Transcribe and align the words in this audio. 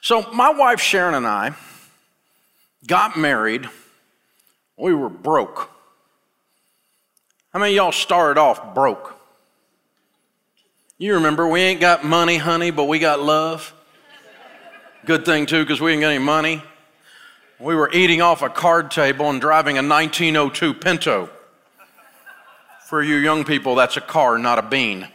So, 0.00 0.30
my 0.32 0.50
wife 0.50 0.80
Sharon 0.80 1.14
and 1.14 1.26
I 1.26 1.54
got 2.86 3.16
married. 3.16 3.68
We 4.76 4.94
were 4.94 5.08
broke. 5.08 5.70
How 7.52 7.58
many 7.58 7.74
y'all 7.74 7.92
started 7.92 8.40
off 8.40 8.74
broke? 8.74 9.14
You 10.98 11.14
remember, 11.14 11.46
we 11.46 11.60
ain't 11.60 11.80
got 11.80 12.04
money, 12.04 12.36
honey, 12.36 12.70
but 12.70 12.84
we 12.84 12.98
got 12.98 13.20
love. 13.20 13.72
Good 15.04 15.24
thing, 15.24 15.46
too, 15.46 15.62
because 15.62 15.80
we 15.80 15.92
ain't 15.92 16.00
got 16.00 16.10
any 16.10 16.22
money. 16.22 16.62
We 17.60 17.74
were 17.74 17.90
eating 17.92 18.20
off 18.20 18.42
a 18.42 18.48
card 18.48 18.90
table 18.90 19.30
and 19.30 19.40
driving 19.40 19.78
a 19.78 19.82
1902 19.82 20.74
Pinto. 20.74 21.30
For 22.86 23.02
you 23.02 23.16
young 23.16 23.44
people, 23.44 23.74
that's 23.74 23.96
a 23.96 24.00
car, 24.00 24.38
not 24.38 24.58
a 24.58 24.62
bean. 24.62 25.08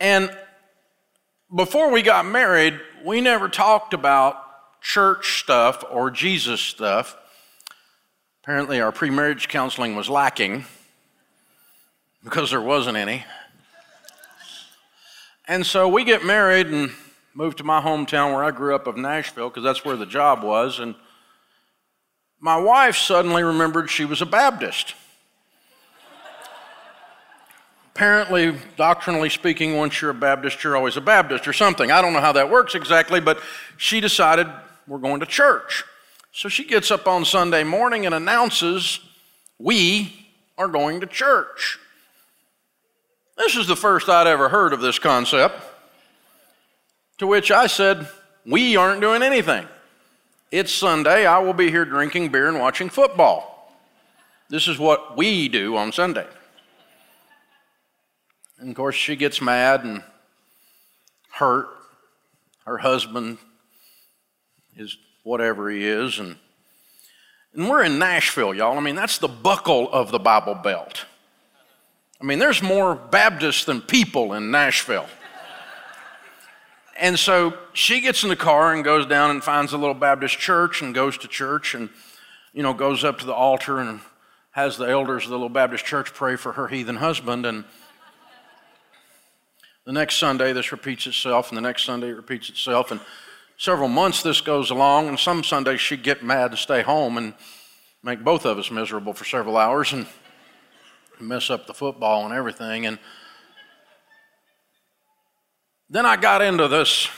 And 0.00 0.34
before 1.54 1.90
we 1.90 2.00
got 2.02 2.24
married, 2.24 2.80
we 3.04 3.20
never 3.20 3.48
talked 3.48 3.92
about 3.92 4.36
church 4.80 5.40
stuff 5.40 5.84
or 5.90 6.10
Jesus 6.10 6.60
stuff. 6.60 7.16
Apparently, 8.42 8.80
our 8.80 8.90
pre 8.90 9.10
marriage 9.10 9.48
counseling 9.48 9.94
was 9.94 10.08
lacking 10.08 10.64
because 12.24 12.50
there 12.50 12.62
wasn't 12.62 12.96
any. 12.96 13.24
And 15.46 15.66
so 15.66 15.88
we 15.88 16.04
get 16.04 16.24
married 16.24 16.68
and 16.68 16.92
move 17.34 17.56
to 17.56 17.64
my 17.64 17.80
hometown 17.80 18.32
where 18.32 18.44
I 18.44 18.50
grew 18.50 18.74
up 18.74 18.86
of 18.86 18.96
Nashville 18.96 19.48
because 19.50 19.64
that's 19.64 19.84
where 19.84 19.96
the 19.96 20.06
job 20.06 20.42
was. 20.42 20.78
And 20.78 20.94
my 22.38 22.56
wife 22.56 22.96
suddenly 22.96 23.42
remembered 23.42 23.90
she 23.90 24.04
was 24.04 24.22
a 24.22 24.26
Baptist. 24.26 24.94
Apparently, 28.00 28.56
doctrinally 28.78 29.28
speaking, 29.28 29.76
once 29.76 30.00
you're 30.00 30.12
a 30.12 30.14
Baptist, 30.14 30.64
you're 30.64 30.74
always 30.74 30.96
a 30.96 31.02
Baptist 31.02 31.46
or 31.46 31.52
something. 31.52 31.92
I 31.92 32.00
don't 32.00 32.14
know 32.14 32.22
how 32.22 32.32
that 32.32 32.48
works 32.48 32.74
exactly, 32.74 33.20
but 33.20 33.38
she 33.76 34.00
decided 34.00 34.46
we're 34.86 34.96
going 34.96 35.20
to 35.20 35.26
church. 35.26 35.84
So 36.32 36.48
she 36.48 36.64
gets 36.64 36.90
up 36.90 37.06
on 37.06 37.26
Sunday 37.26 37.62
morning 37.62 38.06
and 38.06 38.14
announces, 38.14 39.00
We 39.58 40.14
are 40.56 40.66
going 40.68 41.00
to 41.02 41.06
church. 41.06 41.78
This 43.36 43.54
is 43.54 43.66
the 43.66 43.76
first 43.76 44.08
I'd 44.08 44.26
ever 44.26 44.48
heard 44.48 44.72
of 44.72 44.80
this 44.80 44.98
concept. 44.98 45.56
To 47.18 47.26
which 47.26 47.50
I 47.50 47.66
said, 47.66 48.08
We 48.46 48.76
aren't 48.76 49.02
doing 49.02 49.22
anything. 49.22 49.68
It's 50.50 50.72
Sunday. 50.72 51.26
I 51.26 51.40
will 51.40 51.52
be 51.52 51.70
here 51.70 51.84
drinking 51.84 52.30
beer 52.30 52.48
and 52.48 52.58
watching 52.58 52.88
football. 52.88 53.76
This 54.48 54.68
is 54.68 54.78
what 54.78 55.18
we 55.18 55.50
do 55.50 55.76
on 55.76 55.92
Sunday. 55.92 56.26
And 58.60 58.68
of 58.68 58.76
course, 58.76 58.94
she 58.94 59.16
gets 59.16 59.40
mad 59.40 59.84
and 59.84 60.02
hurt. 61.32 61.68
Her 62.66 62.76
husband 62.76 63.38
is 64.76 64.98
whatever 65.22 65.70
he 65.70 65.86
is. 65.86 66.18
And, 66.18 66.36
and 67.54 67.70
we're 67.70 67.82
in 67.82 67.98
Nashville, 67.98 68.54
y'all. 68.54 68.76
I 68.76 68.80
mean, 68.80 68.96
that's 68.96 69.16
the 69.16 69.28
buckle 69.28 69.90
of 69.90 70.10
the 70.10 70.18
Bible 70.18 70.54
Belt. 70.54 71.06
I 72.20 72.24
mean, 72.26 72.38
there's 72.38 72.62
more 72.62 72.94
Baptists 72.94 73.64
than 73.64 73.80
people 73.80 74.34
in 74.34 74.50
Nashville. 74.50 75.06
And 76.98 77.18
so 77.18 77.54
she 77.72 78.02
gets 78.02 78.24
in 78.24 78.28
the 78.28 78.36
car 78.36 78.74
and 78.74 78.84
goes 78.84 79.06
down 79.06 79.30
and 79.30 79.42
finds 79.42 79.72
a 79.72 79.78
little 79.78 79.94
Baptist 79.94 80.38
church 80.38 80.82
and 80.82 80.94
goes 80.94 81.16
to 81.16 81.28
church 81.28 81.74
and, 81.74 81.88
you 82.52 82.62
know, 82.62 82.74
goes 82.74 83.04
up 83.04 83.20
to 83.20 83.26
the 83.26 83.32
altar 83.32 83.78
and 83.78 84.00
has 84.50 84.76
the 84.76 84.84
elders 84.84 85.24
of 85.24 85.30
the 85.30 85.36
little 85.36 85.48
Baptist 85.48 85.86
church 85.86 86.12
pray 86.12 86.36
for 86.36 86.52
her 86.52 86.68
heathen 86.68 86.96
husband. 86.96 87.46
And 87.46 87.64
the 89.86 89.92
next 89.92 90.16
Sunday, 90.16 90.52
this 90.52 90.72
repeats 90.72 91.06
itself, 91.06 91.48
and 91.48 91.56
the 91.56 91.62
next 91.62 91.84
Sunday, 91.84 92.08
it 92.08 92.16
repeats 92.16 92.48
itself. 92.48 92.90
And 92.90 93.00
several 93.56 93.88
months 93.88 94.22
this 94.22 94.40
goes 94.40 94.70
along, 94.70 95.08
and 95.08 95.18
some 95.18 95.42
Sundays 95.42 95.80
she'd 95.80 96.02
get 96.02 96.22
mad 96.22 96.50
and 96.50 96.58
stay 96.58 96.82
home 96.82 97.18
and 97.18 97.34
make 98.02 98.22
both 98.24 98.44
of 98.44 98.58
us 98.58 98.70
miserable 98.70 99.14
for 99.14 99.24
several 99.24 99.56
hours. 99.56 99.92
And 99.92 100.06
mess 101.20 101.50
up 101.50 101.66
the 101.66 101.74
football 101.74 102.24
and 102.24 102.34
everything. 102.34 102.86
And 102.86 102.98
then 105.88 106.06
I 106.06 106.16
got 106.16 106.42
into 106.42 106.68
this 106.68 107.08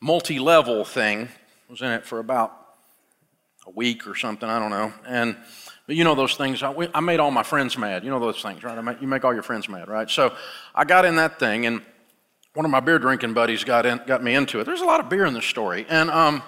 multi 0.00 0.38
level 0.38 0.84
thing. 0.84 1.28
Was 1.68 1.82
in 1.82 1.90
it 1.90 2.04
for 2.04 2.18
about 2.18 2.56
a 3.66 3.70
week 3.70 4.06
or 4.06 4.16
something, 4.16 4.48
I 4.48 4.58
don't 4.58 4.70
know. 4.70 4.92
And 5.06 5.36
you 5.96 6.04
know 6.04 6.14
those 6.14 6.36
things. 6.36 6.62
I, 6.62 6.72
I 6.94 7.00
made 7.00 7.20
all 7.20 7.30
my 7.30 7.42
friends 7.42 7.76
mad. 7.76 8.04
You 8.04 8.10
know 8.10 8.20
those 8.20 8.42
things, 8.42 8.62
right? 8.62 8.82
Make, 8.82 9.00
you 9.00 9.08
make 9.08 9.24
all 9.24 9.34
your 9.34 9.42
friends 9.42 9.68
mad, 9.68 9.88
right? 9.88 10.08
So 10.08 10.34
I 10.74 10.84
got 10.84 11.04
in 11.04 11.16
that 11.16 11.38
thing, 11.38 11.66
and 11.66 11.82
one 12.54 12.64
of 12.64 12.70
my 12.70 12.80
beer 12.80 12.98
drinking 12.98 13.34
buddies 13.34 13.64
got 13.64 13.86
in, 13.86 14.00
got 14.06 14.22
me 14.22 14.34
into 14.34 14.60
it. 14.60 14.64
There's 14.64 14.80
a 14.80 14.86
lot 14.86 15.00
of 15.00 15.08
beer 15.08 15.24
in 15.24 15.34
this 15.34 15.44
story, 15.44 15.86
and 15.88 16.10
um, 16.10 16.42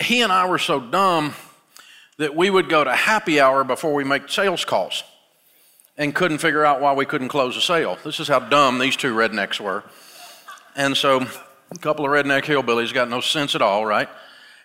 he 0.00 0.22
and 0.22 0.32
I 0.32 0.48
were 0.48 0.58
so 0.58 0.80
dumb 0.80 1.34
that 2.18 2.34
we 2.34 2.50
would 2.50 2.68
go 2.68 2.82
to 2.82 2.94
happy 2.94 3.40
hour 3.40 3.64
before 3.64 3.92
we 3.94 4.04
make 4.04 4.28
sales 4.28 4.64
calls 4.64 5.04
and 5.98 6.14
couldn't 6.14 6.38
figure 6.38 6.64
out 6.64 6.80
why 6.80 6.92
we 6.92 7.06
couldn't 7.06 7.28
close 7.28 7.56
a 7.56 7.60
sale. 7.60 7.98
This 8.04 8.20
is 8.20 8.28
how 8.28 8.38
dumb 8.38 8.78
these 8.78 8.96
two 8.96 9.14
rednecks 9.14 9.60
were. 9.60 9.84
And 10.74 10.96
so 10.96 11.26
a 11.70 11.78
couple 11.78 12.04
of 12.04 12.10
redneck 12.10 12.44
hillbillies 12.44 12.92
got 12.92 13.08
no 13.08 13.20
sense 13.20 13.54
at 13.54 13.62
all, 13.62 13.84
right? 13.84 14.08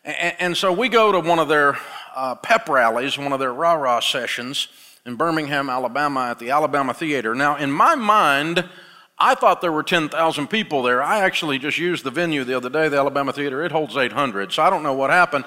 And, 0.04 0.36
and 0.40 0.58
so 0.58 0.72
we 0.72 0.90
go 0.90 1.12
to 1.12 1.20
one 1.20 1.40
of 1.40 1.48
their 1.48 1.78
uh, 2.16 2.36
pep 2.36 2.68
rallies, 2.70 3.18
one 3.18 3.34
of 3.34 3.40
their 3.40 3.54
rah 3.54 3.74
rah 3.74 4.00
sessions 4.00 4.68
in 5.06 5.16
Birmingham, 5.16 5.70
Alabama 5.70 6.30
at 6.32 6.40
the 6.40 6.52
Alabama 6.52 6.94
Theater. 6.94 7.34
Now, 7.34 7.56
in 7.58 7.72
my 7.72 7.96
mind, 7.96 8.70
I 9.18 9.36
thought 9.36 9.62
there 9.62 9.72
were 9.72 9.84
10,000 9.84 10.48
people 10.48 10.84
there. 10.84 11.02
I 11.02 11.20
actually 11.20 11.60
just 11.60 11.78
used 11.78 12.04
the 12.04 12.12
venue 12.12 12.44
the 12.44 12.56
other 12.56 12.70
day, 12.70 12.88
the 12.90 12.98
Alabama 12.98 13.34
Theater. 13.34 13.64
It 13.64 13.72
holds 13.72 13.96
800, 13.96 14.52
so 14.52 14.64
I 14.64 14.70
don't 14.70 14.84
know 14.84 14.94
what 14.94 15.10
happened. 15.10 15.46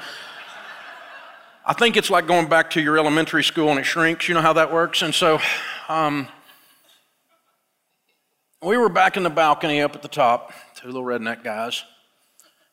I 1.67 1.73
think 1.73 1.97
it's 1.97 2.11
like 2.11 2.27
going 2.27 2.49
back 2.49 2.71
to 2.71 2.81
your 2.81 2.99
elementary 2.99 3.43
school 3.43 3.71
and 3.71 3.79
it 3.79 3.85
shrinks. 3.85 4.29
You 4.29 4.35
know 4.35 4.43
how 4.43 4.53
that 4.53 4.73
works? 4.73 5.03
And 5.03 5.15
so 5.15 5.41
um, 5.89 6.29
we 8.63 8.77
were 8.77 8.91
back 8.91 9.17
in 9.17 9.23
the 9.23 9.31
balcony 9.31 9.81
up 9.81 9.97
at 9.97 10.03
the 10.03 10.09
top, 10.09 10.53
two 10.75 10.89
little 10.89 11.03
redneck 11.03 11.43
guys. 11.43 11.83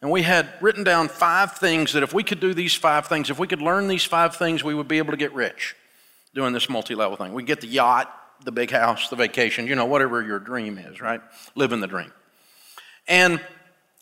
And 0.01 0.09
we 0.09 0.23
had 0.23 0.49
written 0.61 0.83
down 0.83 1.09
five 1.09 1.53
things 1.53 1.93
that 1.93 2.01
if 2.01 2.13
we 2.13 2.23
could 2.23 2.39
do 2.39 2.53
these 2.53 2.73
five 2.73 3.07
things, 3.07 3.29
if 3.29 3.37
we 3.37 3.47
could 3.47 3.61
learn 3.61 3.87
these 3.87 4.03
five 4.03 4.35
things, 4.35 4.63
we 4.63 4.73
would 4.73 4.87
be 4.87 4.97
able 4.97 5.11
to 5.11 5.17
get 5.17 5.33
rich 5.33 5.75
doing 6.33 6.53
this 6.53 6.69
multi 6.69 6.95
level 6.95 7.17
thing. 7.17 7.33
We 7.33 7.43
get 7.43 7.61
the 7.61 7.67
yacht, 7.67 8.11
the 8.43 8.51
big 8.51 8.71
house, 8.71 9.09
the 9.09 9.15
vacation, 9.15 9.67
you 9.67 9.75
know, 9.75 9.85
whatever 9.85 10.23
your 10.23 10.39
dream 10.39 10.79
is, 10.79 11.01
right? 11.01 11.21
Living 11.55 11.81
the 11.81 11.87
dream. 11.87 12.11
And 13.07 13.39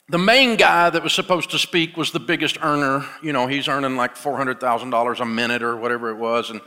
the 0.07 0.17
main 0.17 0.55
guy 0.55 0.89
that 0.89 1.03
was 1.03 1.13
supposed 1.13 1.51
to 1.51 1.59
speak 1.59 1.97
was 1.97 2.11
the 2.11 2.19
biggest 2.19 2.57
earner. 2.61 3.05
You 3.21 3.33
know, 3.33 3.47
he's 3.47 3.67
earning 3.67 3.97
like 3.97 4.15
$400,000 4.15 5.19
a 5.19 5.25
minute 5.25 5.61
or 5.61 5.75
whatever 5.75 6.09
it 6.09 6.15
was. 6.15 6.49
And, 6.49 6.61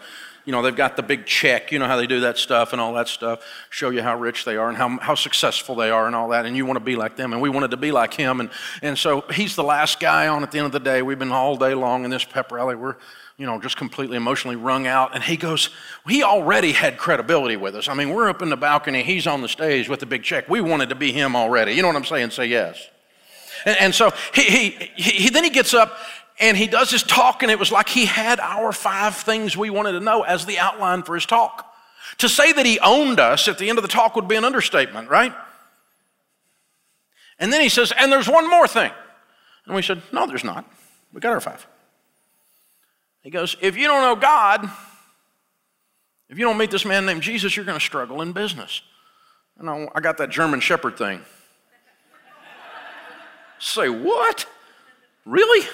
you 0.45 0.51
know, 0.53 0.63
they've 0.63 0.75
got 0.75 0.97
the 0.97 1.03
big 1.03 1.25
check. 1.25 1.71
You 1.71 1.79
know 1.79 1.87
how 1.87 1.97
they 1.97 2.07
do 2.07 2.21
that 2.21 2.37
stuff 2.37 2.73
and 2.73 2.81
all 2.81 2.95
that 2.95 3.09
stuff. 3.09 3.45
Show 3.71 3.91
you 3.91 4.03
how 4.03 4.19
rich 4.19 4.45
they 4.45 4.57
are 4.57 4.69
and 4.69 4.77
how, 4.77 4.99
how 4.99 5.15
successful 5.15 5.75
they 5.77 5.91
are 5.91 6.07
and 6.07 6.17
all 6.17 6.29
that. 6.31 6.47
And 6.47 6.57
you 6.57 6.67
want 6.67 6.79
to 6.79 6.85
be 6.85 6.97
like 6.97 7.17
them. 7.17 7.33
And 7.33 7.41
we 7.41 7.49
wanted 7.49 7.71
to 7.71 7.77
be 7.77 7.93
like 7.93 8.15
him. 8.15 8.41
And, 8.41 8.51
and 8.83 8.99
so 8.99 9.21
he's 9.33 9.55
the 9.55 9.63
last 9.63 10.01
guy 10.01 10.27
on 10.27 10.43
at 10.43 10.51
the 10.51 10.59
end 10.59 10.67
of 10.67 10.73
the 10.73 10.81
day. 10.81 11.03
We've 11.03 11.19
been 11.19 11.31
all 11.31 11.57
day 11.57 11.75
long 11.75 12.05
in 12.05 12.11
this 12.11 12.25
pep 12.25 12.51
rally. 12.51 12.75
We're, 12.75 12.97
you 13.37 13.47
know, 13.47 13.61
just 13.61 13.77
completely 13.77 14.17
emotionally 14.17 14.57
wrung 14.57 14.87
out. 14.87 15.15
And 15.15 15.23
he 15.23 15.37
goes, 15.37 15.71
he 16.09 16.25
already 16.25 16.73
had 16.73 16.99
credibility 16.99 17.57
with 17.57 17.77
us. 17.77 17.89
I 17.89 17.95
mean, 17.95 18.11
we're 18.11 18.29
up 18.29 18.43
in 18.43 18.49
the 18.49 18.57
balcony. 18.57 19.05
He's 19.05 19.29
on 19.29 19.43
the 19.43 19.49
stage 19.49 19.89
with 19.89 20.01
the 20.01 20.07
big 20.07 20.25
check. 20.25 20.49
We 20.49 20.61
wanted 20.61 20.89
to 20.89 20.97
be 20.97 21.13
him 21.13 21.37
already. 21.37 21.73
You 21.73 21.83
know 21.83 21.89
what 21.89 21.97
I'm 21.97 22.05
saying? 22.05 22.31
Say 22.31 22.47
yes. 22.47 22.89
And, 23.65 23.77
and 23.79 23.95
so 23.95 24.13
he, 24.35 24.43
he, 24.43 24.71
he, 24.97 25.31
then 25.31 25.45
he 25.45 25.51
gets 25.51 25.73
up 25.73 25.97
and 26.43 26.57
he 26.57 26.67
does 26.67 26.91
his 26.91 27.05
talk, 27.05 27.45
and 27.45 27.53
it 27.53 27.59
was 27.59 27.71
like 27.71 27.89
he 27.89 28.05
had 28.05 28.41
our 28.41 28.73
five 28.73 29.15
things 29.15 29.57
we 29.57 29.71
wanted 29.71 29.93
to 29.93 30.01
know 30.01 30.23
as 30.23 30.45
the 30.45 30.59
outline 30.59 31.05
for 31.05 31.15
his 31.15 31.25
talk. 31.25 31.73
To 32.19 32.29
say 32.29 32.53
that 32.53 32.67
he 32.67 32.81
owned 32.81 33.21
us 33.21 33.47
at 33.47 33.59
the 33.59 33.69
end 33.69 33.79
of 33.79 33.83
the 33.83 33.89
talk 33.89 34.17
would 34.17 34.27
be 34.27 34.35
an 34.35 34.45
understatement, 34.45 35.09
right? 35.09 35.33
And 37.39 37.53
then 37.53 37.61
he 37.61 37.69
says, 37.69 37.93
and 37.97 38.11
there's 38.11 38.29
one 38.29 38.51
more 38.51 38.67
thing. 38.67 38.91
And 39.67 39.77
we 39.77 39.83
said, 39.83 40.03
no, 40.13 40.27
there's 40.27 40.43
not. 40.43 40.69
We 41.13 41.21
got 41.21 41.33
our 41.33 41.41
five. 41.41 41.65
He 43.23 43.31
goes, 43.31 43.57
if 43.61 43.77
you 43.77 43.87
don't 43.87 44.03
know 44.03 44.17
God, 44.17 44.69
if 46.29 46.39
you 46.39 46.45
don't 46.45 46.59
meet 46.59 46.73
this 46.73 46.85
man 46.85 47.07
named 47.07 47.23
Jesus, 47.23 47.55
you're 47.55 47.65
going 47.65 47.79
to 47.79 47.85
struggle 47.85 48.21
in 48.21 48.33
business. 48.33 48.83
And 49.59 49.71
I 49.95 50.01
got 50.01 50.19
that 50.19 50.31
German 50.31 50.59
Shepherd 50.59 50.99
thing. 50.99 51.21
Say, 53.61 53.89
what? 53.89 54.45
Really? 55.25 55.69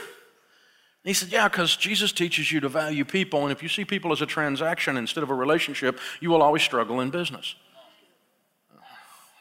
He 1.09 1.15
said, 1.15 1.31
Yeah, 1.31 1.49
because 1.49 1.75
Jesus 1.75 2.13
teaches 2.13 2.53
you 2.53 2.61
to 2.61 2.69
value 2.69 3.05
people, 3.05 3.43
and 3.43 3.51
if 3.51 3.63
you 3.63 3.69
see 3.69 3.85
people 3.85 4.13
as 4.13 4.21
a 4.21 4.27
transaction 4.27 4.99
instead 4.99 5.23
of 5.23 5.31
a 5.31 5.35
relationship, 5.35 5.99
you 6.21 6.29
will 6.29 6.43
always 6.43 6.63
struggle 6.63 7.01
in 7.01 7.09
business. 7.09 7.55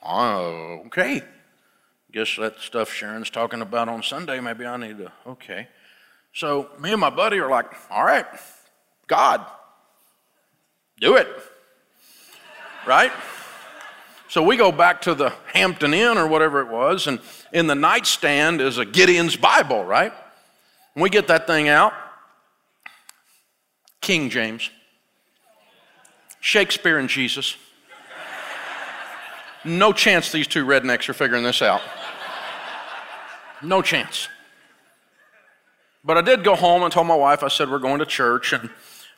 Oh, 0.01 0.83
okay. 0.85 1.21
Guess 2.13 2.37
that 2.37 2.59
stuff 2.59 2.89
Sharon's 2.89 3.29
talking 3.29 3.61
about 3.61 3.89
on 3.89 4.01
Sunday, 4.01 4.39
maybe 4.39 4.65
I 4.65 4.77
need 4.77 4.97
to, 4.99 5.11
okay. 5.27 5.67
So 6.33 6.69
me 6.79 6.93
and 6.93 7.01
my 7.01 7.09
buddy 7.09 7.37
are 7.39 7.49
like, 7.49 7.65
All 7.91 8.05
right, 8.05 8.25
God, 9.07 9.45
do 11.01 11.17
it. 11.17 11.27
right? 12.85 13.11
So 14.29 14.41
we 14.41 14.55
go 14.55 14.71
back 14.71 15.01
to 15.01 15.15
the 15.15 15.33
Hampton 15.53 15.93
Inn 15.93 16.17
or 16.17 16.27
whatever 16.27 16.61
it 16.61 16.69
was, 16.69 17.07
and 17.07 17.19
in 17.51 17.67
the 17.67 17.75
nightstand 17.75 18.61
is 18.61 18.77
a 18.77 18.85
Gideon's 18.85 19.35
Bible, 19.35 19.83
right? 19.83 20.13
We 20.97 21.09
get 21.09 21.27
that 21.27 21.47
thing 21.47 21.69
out. 21.69 21.93
King 24.01 24.29
James, 24.29 24.69
Shakespeare 26.39 26.97
and 26.97 27.09
Jesus. 27.09 27.55
No 29.65 29.91
chance 29.91 30.31
these 30.31 30.47
two 30.47 30.65
rednecks 30.65 31.09
are 31.09 31.13
figuring 31.13 31.43
this 31.43 31.61
out. 31.61 31.81
No 33.61 33.81
chance. 33.81 34.29
But 36.03 36.17
I 36.17 36.21
did 36.21 36.43
go 36.43 36.55
home 36.55 36.83
and 36.83 36.91
told 36.91 37.07
my 37.07 37.15
wife, 37.15 37.43
I 37.43 37.49
said, 37.49 37.69
we're 37.69 37.79
going 37.79 37.99
to 37.99 38.05
church. 38.05 38.53
And 38.53 38.69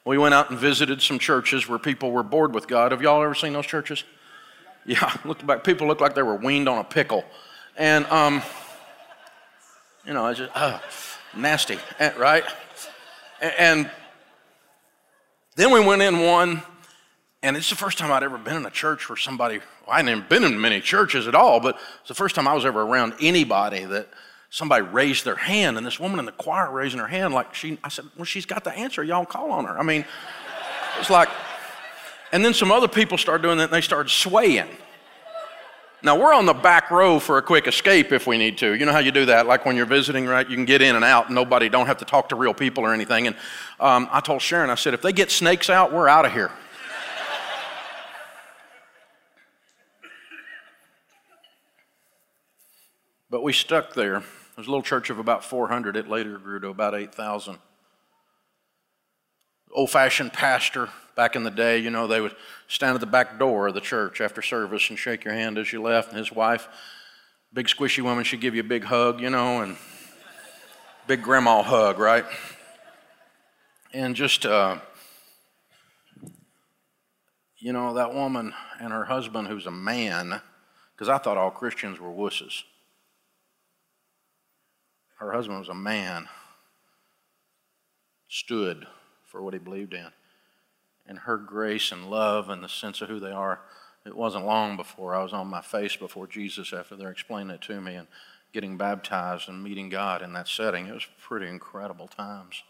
we 0.05 0.17
went 0.17 0.33
out 0.33 0.49
and 0.49 0.57
visited 0.57 1.03
some 1.03 1.19
churches 1.19 1.67
where 1.67 1.77
people 1.77 2.11
were 2.11 2.23
bored 2.23 2.53
with 2.53 2.67
God. 2.67 2.91
Have 2.91 3.01
y'all 3.01 3.21
ever 3.21 3.35
seen 3.35 3.53
those 3.53 3.67
churches? 3.67 4.03
Yeah, 4.85 5.15
looked 5.25 5.45
like 5.45 5.63
people 5.63 5.87
looked 5.87 6.01
like 6.01 6.15
they 6.15 6.23
were 6.23 6.35
weaned 6.35 6.67
on 6.67 6.79
a 6.79 6.83
pickle. 6.83 7.25
And, 7.77 8.05
um, 8.07 8.41
you 10.05 10.13
know, 10.13 10.25
I 10.25 10.33
just, 10.33 10.51
nasty, 11.35 11.77
eh, 11.99 12.11
right? 12.17 12.43
And 13.41 13.89
then 15.55 15.71
we 15.71 15.79
went 15.79 16.01
in 16.01 16.21
one, 16.21 16.61
and 17.43 17.55
it's 17.55 17.69
the 17.69 17.75
first 17.75 17.97
time 17.97 18.11
I'd 18.11 18.23
ever 18.23 18.37
been 18.37 18.57
in 18.57 18.65
a 18.65 18.71
church 18.71 19.09
where 19.09 19.17
somebody, 19.17 19.57
well, 19.57 19.95
I 19.95 20.01
hadn't 20.01 20.29
been 20.29 20.43
in 20.43 20.59
many 20.59 20.81
churches 20.81 21.27
at 21.27 21.35
all, 21.35 21.59
but 21.59 21.77
it's 21.99 22.09
the 22.09 22.15
first 22.15 22.35
time 22.35 22.47
I 22.47 22.53
was 22.53 22.65
ever 22.65 22.81
around 22.81 23.13
anybody 23.21 23.85
that 23.85 24.09
somebody 24.49 24.83
raised 24.83 25.25
their 25.25 25.35
hand, 25.35 25.77
and 25.77 25.85
this 25.85 25.99
woman 25.99 26.19
in 26.19 26.25
the 26.25 26.31
choir 26.31 26.71
raising 26.71 26.99
her 26.99 27.07
hand, 27.07 27.33
like 27.33 27.53
she, 27.53 27.77
I 27.83 27.89
said, 27.89 28.05
well, 28.17 28.25
she's 28.25 28.45
got 28.45 28.63
the 28.63 28.71
answer. 28.71 29.03
Y'all 29.03 29.25
call 29.25 29.51
on 29.51 29.65
her. 29.65 29.77
I 29.77 29.83
mean, 29.83 30.05
it's 30.99 31.09
like, 31.09 31.29
and 32.31 32.43
then 32.43 32.53
some 32.53 32.71
other 32.71 32.87
people 32.87 33.17
started 33.17 33.43
doing 33.43 33.57
that, 33.57 33.65
and 33.65 33.73
they 33.73 33.81
started 33.81 34.09
swaying. 34.09 34.67
Now, 36.01 36.17
we're 36.17 36.33
on 36.33 36.45
the 36.45 36.53
back 36.53 36.91
row 36.91 37.19
for 37.19 37.37
a 37.37 37.41
quick 37.41 37.67
escape 37.67 38.13
if 38.13 38.25
we 38.25 38.37
need 38.37 38.57
to. 38.59 38.73
You 38.73 38.85
know 38.85 38.93
how 38.93 38.99
you 38.99 39.11
do 39.11 39.25
that? 39.25 39.47
Like 39.47 39.65
when 39.65 39.75
you're 39.75 39.85
visiting, 39.85 40.25
right? 40.25 40.49
You 40.49 40.55
can 40.55 40.63
get 40.63 40.81
in 40.81 40.95
and 40.95 41.03
out, 41.03 41.25
and 41.25 41.35
nobody, 41.35 41.67
don't 41.67 41.87
have 41.87 41.97
to 41.97 42.05
talk 42.05 42.29
to 42.29 42.37
real 42.37 42.53
people 42.53 42.85
or 42.85 42.93
anything. 42.93 43.27
And 43.27 43.35
um, 43.81 44.07
I 44.09 44.21
told 44.21 44.41
Sharon, 44.41 44.69
I 44.69 44.75
said, 44.75 44.93
if 44.93 45.01
they 45.01 45.11
get 45.11 45.29
snakes 45.29 45.69
out, 45.69 45.91
we're 45.91 46.07
out 46.07 46.25
of 46.25 46.31
here. 46.31 46.51
but 53.29 53.43
we 53.43 53.51
stuck 53.51 53.93
there. 53.93 54.23
There's 54.55 54.67
a 54.67 54.71
little 54.71 54.81
church 54.81 55.09
of 55.09 55.19
about 55.19 55.43
400. 55.43 55.97
It 55.97 56.07
later 56.07 56.37
grew 56.37 56.61
to 56.61 56.69
about 56.69 56.95
8,000. 56.95 57.57
Old 59.71 59.91
fashioned 59.91 60.33
pastor 60.33 60.89
back 61.15 61.35
in 61.35 61.43
the 61.43 61.51
day, 61.51 61.77
you 61.77 61.89
know, 61.89 62.07
they 62.07 62.21
would 62.21 62.35
stand 62.67 62.95
at 62.95 63.01
the 63.01 63.05
back 63.05 63.37
door 63.37 63.67
of 63.67 63.73
the 63.73 63.81
church 63.81 64.21
after 64.21 64.41
service 64.41 64.89
and 64.89 64.97
shake 64.97 65.23
your 65.23 65.33
hand 65.33 65.57
as 65.57 65.71
you 65.71 65.81
left. 65.81 66.09
And 66.09 66.17
his 66.17 66.31
wife, 66.31 66.67
big 67.53 67.67
squishy 67.67 68.01
woman, 68.01 68.23
she'd 68.23 68.41
give 68.41 68.55
you 68.55 68.61
a 68.61 68.63
big 68.63 68.85
hug, 68.85 69.21
you 69.21 69.29
know, 69.29 69.61
and 69.61 69.75
big 71.07 71.21
grandma 71.21 71.61
hug, 71.61 71.99
right? 71.99 72.25
And 73.93 74.15
just, 74.15 74.45
uh, 74.45 74.79
you 77.57 77.73
know, 77.73 77.93
that 77.95 78.13
woman 78.13 78.53
and 78.79 78.91
her 78.91 79.05
husband, 79.05 79.49
who's 79.49 79.65
a 79.65 79.71
man, 79.71 80.41
because 80.95 81.09
I 81.09 81.17
thought 81.17 81.37
all 81.37 81.51
Christians 81.51 81.99
were 81.99 82.09
wusses. 82.09 82.63
Her 85.19 85.33
husband 85.33 85.59
was 85.59 85.69
a 85.69 85.75
man, 85.75 86.27
stood 88.29 88.87
for 89.29 89.41
what 89.41 89.53
he 89.53 89.59
believed 89.59 89.93
in. 89.93 90.07
And 91.07 91.19
her 91.19 91.37
grace 91.37 91.91
and 91.91 92.09
love 92.09 92.49
and 92.49 92.63
the 92.63 92.69
sense 92.69 93.01
of 93.01 93.09
who 93.09 93.19
they 93.19 93.31
are, 93.31 93.61
it 94.05 94.15
wasn't 94.15 94.45
long 94.45 94.75
before 94.75 95.15
I 95.15 95.23
was 95.23 95.33
on 95.33 95.47
my 95.47 95.61
face 95.61 95.95
before 95.95 96.27
Jesus 96.27 96.73
after 96.73 96.95
they're 96.95 97.11
explaining 97.11 97.51
it 97.51 97.61
to 97.63 97.79
me 97.79 97.95
and 97.95 98.07
getting 98.53 98.77
baptized 98.77 99.47
and 99.47 99.63
meeting 99.63 99.89
God 99.89 100.21
in 100.21 100.33
that 100.33 100.47
setting. 100.47 100.87
It 100.87 100.93
was 100.93 101.07
pretty 101.21 101.47
incredible 101.47 102.07
times. 102.07 102.63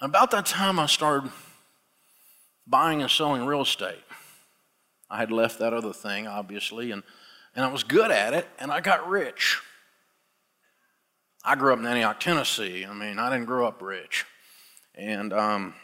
About 0.00 0.30
that 0.30 0.46
time, 0.46 0.78
I 0.78 0.86
started 0.86 1.30
buying 2.66 3.02
and 3.02 3.10
selling 3.10 3.44
real 3.44 3.62
estate. 3.62 4.02
I 5.10 5.18
had 5.18 5.30
left 5.30 5.58
that 5.58 5.74
other 5.74 5.92
thing, 5.92 6.26
obviously, 6.26 6.90
and, 6.90 7.02
and 7.54 7.64
I 7.64 7.68
was 7.68 7.82
good 7.82 8.10
at 8.10 8.32
it, 8.32 8.48
and 8.58 8.70
I 8.70 8.80
got 8.80 9.08
rich. 9.08 9.58
I 11.44 11.54
grew 11.54 11.72
up 11.72 11.78
in 11.78 11.86
Antioch, 11.86 12.20
Tennessee. 12.20 12.84
I 12.84 12.92
mean, 12.94 13.18
I 13.18 13.30
didn't 13.30 13.46
grow 13.46 13.66
up 13.66 13.82
rich. 13.82 14.24
And 14.94 15.32
um, 15.32 15.74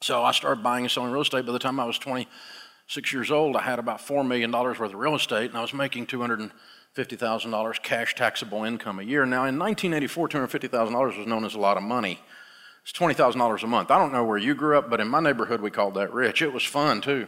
so 0.00 0.22
I 0.22 0.32
started 0.32 0.62
buying 0.62 0.84
and 0.84 0.90
selling 0.90 1.10
real 1.10 1.22
estate. 1.22 1.44
By 1.44 1.52
the 1.52 1.58
time 1.58 1.80
I 1.80 1.84
was 1.84 1.98
26 1.98 3.12
years 3.12 3.30
old, 3.30 3.56
I 3.56 3.62
had 3.62 3.78
about 3.78 3.98
$4 3.98 4.26
million 4.26 4.50
worth 4.50 4.80
of 4.80 4.94
real 4.94 5.14
estate, 5.14 5.50
and 5.50 5.58
I 5.58 5.62
was 5.62 5.74
making 5.74 6.06
$250,000 6.06 7.82
cash 7.82 8.14
taxable 8.14 8.64
income 8.64 8.98
a 9.00 9.02
year. 9.02 9.26
Now, 9.26 9.44
in 9.44 9.58
1984, 9.58 10.28
$250,000 10.28 11.18
was 11.18 11.26
known 11.26 11.44
as 11.44 11.54
a 11.54 11.58
lot 11.58 11.76
of 11.76 11.82
money. 11.82 12.20
It's 12.82 12.92
$20,000 12.92 13.62
a 13.62 13.66
month. 13.66 13.90
I 13.90 13.98
don't 13.98 14.12
know 14.12 14.24
where 14.24 14.38
you 14.38 14.54
grew 14.54 14.78
up, 14.78 14.88
but 14.88 15.00
in 15.00 15.08
my 15.08 15.20
neighborhood, 15.20 15.60
we 15.60 15.70
called 15.70 15.94
that 15.94 16.12
rich. 16.12 16.40
It 16.40 16.52
was 16.52 16.64
fun, 16.64 17.00
too. 17.00 17.26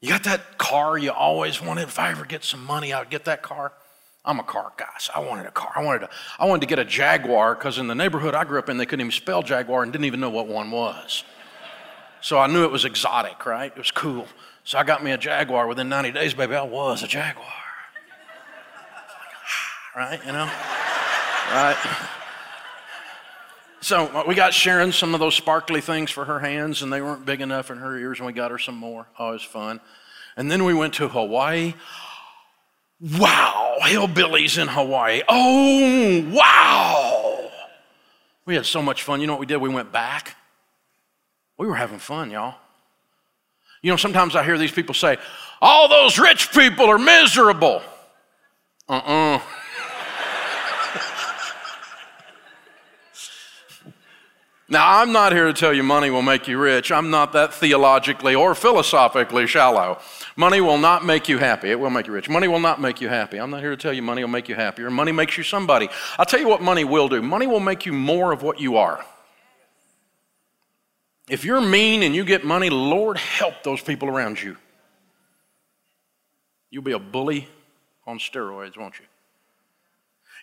You 0.00 0.08
got 0.08 0.24
that 0.24 0.58
car 0.58 0.96
you 0.96 1.10
always 1.10 1.60
wanted? 1.60 1.82
If 1.82 1.98
I 1.98 2.10
ever 2.10 2.24
get 2.24 2.44
some 2.44 2.64
money, 2.64 2.92
I 2.92 3.00
would 3.00 3.10
get 3.10 3.24
that 3.26 3.42
car. 3.42 3.72
I'm 4.24 4.40
a 4.40 4.42
car 4.42 4.72
guy, 4.76 4.86
so 4.98 5.12
I 5.14 5.20
wanted 5.20 5.46
a 5.46 5.50
car. 5.50 5.72
I 5.74 5.82
wanted 5.82 6.00
to, 6.00 6.10
I 6.38 6.46
wanted 6.46 6.62
to 6.62 6.66
get 6.66 6.78
a 6.78 6.84
Jaguar 6.84 7.54
because 7.54 7.78
in 7.78 7.86
the 7.86 7.94
neighborhood 7.94 8.34
I 8.34 8.44
grew 8.44 8.58
up 8.58 8.68
in, 8.68 8.76
they 8.76 8.84
couldn't 8.84 9.00
even 9.00 9.12
spell 9.12 9.42
Jaguar 9.42 9.82
and 9.82 9.92
didn't 9.92 10.04
even 10.04 10.20
know 10.20 10.30
what 10.30 10.46
one 10.46 10.70
was. 10.70 11.24
So 12.20 12.38
I 12.38 12.46
knew 12.46 12.64
it 12.64 12.70
was 12.70 12.84
exotic, 12.84 13.46
right? 13.46 13.70
It 13.70 13.78
was 13.78 13.90
cool. 13.90 14.26
So 14.64 14.76
I 14.76 14.84
got 14.84 15.02
me 15.02 15.12
a 15.12 15.18
Jaguar. 15.18 15.66
Within 15.66 15.88
90 15.88 16.12
days, 16.12 16.34
baby, 16.34 16.54
I 16.54 16.62
was 16.62 17.02
a 17.02 17.06
Jaguar. 17.06 17.46
right? 19.96 20.20
You 20.26 20.32
know? 20.32 20.50
right? 21.52 22.08
So 23.80 24.06
uh, 24.08 24.24
we 24.26 24.34
got 24.34 24.52
Sharon 24.52 24.92
some 24.92 25.14
of 25.14 25.20
those 25.20 25.36
sparkly 25.36 25.80
things 25.80 26.10
for 26.10 26.24
her 26.24 26.40
hands, 26.40 26.82
and 26.82 26.92
they 26.92 27.00
weren't 27.00 27.24
big 27.24 27.40
enough 27.40 27.70
in 27.70 27.78
her 27.78 27.96
ears, 27.96 28.18
and 28.18 28.26
we 28.26 28.32
got 28.32 28.50
her 28.50 28.58
some 28.58 28.76
more. 28.76 29.06
Oh, 29.18 29.30
it 29.30 29.34
was 29.34 29.42
fun. 29.42 29.80
And 30.36 30.50
then 30.50 30.64
we 30.64 30.74
went 30.74 30.94
to 30.94 31.08
Hawaii. 31.08 31.74
Wow, 33.00 33.76
hillbillies 33.82 34.60
in 34.60 34.66
Hawaii. 34.66 35.22
Oh, 35.28 36.24
wow. 36.32 37.50
We 38.44 38.56
had 38.56 38.66
so 38.66 38.82
much 38.82 39.04
fun. 39.04 39.20
You 39.20 39.28
know 39.28 39.34
what 39.34 39.40
we 39.40 39.46
did? 39.46 39.58
We 39.58 39.68
went 39.68 39.92
back. 39.92 40.34
We 41.58 41.66
were 41.66 41.76
having 41.76 41.98
fun, 41.98 42.30
y'all. 42.30 42.56
You 43.82 43.90
know, 43.90 43.96
sometimes 43.96 44.34
I 44.34 44.42
hear 44.42 44.58
these 44.58 44.72
people 44.72 44.94
say, 44.94 45.16
all 45.60 45.88
those 45.88 46.18
rich 46.18 46.50
people 46.52 46.86
are 46.86 46.98
miserable. 46.98 47.82
Uh 48.88 48.94
uh-uh. 48.94 49.36
uh 49.36 49.40
Now, 54.68 55.00
I'm 55.00 55.12
not 55.12 55.32
here 55.32 55.46
to 55.46 55.52
tell 55.52 55.72
you 55.72 55.82
money 55.82 56.10
will 56.10 56.22
make 56.22 56.48
you 56.48 56.58
rich. 56.58 56.90
I'm 56.90 57.10
not 57.10 57.32
that 57.32 57.54
theologically 57.54 58.34
or 58.34 58.54
philosophically 58.54 59.46
shallow. 59.46 59.98
Money 60.38 60.60
will 60.60 60.78
not 60.78 61.04
make 61.04 61.28
you 61.28 61.36
happy. 61.36 61.68
It 61.68 61.80
will 61.80 61.90
make 61.90 62.06
you 62.06 62.12
rich. 62.12 62.28
Money 62.28 62.46
will 62.46 62.60
not 62.60 62.80
make 62.80 63.00
you 63.00 63.08
happy. 63.08 63.38
I'm 63.38 63.50
not 63.50 63.58
here 63.58 63.70
to 63.70 63.76
tell 63.76 63.92
you 63.92 64.02
money 64.02 64.22
will 64.22 64.30
make 64.30 64.48
you 64.48 64.54
happier. 64.54 64.88
Money 64.88 65.10
makes 65.10 65.36
you 65.36 65.42
somebody. 65.42 65.88
I'll 66.16 66.26
tell 66.26 66.38
you 66.38 66.46
what 66.46 66.62
money 66.62 66.84
will 66.84 67.08
do 67.08 67.20
money 67.20 67.48
will 67.48 67.58
make 67.58 67.84
you 67.84 67.92
more 67.92 68.30
of 68.30 68.40
what 68.40 68.60
you 68.60 68.76
are. 68.76 69.04
If 71.28 71.44
you're 71.44 71.60
mean 71.60 72.04
and 72.04 72.14
you 72.14 72.24
get 72.24 72.44
money, 72.44 72.70
Lord 72.70 73.18
help 73.18 73.64
those 73.64 73.82
people 73.82 74.08
around 74.08 74.40
you. 74.40 74.56
You'll 76.70 76.84
be 76.84 76.92
a 76.92 77.00
bully 77.00 77.48
on 78.06 78.20
steroids, 78.20 78.78
won't 78.78 79.00
you? 79.00 79.06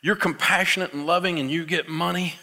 You're 0.02 0.18
compassionate 0.18 0.92
and 0.92 1.06
loving 1.06 1.40
and 1.40 1.50
you 1.50 1.66
get 1.66 1.88
money 1.88 2.34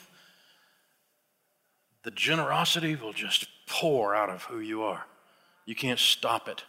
the 2.03 2.11
generosity 2.11 2.97
will 2.97 3.13
just 3.13 3.47
pour 3.67 4.15
out 4.15 4.31
of 4.31 4.45
who 4.45 4.59
you 4.59 4.83
are. 4.83 5.07
You 5.67 5.75
can't 5.75 5.99
stop 5.99 6.49
it 6.49 6.65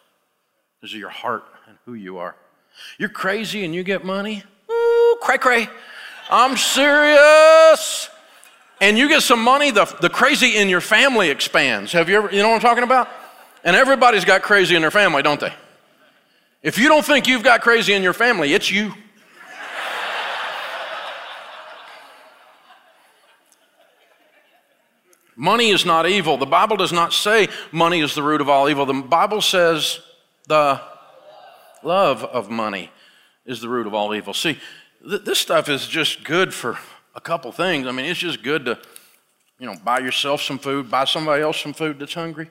because 0.83 0.95
of 0.95 0.99
your 0.99 1.07
heart 1.07 1.45
and 1.69 1.77
who 1.85 1.93
you 1.93 2.17
are. 2.17 2.35
You're 2.97 3.07
crazy 3.07 3.63
and 3.63 3.73
you 3.73 3.83
get 3.83 4.03
money? 4.03 4.43
Ooh, 4.69 5.17
cray 5.21 5.37
cray. 5.37 5.69
I'm 6.29 6.57
serious. 6.57 8.09
And 8.81 8.97
you 8.97 9.07
get 9.07 9.23
some 9.23 9.41
money, 9.41 9.71
the, 9.71 9.85
the 10.01 10.09
crazy 10.09 10.57
in 10.57 10.67
your 10.67 10.81
family 10.81 11.29
expands. 11.29 11.93
Have 11.93 12.09
you 12.09 12.17
ever, 12.17 12.35
you 12.35 12.41
know 12.41 12.49
what 12.49 12.55
I'm 12.55 12.61
talking 12.61 12.83
about? 12.83 13.07
And 13.63 13.77
everybody's 13.77 14.25
got 14.25 14.41
crazy 14.41 14.75
in 14.75 14.81
their 14.81 14.91
family, 14.91 15.23
don't 15.23 15.39
they? 15.39 15.53
If 16.61 16.77
you 16.77 16.89
don't 16.89 17.05
think 17.05 17.27
you've 17.27 17.43
got 17.43 17.61
crazy 17.61 17.93
in 17.93 18.03
your 18.03 18.11
family, 18.11 18.53
it's 18.53 18.69
you. 18.69 18.93
Money 25.37 25.69
is 25.69 25.85
not 25.85 26.09
evil. 26.09 26.35
The 26.35 26.45
Bible 26.45 26.75
does 26.75 26.91
not 26.91 27.13
say 27.13 27.47
money 27.71 28.01
is 28.01 28.15
the 28.15 28.21
root 28.21 28.41
of 28.41 28.49
all 28.49 28.67
evil. 28.67 28.85
The 28.85 28.93
Bible 28.93 29.39
says 29.39 30.01
the 30.47 30.81
love 31.83 32.23
of 32.23 32.49
money 32.49 32.91
is 33.45 33.61
the 33.61 33.69
root 33.69 33.87
of 33.87 33.93
all 33.93 34.13
evil. 34.15 34.33
See, 34.33 34.57
th- 35.07 35.23
this 35.23 35.39
stuff 35.39 35.69
is 35.69 35.87
just 35.87 36.23
good 36.23 36.53
for 36.53 36.77
a 37.15 37.21
couple 37.21 37.51
things. 37.51 37.87
I 37.87 37.91
mean, 37.91 38.05
it's 38.05 38.19
just 38.19 38.43
good 38.43 38.65
to, 38.65 38.79
you 39.59 39.67
know, 39.67 39.75
buy 39.83 39.99
yourself 39.99 40.41
some 40.41 40.57
food, 40.59 40.89
buy 40.89 41.05
somebody 41.05 41.43
else 41.43 41.61
some 41.61 41.73
food 41.73 41.99
that's 41.99 42.13
hungry. 42.13 42.49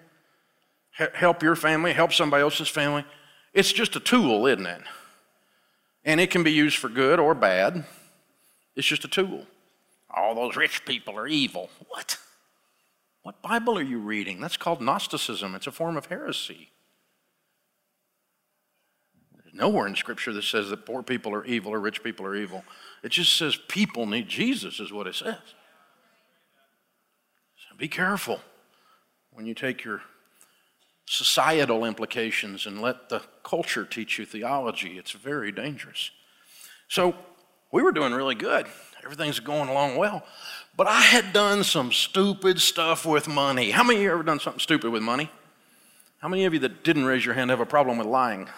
help 1.15 1.43
your 1.43 1.57
family, 1.57 1.93
help 1.93 2.13
somebody 2.13 2.43
else's 2.43 2.69
family. 2.69 3.05
It's 3.55 3.73
just 3.73 3.97
a 3.97 4.01
tool, 4.01 4.47
isn't 4.47 4.67
it? 4.67 4.83
And 6.05 6.21
it 6.21 6.31
can 6.31 6.43
be 6.43 6.53
used 6.53 6.79
for 6.79 6.89
good 6.89 7.19
or 7.21 7.35
bad. 7.35 7.85
It's 8.75 8.87
just 8.87 9.05
a 9.05 9.09
tool. 9.09 9.47
All 10.11 10.35
those 10.35 10.57
rich 10.57 10.85
people 10.85 11.17
are 11.19 11.27
evil. 11.27 11.71
What? 11.89 12.19
What 13.23 13.41
Bible 13.41 13.79
are 13.79 13.83
you 13.83 13.99
reading? 13.99 14.41
That's 14.41 14.57
called 14.57 14.81
Gnosticism. 14.81 15.55
It's 15.55 15.67
a 15.67 15.73
form 15.73 15.97
of 15.97 16.07
heresy. 16.07 16.72
Nowhere 19.53 19.87
in 19.87 19.95
Scripture 19.95 20.33
that 20.33 20.45
says 20.45 20.71
that 20.71 20.87
poor 20.87 21.03
people 21.03 21.35
are 21.35 21.45
evil 21.45 21.73
or 21.73 21.81
rich 21.81 22.03
people 22.03 22.25
are 22.25 22.35
evil. 22.35 22.65
It 23.03 23.11
just 23.11 23.37
says 23.37 23.57
people 23.69 24.07
need 24.07 24.29
Jesus, 24.29 24.81
is 24.81 24.93
what 24.93 25.07
it 25.07 25.15
says. 25.15 25.37
So 27.57 27.77
be 27.77 27.89
careful 27.89 28.41
when 29.33 29.45
you 29.45 29.55
take 29.55 29.85
your 29.85 30.03
societal 31.07 31.85
implications 31.85 32.67
and 32.67 32.81
let 32.81 33.11
the 33.11 33.21
culture 33.43 33.85
teach 33.85 34.19
you 34.19 34.25
theology. 34.25 34.97
It's 34.97 35.11
very 35.11 35.53
dangerous. 35.53 36.11
So 36.89 37.15
we 37.71 37.83
were 37.83 37.93
doing 37.93 38.15
really 38.15 38.35
good. 38.35 38.67
Everything's 39.05 39.41
going 39.41 39.69
along 39.69 39.97
well. 39.97 40.25
But 40.77 40.87
I 40.87 41.03
had 41.03 41.33
done 41.35 41.65
some 41.65 41.93
stupid 41.93 42.61
stuff 42.61 43.05
with 43.05 43.29
money. 43.29 43.71
How 43.71 43.83
many 43.83 43.99
of 43.99 44.03
you 44.03 44.13
ever 44.13 44.23
done 44.23 44.41
something 44.41 44.61
stupid 44.61 44.91
with 44.91 45.03
money? 45.03 45.31
How 46.19 46.29
many 46.29 46.45
of 46.45 46.55
you 46.55 46.61
that 46.61 46.85
didn't 46.85 47.05
raise 47.05 47.27
your 47.27 47.35
hand 47.35 47.51
have 47.51 47.61
a 47.61 47.67
problem 47.67 47.99
with 47.99 48.07
lying? 48.07 48.49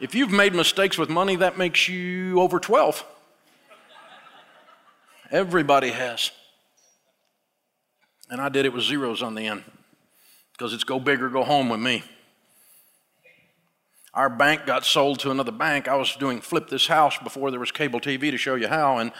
If 0.00 0.14
you've 0.14 0.30
made 0.30 0.54
mistakes 0.54 0.96
with 0.96 1.10
money, 1.10 1.36
that 1.36 1.58
makes 1.58 1.88
you 1.88 2.40
over 2.40 2.58
12. 2.58 3.04
Everybody 5.30 5.90
has. 5.90 6.32
And 8.30 8.40
I 8.40 8.48
did 8.48 8.64
it 8.64 8.72
with 8.72 8.82
zeros 8.84 9.22
on 9.22 9.34
the 9.34 9.46
end 9.46 9.64
because 10.52 10.72
it's 10.72 10.84
go 10.84 10.98
big 10.98 11.22
or 11.22 11.28
go 11.28 11.44
home 11.44 11.68
with 11.68 11.80
me. 11.80 12.02
Our 14.12 14.28
bank 14.28 14.66
got 14.66 14.84
sold 14.84 15.20
to 15.20 15.30
another 15.30 15.52
bank. 15.52 15.86
I 15.86 15.94
was 15.94 16.16
doing 16.16 16.40
flip 16.40 16.68
this 16.68 16.86
house 16.86 17.16
before 17.18 17.50
there 17.50 17.60
was 17.60 17.70
cable 17.70 18.00
TV 18.00 18.30
to 18.30 18.36
show 18.36 18.56
you 18.56 18.66
how, 18.66 18.98
and 18.98 19.12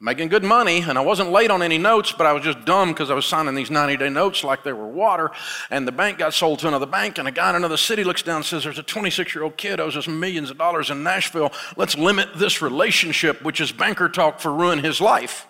making 0.00 0.28
good 0.28 0.44
money. 0.44 0.80
And 0.80 0.96
I 0.96 1.00
wasn't 1.00 1.30
late 1.30 1.50
on 1.50 1.62
any 1.62 1.78
notes, 1.78 2.12
but 2.12 2.26
I 2.26 2.32
was 2.32 2.42
just 2.44 2.64
dumb 2.64 2.92
because 2.92 3.10
I 3.10 3.14
was 3.14 3.26
signing 3.26 3.54
these 3.54 3.70
90 3.70 3.96
day 3.96 4.08
notes 4.08 4.44
like 4.44 4.62
they 4.62 4.72
were 4.72 4.86
water. 4.86 5.30
And 5.70 5.86
the 5.86 5.92
bank 5.92 6.18
got 6.18 6.34
sold 6.34 6.60
to 6.60 6.68
another 6.68 6.86
bank, 6.86 7.18
and 7.18 7.26
a 7.26 7.32
guy 7.32 7.50
in 7.50 7.56
another 7.56 7.76
city 7.76 8.04
looks 8.04 8.22
down 8.22 8.36
and 8.36 8.44
says, 8.44 8.64
There's 8.64 8.78
a 8.78 8.82
26 8.82 9.34
year 9.34 9.44
old 9.44 9.56
kid 9.56 9.80
owes 9.80 9.96
us 9.96 10.06
millions 10.06 10.50
of 10.50 10.58
dollars 10.58 10.90
in 10.90 11.02
Nashville. 11.02 11.52
Let's 11.76 11.96
limit 11.96 12.28
this 12.36 12.62
relationship, 12.62 13.42
which 13.42 13.60
is 13.60 13.72
banker 13.72 14.08
talk, 14.08 14.40
for 14.40 14.52
ruin 14.52 14.78
his 14.80 15.00
life. 15.00 15.46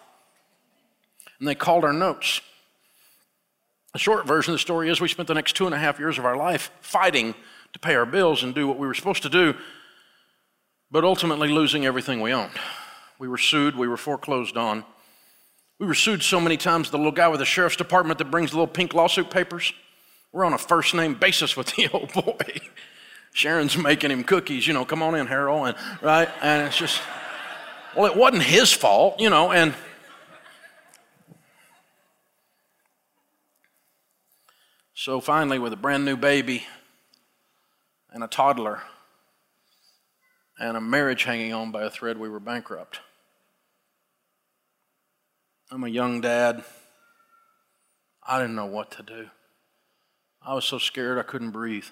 And 1.38 1.46
they 1.46 1.54
called 1.54 1.84
our 1.84 1.92
notes. 1.92 2.40
The 3.92 3.98
short 3.98 4.26
version 4.26 4.52
of 4.52 4.54
the 4.56 4.60
story 4.60 4.90
is 4.90 5.00
we 5.00 5.08
spent 5.08 5.28
the 5.28 5.34
next 5.34 5.56
two 5.56 5.66
and 5.66 5.74
a 5.74 5.78
half 5.78 5.98
years 5.98 6.18
of 6.18 6.24
our 6.24 6.36
life 6.36 6.70
fighting 6.80 7.34
to 7.72 7.78
pay 7.78 7.94
our 7.94 8.06
bills 8.06 8.42
and 8.42 8.54
do 8.54 8.68
what 8.68 8.78
we 8.78 8.86
were 8.86 8.94
supposed 8.94 9.22
to 9.22 9.28
do, 9.28 9.54
but 10.90 11.04
ultimately 11.04 11.48
losing 11.48 11.86
everything 11.86 12.20
we 12.20 12.32
owned. 12.32 12.52
We 13.18 13.28
were 13.28 13.38
sued, 13.38 13.76
we 13.76 13.88
were 13.88 13.96
foreclosed 13.96 14.56
on. 14.56 14.84
We 15.78 15.86
were 15.86 15.94
sued 15.94 16.22
so 16.22 16.40
many 16.40 16.56
times, 16.56 16.90
the 16.90 16.96
little 16.96 17.12
guy 17.12 17.28
with 17.28 17.40
the 17.40 17.46
sheriff's 17.46 17.76
department 17.76 18.18
that 18.18 18.30
brings 18.30 18.50
the 18.50 18.56
little 18.56 18.72
pink 18.72 18.94
lawsuit 18.94 19.30
papers, 19.30 19.72
we're 20.32 20.44
on 20.44 20.52
a 20.52 20.58
first 20.58 20.94
name 20.94 21.14
basis 21.14 21.56
with 21.56 21.66
the 21.76 21.88
old 21.88 22.12
boy. 22.12 22.60
Sharon's 23.32 23.76
making 23.76 24.10
him 24.10 24.24
cookies, 24.24 24.66
you 24.66 24.72
know, 24.72 24.84
come 24.84 25.02
on 25.02 25.14
in, 25.14 25.26
Harold, 25.26 25.68
and 25.68 25.76
right? 26.02 26.28
And 26.42 26.66
it's 26.66 26.76
just, 26.76 27.00
well, 27.96 28.06
it 28.06 28.16
wasn't 28.16 28.42
his 28.42 28.72
fault, 28.72 29.20
you 29.20 29.30
know, 29.30 29.52
and 29.52 29.74
So 35.00 35.20
finally, 35.20 35.60
with 35.60 35.72
a 35.72 35.76
brand 35.76 36.04
new 36.04 36.16
baby 36.16 36.66
and 38.10 38.24
a 38.24 38.26
toddler 38.26 38.82
and 40.58 40.76
a 40.76 40.80
marriage 40.80 41.22
hanging 41.22 41.52
on 41.52 41.70
by 41.70 41.84
a 41.84 41.88
thread, 41.88 42.18
we 42.18 42.28
were 42.28 42.40
bankrupt. 42.40 42.98
I'm 45.70 45.84
a 45.84 45.88
young 45.88 46.20
dad. 46.20 46.64
I 48.26 48.40
didn't 48.40 48.56
know 48.56 48.66
what 48.66 48.90
to 48.92 49.02
do. 49.02 49.28
I 50.42 50.54
was 50.54 50.64
so 50.64 50.78
scared 50.78 51.18
I 51.18 51.22
couldn't 51.22 51.50
breathe. 51.50 51.84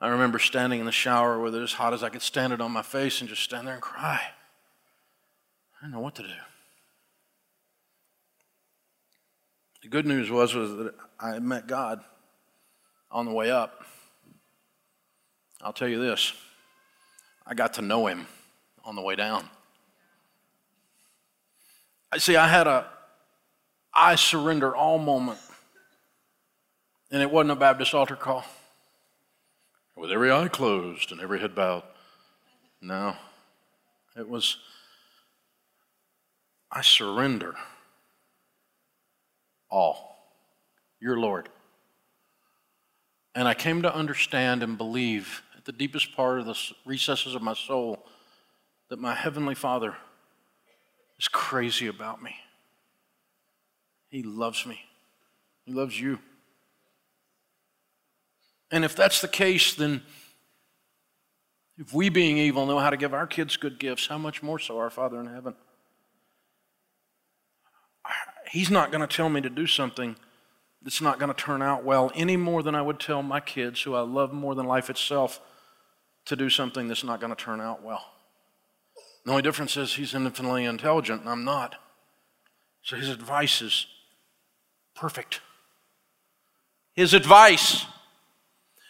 I 0.00 0.08
remember 0.08 0.38
standing 0.38 0.80
in 0.80 0.86
the 0.86 0.92
shower 0.92 1.40
with 1.40 1.54
it 1.54 1.62
as 1.62 1.72
hot 1.72 1.94
as 1.94 2.02
I 2.02 2.10
could 2.10 2.20
stand 2.20 2.52
it 2.52 2.60
on 2.60 2.70
my 2.70 2.82
face 2.82 3.20
and 3.20 3.30
just 3.30 3.42
stand 3.42 3.66
there 3.66 3.74
and 3.74 3.82
cry. 3.82 4.20
I 4.20 5.80
didn't 5.80 5.94
know 5.94 6.00
what 6.00 6.14
to 6.16 6.22
do. 6.22 6.28
The 9.82 9.88
good 9.88 10.06
news 10.06 10.30
was, 10.30 10.54
was 10.54 10.76
that 10.76 10.94
I 11.18 11.38
met 11.38 11.66
God 11.66 12.00
on 13.10 13.24
the 13.24 13.32
way 13.32 13.50
up. 13.50 13.84
I'll 15.62 15.72
tell 15.72 15.88
you 15.88 15.98
this 15.98 16.34
I 17.46 17.54
got 17.54 17.74
to 17.74 17.82
know 17.82 18.06
him 18.06 18.26
on 18.84 18.96
the 18.96 19.02
way 19.02 19.16
down. 19.16 19.48
I 22.14 22.18
see, 22.18 22.36
I 22.36 22.46
had 22.46 22.68
a 22.68 22.86
I 23.92 24.14
surrender 24.14 24.74
all 24.74 24.98
moment. 24.98 25.40
And 27.10 27.20
it 27.20 27.28
wasn't 27.28 27.50
a 27.50 27.56
Baptist 27.56 27.92
altar 27.92 28.14
call. 28.14 28.44
With 29.96 30.12
every 30.12 30.30
eye 30.30 30.46
closed 30.46 31.10
and 31.10 31.20
every 31.20 31.40
head 31.40 31.56
bowed. 31.56 31.82
No. 32.80 33.16
It 34.16 34.28
was 34.28 34.58
I 36.70 36.82
surrender 36.82 37.56
all. 39.68 40.16
Your 41.00 41.18
Lord. 41.18 41.48
And 43.34 43.48
I 43.48 43.54
came 43.54 43.82
to 43.82 43.92
understand 43.92 44.62
and 44.62 44.78
believe 44.78 45.42
at 45.56 45.64
the 45.64 45.72
deepest 45.72 46.14
part 46.14 46.38
of 46.38 46.46
the 46.46 46.56
recesses 46.86 47.34
of 47.34 47.42
my 47.42 47.54
soul 47.54 48.06
that 48.88 49.00
my 49.00 49.16
Heavenly 49.16 49.56
Father 49.56 49.96
is 51.24 51.28
crazy 51.28 51.86
about 51.86 52.22
me. 52.22 52.36
He 54.10 54.22
loves 54.22 54.66
me, 54.66 54.78
He 55.64 55.72
loves 55.72 55.98
you. 55.98 56.18
And 58.70 58.84
if 58.84 58.94
that's 58.96 59.20
the 59.20 59.28
case, 59.28 59.74
then 59.74 60.02
if 61.78 61.92
we, 61.92 62.08
being 62.08 62.38
evil, 62.38 62.66
know 62.66 62.78
how 62.78 62.90
to 62.90 62.96
give 62.96 63.14
our 63.14 63.26
kids 63.26 63.56
good 63.56 63.78
gifts, 63.78 64.06
how 64.06 64.18
much 64.18 64.42
more 64.42 64.58
so 64.58 64.78
our 64.78 64.90
Father 64.90 65.20
in 65.20 65.26
heaven? 65.26 65.54
He's 68.50 68.70
not 68.70 68.90
going 68.90 69.06
to 69.06 69.16
tell 69.16 69.28
me 69.28 69.40
to 69.40 69.50
do 69.50 69.66
something 69.66 70.16
that's 70.82 71.00
not 71.00 71.18
going 71.18 71.32
to 71.32 71.40
turn 71.40 71.62
out 71.62 71.84
well 71.84 72.12
any 72.14 72.36
more 72.36 72.62
than 72.62 72.74
I 72.74 72.82
would 72.82 73.00
tell 73.00 73.22
my 73.22 73.40
kids, 73.40 73.82
who 73.82 73.94
I 73.94 74.00
love 74.00 74.32
more 74.32 74.54
than 74.54 74.66
life 74.66 74.90
itself, 74.90 75.40
to 76.26 76.36
do 76.36 76.50
something 76.50 76.88
that's 76.88 77.04
not 77.04 77.20
going 77.20 77.34
to 77.34 77.42
turn 77.42 77.60
out 77.60 77.82
well. 77.82 78.13
The 79.24 79.30
only 79.30 79.42
difference 79.42 79.76
is 79.76 79.94
he's 79.94 80.14
infinitely 80.14 80.64
intelligent 80.64 81.20
and 81.20 81.30
I'm 81.30 81.44
not. 81.44 81.76
So 82.82 82.96
his 82.96 83.08
advice 83.08 83.62
is 83.62 83.86
perfect. 84.94 85.40
His 86.92 87.14
advice, 87.14 87.86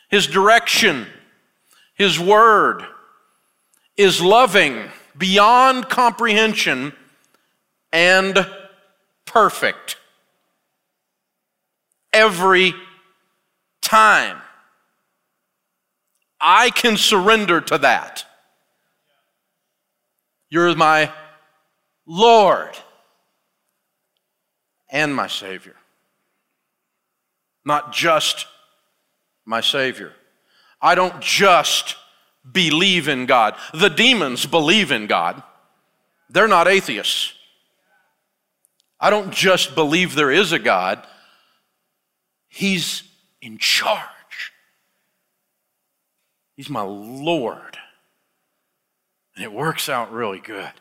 his 0.09 0.27
direction, 0.27 1.07
his 1.95 2.19
word 2.19 2.85
is 3.97 4.21
loving 4.21 4.91
beyond 5.17 5.89
comprehension 5.89 6.93
and 7.93 8.47
perfect. 9.25 9.97
Every 12.13 12.75
time. 13.81 14.39
I 16.41 16.71
can 16.71 16.97
surrender 16.97 17.61
to 17.63 17.79
that. 17.79 18.27
You're 20.55 20.77
my 20.77 21.13
Lord 22.07 22.79
and 24.89 25.13
my 25.13 25.27
Savior. 25.27 25.75
Not 27.65 27.93
just 27.93 28.47
my 29.45 29.61
Savior. 29.61 30.13
I 30.81 30.95
don't 30.95 31.21
just 31.21 31.97
believe 32.53 33.09
in 33.09 33.27
God. 33.27 33.57
The 33.73 33.91
demons 33.91 34.47
believe 34.47 34.93
in 34.93 35.09
God, 35.09 35.43
they're 36.31 36.47
not 36.47 36.69
atheists. 36.69 37.33
I 39.01 39.11
don't 39.11 39.33
just 39.33 39.75
believe 39.75 40.15
there 40.15 40.31
is 40.31 40.53
a 40.53 40.61
God, 40.61 41.05
He's 42.47 43.03
in 43.43 43.59
charge. 43.59 44.53
He's 46.55 46.71
my 46.71 46.83
Lord. 46.83 47.77
And 49.37 49.45
it 49.45 49.53
works 49.53 49.89
out 49.89 50.13
really 50.13 50.41
good 50.41 50.73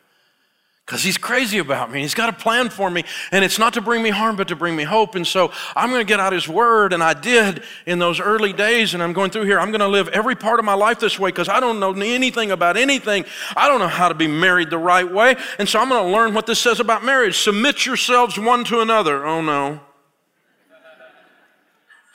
because 0.86 1.02
he's 1.02 1.16
crazy 1.16 1.58
about 1.58 1.90
me. 1.90 2.02
He's 2.02 2.14
got 2.14 2.28
a 2.28 2.32
plan 2.32 2.68
for 2.68 2.90
me, 2.90 3.04
and 3.32 3.42
it's 3.42 3.58
not 3.58 3.72
to 3.74 3.80
bring 3.80 4.02
me 4.02 4.10
harm, 4.10 4.36
but 4.36 4.48
to 4.48 4.56
bring 4.56 4.76
me 4.76 4.82
hope. 4.84 5.14
And 5.14 5.26
so 5.26 5.50
I'm 5.74 5.88
going 5.88 6.02
to 6.02 6.06
get 6.06 6.20
out 6.20 6.32
his 6.32 6.46
word, 6.46 6.92
and 6.92 7.02
I 7.02 7.14
did 7.14 7.62
in 7.86 7.98
those 7.98 8.20
early 8.20 8.52
days. 8.52 8.92
And 8.92 9.02
I'm 9.02 9.14
going 9.14 9.30
through 9.30 9.44
here. 9.44 9.58
I'm 9.58 9.70
going 9.70 9.80
to 9.80 9.88
live 9.88 10.08
every 10.08 10.34
part 10.34 10.58
of 10.58 10.64
my 10.64 10.74
life 10.74 11.00
this 11.00 11.18
way 11.18 11.30
because 11.30 11.48
I 11.48 11.58
don't 11.58 11.80
know 11.80 11.92
anything 11.92 12.50
about 12.50 12.76
anything. 12.76 13.24
I 13.56 13.68
don't 13.68 13.78
know 13.78 13.88
how 13.88 14.08
to 14.08 14.14
be 14.14 14.26
married 14.26 14.68
the 14.68 14.78
right 14.78 15.10
way. 15.10 15.36
And 15.58 15.68
so 15.68 15.80
I'm 15.80 15.88
going 15.88 16.04
to 16.04 16.10
learn 16.10 16.34
what 16.34 16.46
this 16.46 16.58
says 16.58 16.80
about 16.80 17.02
marriage. 17.02 17.38
Submit 17.38 17.86
yourselves 17.86 18.38
one 18.38 18.64
to 18.64 18.80
another. 18.80 19.24
Oh, 19.24 19.40
no. 19.40 19.80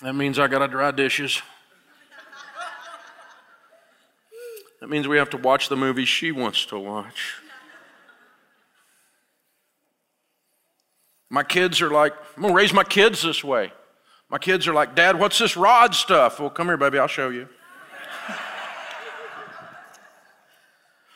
That 0.02 0.14
means 0.14 0.38
I 0.38 0.48
got 0.48 0.60
to 0.60 0.68
dry 0.68 0.92
dishes. 0.92 1.42
That 4.80 4.90
means 4.90 5.08
we 5.08 5.18
have 5.18 5.30
to 5.32 5.38
watch 5.38 5.70
the 5.70 5.76
movie 5.76 6.06
she 6.06 6.32
wants 6.32 6.66
to 6.68 6.80
watch. 6.80 7.36
My 11.30 11.44
kids 11.44 11.82
are 11.82 11.90
like, 11.90 12.14
I'm 12.38 12.44
to 12.44 12.54
raise 12.54 12.74
my 12.74 12.84
kids 12.84 13.22
this 13.22 13.44
way. 13.44 13.72
My 14.30 14.38
kids 14.38 14.68
are 14.68 14.74
like, 14.74 14.96
Dad, 14.96 15.20
what's 15.20 15.38
this 15.38 15.58
rod 15.58 15.94
stuff? 15.94 16.40
Well, 16.40 16.50
come 16.50 16.68
here, 16.68 16.78
baby, 16.78 16.98
I'll 16.98 17.08
show 17.08 17.30
you. 17.30 17.48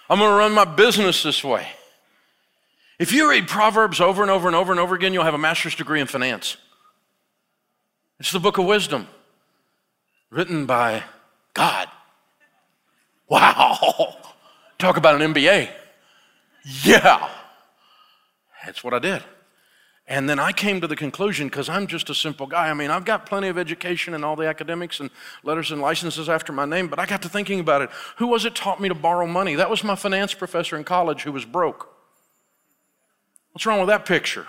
I'm 0.10 0.20
to 0.20 0.27
run 0.27 0.51
my 0.51 0.65
business 0.65 1.24
this 1.24 1.43
way. 1.43 1.67
If 3.00 3.12
you 3.12 3.29
read 3.29 3.48
Proverbs 3.48 4.00
over 4.00 4.22
and 4.22 4.29
over 4.29 4.48
and 4.48 4.55
over 4.55 4.72
and 4.72 4.79
over 4.79 4.93
again, 4.93 5.13
you'll 5.13 5.24
have 5.24 5.34
a 5.34 5.39
master's 5.39 5.75
degree 5.75 6.00
in 6.01 6.08
finance. 6.08 6.58
It's 8.20 8.32
the 8.32 8.39
book 8.39 8.58
of 8.58 8.65
wisdom 8.65 9.08
written 10.29 10.65
by 10.65 11.03
God. 11.53 11.88
Wow. 13.30 14.15
Talk 14.77 14.98
about 14.98 15.22
an 15.22 15.34
MBA. 15.34 15.70
Yeah. 16.84 17.30
That's 18.65 18.84
what 18.84 18.94
I 18.94 19.00
did. 19.00 19.24
And 20.06 20.30
then 20.30 20.38
I 20.38 20.51
came 20.51 20.82
to 20.82 20.88
the 20.88 20.98
conclusion, 20.98 21.48
because 21.48 21.70
I'm 21.70 21.88
just 21.88 22.10
a 22.10 22.15
simple 22.15 22.46
guy. 22.46 22.70
I 22.70 22.74
mean, 22.74 22.92
I've 22.92 23.06
got 23.06 23.25
plenty 23.25 23.48
of 23.48 23.58
education 23.58 24.13
and 24.13 24.25
all 24.25 24.36
the 24.36 24.48
academics 24.48 25.00
and 25.00 25.10
letters 25.44 25.72
and 25.72 25.82
licenses 25.82 26.27
after 26.27 26.51
my 26.51 26.65
name, 26.65 26.89
but 26.89 27.00
I 27.00 27.06
got 27.06 27.22
to 27.22 27.30
thinking 27.30 27.62
about 27.62 27.82
it. 27.82 27.89
Who 28.18 28.27
was 28.27 28.44
it 28.44 28.53
taught 28.53 28.82
me 28.82 28.89
to 28.89 28.96
borrow 28.96 29.25
money? 29.25 29.56
That 29.56 29.70
was 29.70 29.84
my 29.84 29.96
finance 29.96 30.34
professor 30.34 30.75
in 30.75 30.84
college 30.84 31.24
who 31.24 31.32
was 31.32 31.46
broke. 31.46 31.89
What's 33.53 33.65
wrong 33.65 33.80
with 33.80 33.88
that 33.88 34.06
picture? 34.06 34.46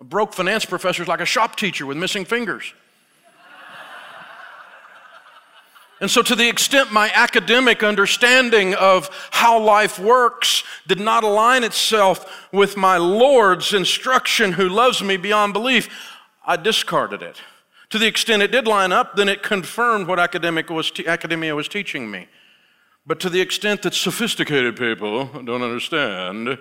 A 0.00 0.04
broke 0.04 0.34
finance 0.34 0.66
professor 0.66 1.02
is 1.02 1.08
like 1.08 1.20
a 1.20 1.26
shop 1.26 1.56
teacher 1.56 1.86
with 1.86 1.96
missing 1.96 2.26
fingers. 2.26 2.74
And 6.04 6.10
so, 6.10 6.20
to 6.20 6.34
the 6.34 6.50
extent 6.50 6.92
my 6.92 7.10
academic 7.14 7.82
understanding 7.82 8.74
of 8.74 9.08
how 9.30 9.58
life 9.58 9.98
works 9.98 10.62
did 10.86 11.00
not 11.00 11.24
align 11.24 11.64
itself 11.64 12.46
with 12.52 12.76
my 12.76 12.98
Lord's 12.98 13.72
instruction, 13.72 14.52
who 14.52 14.68
loves 14.68 15.02
me 15.02 15.16
beyond 15.16 15.54
belief, 15.54 15.88
I 16.44 16.56
discarded 16.56 17.22
it. 17.22 17.40
To 17.88 17.96
the 17.96 18.06
extent 18.06 18.42
it 18.42 18.52
did 18.52 18.66
line 18.66 18.92
up, 18.92 19.16
then 19.16 19.30
it 19.30 19.42
confirmed 19.42 20.06
what 20.06 20.20
academic 20.20 20.68
was 20.68 20.92
academia 21.06 21.54
was 21.54 21.68
teaching 21.68 22.10
me. 22.10 22.28
But 23.06 23.18
to 23.20 23.30
the 23.30 23.40
extent 23.40 23.80
that 23.80 23.94
sophisticated 23.94 24.76
people 24.76 25.24
don't 25.24 25.62
understand, 25.62 26.58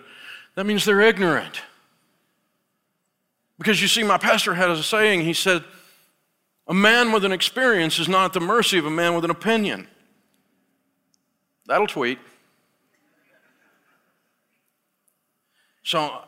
that 0.56 0.66
means 0.66 0.86
they're 0.86 1.02
ignorant. 1.02 1.60
Because 3.58 3.82
you 3.82 3.90
see, 3.90 4.04
my 4.04 4.18
pastor 4.18 4.54
had 4.54 4.70
a 4.70 4.82
saying, 4.82 5.26
he 5.26 5.34
said, 5.34 5.66
a 6.68 6.74
man 6.74 7.12
with 7.12 7.26
an 7.26 7.32
experience 7.32 8.00
is 8.00 8.08
not 8.08 8.26
at 8.26 8.34
the 8.34 8.40
mercy 8.40 8.78
of 8.78 8.86
a 8.86 8.92
man 8.92 9.16
with 9.16 9.26
an 9.26 9.32
opinion. 9.32 9.88
That'll 11.68 11.88
tweet. 11.88 12.20
So 15.84 16.22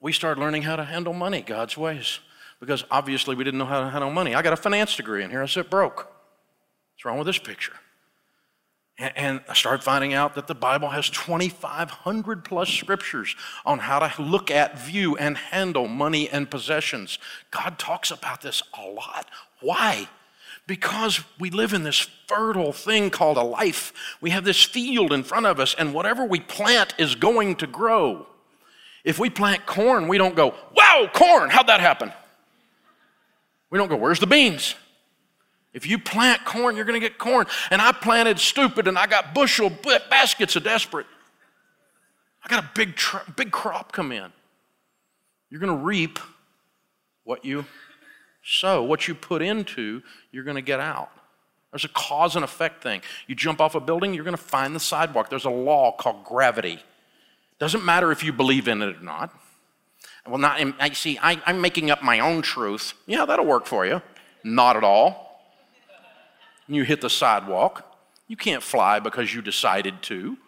we 0.00 0.12
started 0.12 0.40
learning 0.40 0.62
how 0.62 0.76
to 0.76 0.84
handle 0.84 1.12
money 1.12 1.40
God's 1.40 1.76
ways 1.76 2.18
because 2.58 2.84
obviously 2.90 3.36
we 3.36 3.44
didn't 3.44 3.58
know 3.58 3.66
how 3.66 3.80
to 3.80 3.90
handle 3.90 4.10
money. 4.10 4.34
I 4.34 4.42
got 4.42 4.52
a 4.52 4.56
finance 4.56 4.96
degree 4.96 5.22
and 5.22 5.30
here 5.30 5.42
I 5.42 5.46
sit 5.46 5.70
broke. 5.70 5.96
What's 6.94 7.04
wrong 7.04 7.18
with 7.18 7.26
this 7.26 7.38
picture? 7.38 7.74
And 8.96 9.40
I 9.48 9.76
finding 9.78 10.14
out 10.14 10.36
that 10.36 10.46
the 10.46 10.54
Bible 10.54 10.90
has 10.90 11.10
2,500 11.10 12.44
plus 12.44 12.68
scriptures 12.70 13.34
on 13.66 13.80
how 13.80 13.98
to 13.98 14.22
look 14.22 14.52
at, 14.52 14.78
view, 14.78 15.16
and 15.16 15.36
handle 15.36 15.88
money 15.88 16.28
and 16.28 16.48
possessions. 16.48 17.18
God 17.50 17.76
talks 17.76 18.12
about 18.12 18.42
this 18.42 18.62
a 18.78 18.88
lot. 18.88 19.28
Why? 19.60 20.08
Because 20.68 21.20
we 21.40 21.50
live 21.50 21.72
in 21.72 21.82
this 21.82 22.06
fertile 22.28 22.72
thing 22.72 23.10
called 23.10 23.36
a 23.36 23.42
life. 23.42 23.92
We 24.20 24.30
have 24.30 24.44
this 24.44 24.62
field 24.62 25.12
in 25.12 25.24
front 25.24 25.46
of 25.46 25.58
us, 25.58 25.74
and 25.76 25.92
whatever 25.92 26.24
we 26.24 26.38
plant 26.38 26.94
is 26.96 27.16
going 27.16 27.56
to 27.56 27.66
grow. 27.66 28.26
If 29.02 29.18
we 29.18 29.28
plant 29.28 29.66
corn, 29.66 30.06
we 30.06 30.18
don't 30.18 30.36
go, 30.36 30.54
wow, 30.74 31.10
corn, 31.12 31.50
how'd 31.50 31.66
that 31.66 31.80
happen? 31.80 32.12
We 33.70 33.78
don't 33.78 33.88
go, 33.88 33.96
where's 33.96 34.20
the 34.20 34.28
beans? 34.28 34.76
If 35.74 35.88
you 35.88 35.98
plant 35.98 36.44
corn, 36.44 36.76
you're 36.76 36.84
going 36.84 37.00
to 37.00 37.06
get 37.06 37.18
corn. 37.18 37.46
And 37.70 37.82
I 37.82 37.90
planted 37.90 38.38
stupid 38.38 38.86
and 38.86 38.96
I 38.96 39.08
got 39.08 39.34
bushel 39.34 39.70
baskets 40.08 40.54
of 40.54 40.62
desperate. 40.62 41.06
I 42.44 42.48
got 42.48 42.62
a 42.62 42.70
big, 42.74 42.98
big 43.34 43.50
crop 43.50 43.90
come 43.90 44.12
in. 44.12 44.32
You're 45.50 45.60
going 45.60 45.76
to 45.76 45.84
reap 45.84 46.20
what 47.24 47.44
you 47.44 47.66
sow. 48.42 48.84
What 48.84 49.08
you 49.08 49.14
put 49.14 49.42
into, 49.42 50.02
you're 50.30 50.44
going 50.44 50.56
to 50.56 50.62
get 50.62 50.78
out. 50.78 51.10
There's 51.72 51.84
a 51.84 51.88
cause 51.88 52.36
and 52.36 52.44
effect 52.44 52.82
thing. 52.82 53.02
You 53.26 53.34
jump 53.34 53.60
off 53.60 53.74
a 53.74 53.80
building, 53.80 54.14
you're 54.14 54.24
going 54.24 54.36
to 54.36 54.42
find 54.42 54.76
the 54.76 54.80
sidewalk. 54.80 55.28
There's 55.28 55.44
a 55.44 55.50
law 55.50 55.90
called 55.90 56.22
gravity. 56.22 56.78
Doesn't 57.58 57.84
matter 57.84 58.12
if 58.12 58.22
you 58.22 58.32
believe 58.32 58.68
in 58.68 58.80
it 58.80 58.96
or 58.96 59.00
not. 59.00 59.34
Well, 60.26 60.38
not. 60.38 60.60
I 60.78 60.90
see. 60.90 61.18
I, 61.20 61.40
I'm 61.46 61.60
making 61.60 61.90
up 61.90 62.02
my 62.02 62.20
own 62.20 62.42
truth. 62.42 62.94
Yeah, 63.06 63.24
that'll 63.24 63.44
work 63.44 63.66
for 63.66 63.84
you. 63.84 64.02
Not 64.44 64.76
at 64.76 64.84
all 64.84 65.23
and 66.66 66.76
you 66.76 66.84
hit 66.84 67.00
the 67.00 67.10
sidewalk. 67.10 67.90
You 68.28 68.36
can't 68.36 68.62
fly 68.62 68.98
because 69.00 69.34
you 69.34 69.42
decided 69.42 70.02
to. 70.02 70.38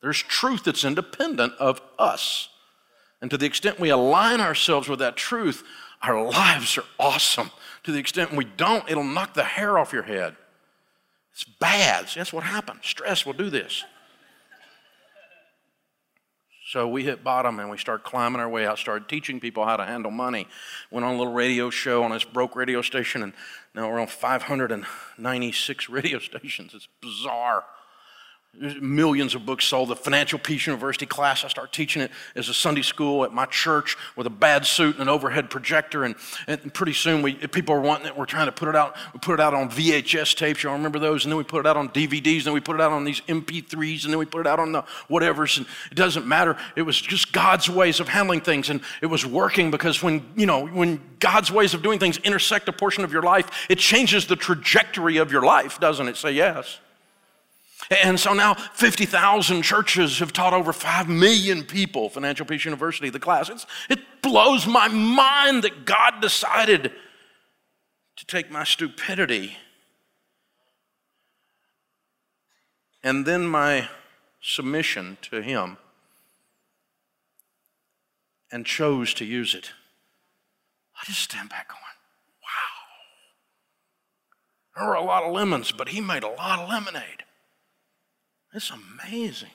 There's 0.00 0.22
truth 0.22 0.64
that's 0.64 0.84
independent 0.84 1.54
of 1.58 1.80
us. 1.98 2.48
And 3.20 3.30
to 3.30 3.36
the 3.36 3.46
extent 3.46 3.78
we 3.78 3.90
align 3.90 4.40
ourselves 4.40 4.88
with 4.88 5.00
that 5.00 5.16
truth, 5.16 5.62
our 6.02 6.22
lives 6.22 6.78
are 6.78 6.84
awesome. 6.98 7.50
To 7.84 7.92
the 7.92 7.98
extent 7.98 8.32
we 8.32 8.44
don't, 8.44 8.88
it'll 8.90 9.04
knock 9.04 9.34
the 9.34 9.44
hair 9.44 9.78
off 9.78 9.92
your 9.92 10.04
head. 10.04 10.36
It's 11.32 11.44
bad. 11.44 12.08
See, 12.08 12.20
that's 12.20 12.32
what 12.32 12.44
happens. 12.44 12.80
Stress 12.82 13.26
will 13.26 13.34
do 13.34 13.50
this. 13.50 13.84
So 16.70 16.86
we 16.86 17.02
hit 17.02 17.24
bottom 17.24 17.58
and 17.58 17.68
we 17.68 17.78
started 17.78 18.04
climbing 18.04 18.40
our 18.40 18.48
way 18.48 18.64
out, 18.64 18.78
started 18.78 19.08
teaching 19.08 19.40
people 19.40 19.64
how 19.64 19.76
to 19.76 19.84
handle 19.84 20.12
money. 20.12 20.46
Went 20.92 21.04
on 21.04 21.16
a 21.16 21.18
little 21.18 21.32
radio 21.32 21.68
show 21.68 22.04
on 22.04 22.12
this 22.12 22.22
broke 22.22 22.54
radio 22.54 22.80
station, 22.80 23.24
and 23.24 23.32
now 23.74 23.90
we're 23.90 23.98
on 23.98 24.06
596 24.06 25.88
radio 25.88 26.20
stations. 26.20 26.72
It's 26.72 26.86
bizarre. 27.00 27.64
Millions 28.58 29.34
of 29.34 29.46
books 29.46 29.64
sold. 29.64 29.88
The 29.88 29.96
Financial 29.96 30.38
Peace 30.38 30.66
University 30.66 31.06
class, 31.06 31.44
I 31.44 31.48
start 31.48 31.72
teaching 31.72 32.02
it 32.02 32.10
as 32.34 32.50
a 32.50 32.54
Sunday 32.54 32.82
school 32.82 33.24
at 33.24 33.32
my 33.32 33.46
church 33.46 33.96
with 34.16 34.26
a 34.26 34.30
bad 34.30 34.66
suit 34.66 34.96
and 34.96 35.02
an 35.02 35.08
overhead 35.08 35.48
projector. 35.48 36.04
And, 36.04 36.14
and 36.46 36.74
pretty 36.74 36.92
soon, 36.92 37.22
we, 37.22 37.34
people 37.34 37.74
are 37.74 37.80
wanting 37.80 38.08
it. 38.08 38.16
We're 38.18 38.26
trying 38.26 38.46
to 38.46 38.52
put 38.52 38.68
it 38.68 38.76
out. 38.76 38.96
We 39.14 39.20
put 39.20 39.34
it 39.34 39.40
out 39.40 39.54
on 39.54 39.70
VHS 39.70 40.36
tapes. 40.36 40.62
Y'all 40.62 40.74
remember 40.74 40.98
those? 40.98 41.24
And 41.24 41.32
then 41.32 41.38
we 41.38 41.44
put 41.44 41.60
it 41.60 41.66
out 41.66 41.78
on 41.78 41.88
DVDs. 41.88 42.38
And 42.38 42.46
then 42.46 42.52
we 42.52 42.60
put 42.60 42.74
it 42.74 42.82
out 42.82 42.92
on 42.92 43.04
these 43.04 43.22
MP3s. 43.22 44.04
And 44.04 44.12
then 44.12 44.18
we 44.18 44.26
put 44.26 44.40
it 44.40 44.46
out 44.46 44.58
on 44.58 44.72
the 44.72 44.82
whatevers. 45.08 45.56
And 45.56 45.66
it 45.90 45.94
doesn't 45.94 46.26
matter. 46.26 46.58
It 46.76 46.82
was 46.82 47.00
just 47.00 47.32
God's 47.32 47.70
ways 47.70 47.98
of 47.98 48.08
handling 48.08 48.42
things. 48.42 48.68
And 48.68 48.82
it 49.00 49.06
was 49.06 49.24
working 49.24 49.70
because 49.70 50.02
when, 50.02 50.28
you 50.36 50.44
know, 50.44 50.66
when 50.66 51.00
God's 51.18 51.50
ways 51.50 51.72
of 51.72 51.82
doing 51.82 51.98
things 51.98 52.18
intersect 52.18 52.68
a 52.68 52.72
portion 52.72 53.04
of 53.04 53.12
your 53.12 53.22
life, 53.22 53.66
it 53.70 53.78
changes 53.78 54.26
the 54.26 54.36
trajectory 54.36 55.16
of 55.16 55.32
your 55.32 55.42
life, 55.42 55.80
doesn't 55.80 56.08
it? 56.08 56.16
Say 56.16 56.32
yes. 56.32 56.80
And 57.90 58.20
so 58.20 58.32
now 58.32 58.54
50,000 58.54 59.62
churches 59.62 60.20
have 60.20 60.32
taught 60.32 60.52
over 60.52 60.72
5 60.72 61.08
million 61.08 61.64
people 61.64 62.08
Financial 62.08 62.46
Peace 62.46 62.64
University, 62.64 63.10
the 63.10 63.18
class. 63.18 63.48
It's, 63.48 63.66
it 63.88 63.98
blows 64.22 64.66
my 64.66 64.86
mind 64.86 65.64
that 65.64 65.84
God 65.84 66.20
decided 66.20 66.92
to 68.16 68.26
take 68.26 68.50
my 68.50 68.62
stupidity 68.62 69.56
and 73.02 73.26
then 73.26 73.46
my 73.46 73.88
submission 74.40 75.18
to 75.22 75.42
Him 75.42 75.78
and 78.52 78.64
chose 78.64 79.14
to 79.14 79.24
use 79.24 79.54
it. 79.54 79.72
I 81.00 81.04
just 81.06 81.20
stand 81.20 81.48
back 81.48 81.68
going, 81.68 81.80
wow. 82.42 82.76
There 84.76 84.86
were 84.88 84.94
a 84.94 85.02
lot 85.02 85.24
of 85.24 85.32
lemons, 85.32 85.72
but 85.72 85.88
He 85.88 86.00
made 86.00 86.22
a 86.22 86.28
lot 86.28 86.60
of 86.60 86.68
lemonade. 86.68 87.19
It's 88.52 88.70
amazing. 88.70 89.50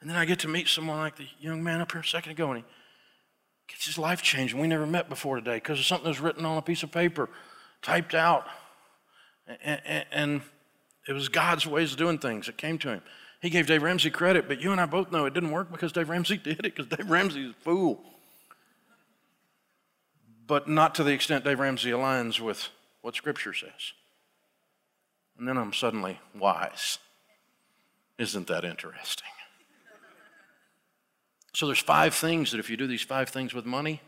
And 0.00 0.10
then 0.10 0.16
I 0.16 0.24
get 0.24 0.40
to 0.40 0.48
meet 0.48 0.68
someone 0.68 0.98
like 0.98 1.16
the 1.16 1.26
young 1.40 1.62
man 1.62 1.80
up 1.80 1.92
here 1.92 2.02
a 2.02 2.04
second 2.04 2.32
ago, 2.32 2.50
and 2.50 2.62
he 2.62 2.64
gets 3.68 3.86
his 3.86 3.98
life 3.98 4.22
changed. 4.22 4.52
And 4.52 4.60
we 4.60 4.68
never 4.68 4.86
met 4.86 5.08
before 5.08 5.36
today 5.36 5.56
because 5.56 5.78
of 5.78 5.86
something 5.86 6.04
that 6.04 6.10
was 6.10 6.20
written 6.20 6.44
on 6.44 6.58
a 6.58 6.62
piece 6.62 6.82
of 6.82 6.92
paper, 6.92 7.28
typed 7.82 8.14
out. 8.14 8.46
And, 9.62 9.80
and, 9.84 10.04
and 10.12 10.42
it 11.08 11.12
was 11.12 11.28
God's 11.28 11.66
ways 11.66 11.92
of 11.92 11.98
doing 11.98 12.18
things 12.18 12.46
that 12.46 12.56
came 12.56 12.78
to 12.78 12.88
him. 12.88 13.02
He 13.40 13.50
gave 13.50 13.66
Dave 13.66 13.82
Ramsey 13.82 14.10
credit, 14.10 14.48
but 14.48 14.60
you 14.60 14.72
and 14.72 14.80
I 14.80 14.86
both 14.86 15.12
know 15.12 15.24
it 15.26 15.34
didn't 15.34 15.52
work 15.52 15.70
because 15.70 15.92
Dave 15.92 16.08
Ramsey 16.08 16.36
did 16.42 16.58
it, 16.58 16.74
because 16.74 16.86
Dave 16.86 17.10
Ramsey's 17.10 17.50
a 17.50 17.64
fool. 17.64 18.02
But 20.46 20.68
not 20.68 20.94
to 20.96 21.04
the 21.04 21.12
extent 21.12 21.44
Dave 21.44 21.58
Ramsey 21.58 21.90
aligns 21.90 22.40
with 22.40 22.68
what 23.02 23.14
Scripture 23.14 23.54
says. 23.54 23.92
And 25.38 25.46
then 25.46 25.56
I'm 25.56 25.72
suddenly 25.72 26.20
wise. 26.38 26.98
Isn't 28.18 28.46
that 28.46 28.64
interesting? 28.64 29.28
So 31.54 31.66
there's 31.66 31.78
five 31.78 32.14
things 32.14 32.50
that 32.50 32.58
if 32.60 32.68
you 32.68 32.76
do 32.76 32.86
these 32.86 33.02
five 33.02 33.28
things 33.30 33.54
with 33.54 33.64
money, 33.64 34.00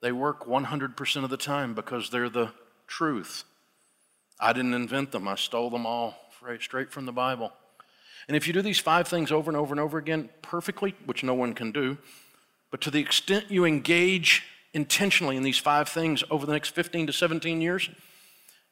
They 0.00 0.12
work 0.12 0.46
100% 0.46 1.24
of 1.24 1.30
the 1.30 1.36
time 1.36 1.74
because 1.74 2.10
they're 2.10 2.28
the 2.28 2.52
truth. 2.86 3.44
I 4.38 4.52
didn't 4.52 4.74
invent 4.74 5.10
them, 5.10 5.26
I 5.26 5.34
stole 5.34 5.70
them 5.70 5.86
all 5.86 6.14
straight 6.60 6.92
from 6.92 7.04
the 7.06 7.12
Bible. 7.12 7.52
And 8.28 8.36
if 8.36 8.46
you 8.46 8.52
do 8.52 8.62
these 8.62 8.78
five 8.78 9.08
things 9.08 9.32
over 9.32 9.50
and 9.50 9.56
over 9.56 9.72
and 9.72 9.80
over 9.80 9.98
again 9.98 10.28
perfectly, 10.42 10.94
which 11.06 11.24
no 11.24 11.34
one 11.34 11.54
can 11.54 11.72
do, 11.72 11.98
but 12.70 12.80
to 12.82 12.90
the 12.90 13.00
extent 13.00 13.50
you 13.50 13.64
engage 13.64 14.44
intentionally 14.72 15.36
in 15.36 15.42
these 15.42 15.58
five 15.58 15.88
things 15.88 16.22
over 16.30 16.46
the 16.46 16.52
next 16.52 16.70
15 16.70 17.08
to 17.08 17.12
17 17.12 17.60
years, 17.60 17.90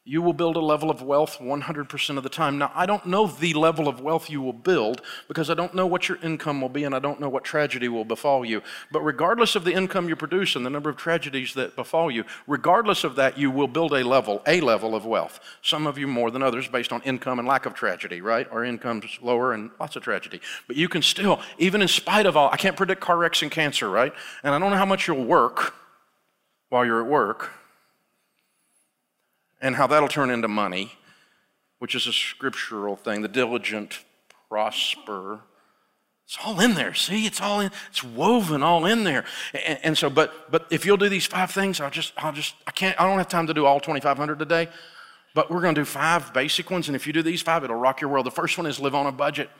you 0.07 0.23
will 0.23 0.33
build 0.33 0.55
a 0.55 0.61
level 0.61 0.89
of 0.89 1.03
wealth 1.03 1.39
100% 1.41 2.17
of 2.17 2.23
the 2.23 2.29
time. 2.29 2.59
Now, 2.59 2.71
I 2.77 2.87
don't 2.87 3.07
know 3.07 3.27
the 3.27 3.55
level 3.55 3.89
of 3.89 4.01
wealth 4.01 4.31
you 4.31 4.41
will 4.41 4.53
build 4.53 5.03
because 5.27 5.51
I 5.51 5.55
don't 5.55 5.75
know 5.75 5.85
what 5.85 6.09
your 6.09 6.19
income 6.23 6.61
will 6.61 6.69
be 6.69 6.85
and 6.85 6.95
I 6.95 7.01
don't 7.01 7.19
know 7.19 7.29
what 7.29 7.43
tragedy 7.43 7.89
will 7.89 8.05
befall 8.05 8.45
you. 8.45 8.63
But 8.93 9.01
regardless 9.01 9.57
of 9.57 9.65
the 9.65 9.73
income 9.73 10.09
you 10.09 10.15
produce 10.15 10.55
and 10.55 10.65
the 10.65 10.71
number 10.71 10.89
of 10.89 10.97
tragedies 10.97 11.55
that 11.55 11.75
befall 11.75 12.09
you, 12.09 12.23
regardless 12.47 13.03
of 13.03 13.17
that, 13.17 13.37
you 13.37 13.51
will 13.51 13.67
build 13.67 13.93
a 13.93 14.07
level, 14.07 14.43
a 14.47 14.61
level 14.61 14.95
of 14.95 15.05
wealth. 15.05 15.41
Some 15.61 15.89
of 15.89 15.99
you 15.99 16.07
more 16.07 16.31
than 16.31 16.43
others 16.43 16.69
based 16.69 16.93
on 16.93 17.03
income 17.03 17.41
and 17.41 17.49
lack 17.49 17.67
of 17.67 17.75
tragedy, 17.75 18.21
right? 18.21 18.47
Or 18.53 18.65
income's 18.65 19.19
lower 19.21 19.55
and 19.55 19.71
lots 19.81 19.97
of 19.97 20.05
tragedy. 20.05 20.41
But 20.69 20.77
you 20.77 20.89
can 20.89 21.03
still, 21.03 21.41
even 21.59 21.83
in 21.83 21.89
spite 21.89 22.27
of 22.27 22.37
all, 22.37 22.49
I 22.53 22.57
can't 22.57 22.77
predict 22.77 23.01
car 23.01 23.17
wrecks 23.17 23.43
and 23.43 23.51
cancer, 23.51 23.91
right? 23.91 24.13
And 24.45 24.55
I 24.55 24.61
don't 24.61 24.71
know 24.71 24.77
how 24.77 24.87
much 24.87 25.09
you'll 25.09 25.25
work 25.25 25.75
while 26.69 26.87
you're 26.87 27.01
at 27.01 27.11
work 27.11 27.51
and 29.61 29.77
how 29.77 29.87
that'll 29.87 30.09
turn 30.09 30.31
into 30.31 30.49
money, 30.49 30.93
which 31.79 31.95
is 31.95 32.07
a 32.07 32.13
scriptural 32.13 32.97
thing. 32.97 33.23
The 33.23 33.29
diligent 33.29 34.01
prosper. 34.49 35.41
It's 36.27 36.39
all 36.45 36.59
in 36.61 36.75
there. 36.75 36.93
See, 36.93 37.25
it's 37.25 37.41
all 37.41 37.61
in. 37.61 37.71
It's 37.89 38.03
woven 38.03 38.63
all 38.63 38.85
in 38.85 39.05
there. 39.05 39.25
And, 39.55 39.79
and, 39.83 39.99
so, 39.99 40.11
but 40.11 40.51
but 40.51 40.67
if 40.71 40.85
you'll 40.85 40.97
do 40.97 41.09
these 41.09 41.27
five 41.27 41.53
things, 41.53 41.81
I'll 41.81 41.91
just 41.91 42.13
I'll 42.17 42.33
just 42.33 42.55
I 42.67 42.73
can't. 42.73 43.01
I 43.01 43.07
don't 43.07 43.19
have 43.19 43.29
time 43.29 43.47
to 43.47 43.55
do 43.55 43.65
all 43.65 43.79
2,500 43.79 44.39
today. 44.39 44.69
But 45.35 45.51
we're 45.51 45.61
going 45.61 45.75
to 45.75 45.83
do 45.83 45.85
five 45.85 46.33
basic 46.33 46.71
ones, 46.71 46.89
and 46.89 46.97
if 46.97 47.07
you 47.07 47.13
do 47.13 47.23
these 47.23 47.43
five, 47.43 47.63
it'll 47.63 47.77
rock 47.77 48.01
your 48.01 48.09
world. 48.09 48.25
The 48.25 48.31
first 48.31 48.57
one 48.57 48.67
is 48.67 48.81
live 48.81 48.95
on 48.95 49.07
a 49.07 49.13
budget, 49.13 49.51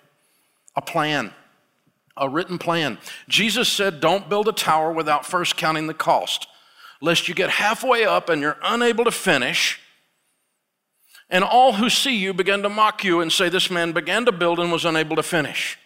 a 0.75 0.81
plan, 0.81 1.35
a 2.17 2.31
written 2.31 2.59
plan. 2.59 2.99
Jesus 3.29 3.69
said, 3.69 4.01
"Don't 4.01 4.29
build 4.29 4.49
a 4.49 4.53
tower 4.53 4.91
without 4.91 5.27
first 5.27 5.57
counting 5.57 5.87
the 5.87 5.95
cost, 5.95 6.49
lest 7.01 7.29
you 7.29 7.35
get 7.35 7.51
halfway 7.51 8.07
up 8.07 8.29
and 8.29 8.43
you're 8.43 8.57
unable 8.63 9.05
to 9.05 9.13
finish." 9.13 9.79
And 11.29 11.43
all 11.43 11.73
who 11.73 11.91
see 11.91 12.17
you 12.17 12.33
begin 12.33 12.63
to 12.63 12.69
mock 12.69 13.03
you 13.03 13.21
and 13.21 13.33
say, 13.33 13.49
This 13.49 13.71
man 13.71 13.93
began 13.93 14.25
to 14.27 14.33
build 14.33 14.61
and 14.61 14.71
was 14.71 14.85
unable 14.85 15.17
to 15.17 15.23
finish. 15.23 15.79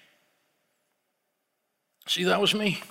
See, 2.07 2.25
that 2.25 2.41
was 2.41 2.55
me. 2.55 2.83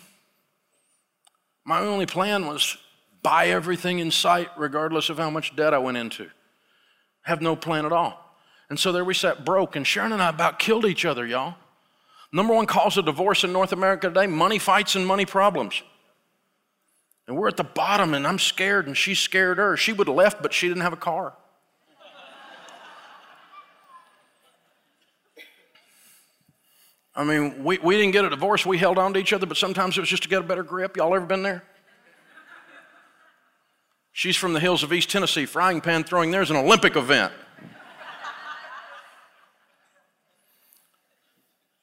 My 1.65 1.79
only 1.79 2.05
plan 2.05 2.47
was 2.47 2.77
buy 3.21 3.47
everything 3.49 3.99
in 3.99 4.12
sight, 4.12 4.49
regardless 4.57 5.09
of 5.09 5.17
how 5.17 5.29
much 5.29 5.55
debt 5.55 5.73
I 5.73 5.77
went 5.77 5.97
into. 5.97 6.29
Have 7.23 7.41
no 7.41 7.55
plan 7.55 7.85
at 7.85 7.91
all. 7.91 8.25
And 8.69 8.79
so 8.79 8.91
there 8.91 9.03
we 9.03 9.13
sat 9.13 9.45
broke, 9.45 9.75
and 9.75 9.85
Sharon 9.85 10.13
and 10.13 10.21
I 10.21 10.29
about 10.29 10.57
killed 10.57 10.85
each 10.85 11.05
other, 11.05 11.25
y'all. 11.25 11.55
Number 12.31 12.53
one 12.53 12.65
cause 12.65 12.97
of 12.97 13.05
divorce 13.05 13.43
in 13.43 13.51
North 13.51 13.71
America 13.71 14.07
today 14.07 14.27
money 14.27 14.59
fights 14.59 14.95
and 14.95 15.05
money 15.05 15.25
problems. 15.25 15.81
And 17.27 17.38
we're 17.38 17.47
at 17.47 17.57
the 17.57 17.63
bottom, 17.63 18.13
and 18.13 18.25
I'm 18.25 18.39
scared, 18.39 18.88
and 18.88 18.97
she's 18.97 19.19
scared 19.19 19.57
her. 19.57 19.77
She 19.77 19.93
would 19.93 20.07
have 20.07 20.15
left, 20.15 20.41
but 20.41 20.53
she 20.53 20.67
didn't 20.67 20.81
have 20.81 20.93
a 20.93 20.97
car. 20.97 21.33
I 27.15 27.24
mean, 27.24 27.63
we, 27.63 27.78
we 27.80 27.98
didn't 27.98 28.12
get 28.12 28.26
a 28.26 28.30
divorce, 28.30 28.65
we 28.65 28.78
held 28.78 28.98
on 28.98 29.13
to 29.13 29.19
each 29.19 29.34
other, 29.34 29.45
but 29.45 29.58
sometimes 29.58 29.98
it 29.98 30.02
was 30.02 30.10
just 30.10 30.24
to 30.24 30.30
get 30.30 30.39
a 30.39 30.43
better 30.43 30.63
grip. 30.63 30.98
Y'all 30.98 31.13
ever 31.15 31.26
been 31.26 31.43
there? 31.43 31.63
She's 34.12 34.36
from 34.36 34.54
the 34.54 34.60
hills 34.60 34.84
of 34.84 34.91
East 34.91 35.10
Tennessee. 35.10 35.45
Frying 35.45 35.82
pan 35.82 36.04
throwing 36.04 36.32
there's 36.32 36.52
an 36.52 36.58
Olympic 36.58 36.95
event. 36.95 37.32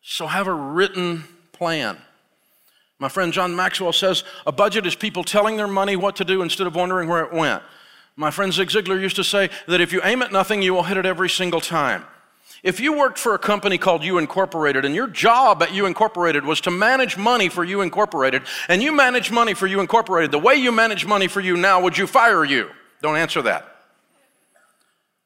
so 0.02 0.26
have 0.26 0.46
a 0.46 0.52
written 0.52 1.24
plan. 1.52 1.96
My 2.98 3.08
friend 3.08 3.32
John 3.32 3.54
Maxwell 3.54 3.92
says 3.92 4.24
a 4.46 4.52
budget 4.52 4.86
is 4.86 4.94
people 4.94 5.24
telling 5.24 5.56
their 5.56 5.66
money 5.66 5.96
what 5.96 6.16
to 6.16 6.24
do 6.24 6.42
instead 6.42 6.66
of 6.66 6.74
wondering 6.74 7.08
where 7.08 7.24
it 7.24 7.32
went. 7.32 7.62
My 8.16 8.30
friend 8.30 8.52
Zig 8.52 8.68
Ziglar 8.68 9.00
used 9.00 9.16
to 9.16 9.24
say 9.24 9.50
that 9.66 9.80
if 9.80 9.92
you 9.92 10.00
aim 10.02 10.22
at 10.22 10.32
nothing, 10.32 10.62
you 10.62 10.72
will 10.72 10.82
hit 10.82 10.96
it 10.96 11.04
every 11.04 11.28
single 11.28 11.60
time. 11.60 12.04
If 12.62 12.80
you 12.80 12.94
worked 12.94 13.18
for 13.18 13.34
a 13.34 13.38
company 13.38 13.78
called 13.78 14.02
You 14.02 14.18
Incorporated 14.18 14.84
and 14.84 14.94
your 14.94 15.06
job 15.06 15.62
at 15.62 15.74
You 15.74 15.86
Incorporated 15.86 16.44
was 16.44 16.60
to 16.62 16.70
manage 16.70 17.16
money 17.16 17.48
for 17.48 17.64
You 17.64 17.82
Incorporated, 17.82 18.42
and 18.68 18.82
you 18.82 18.92
manage 18.92 19.30
money 19.30 19.54
for 19.54 19.66
You 19.66 19.80
Incorporated 19.80 20.30
the 20.30 20.38
way 20.38 20.54
you 20.54 20.72
manage 20.72 21.06
money 21.06 21.28
for 21.28 21.40
you 21.40 21.56
now, 21.56 21.80
would 21.80 21.96
you 21.96 22.06
fire 22.06 22.44
you? 22.44 22.70
Don't 23.02 23.16
answer 23.16 23.42
that. 23.42 23.76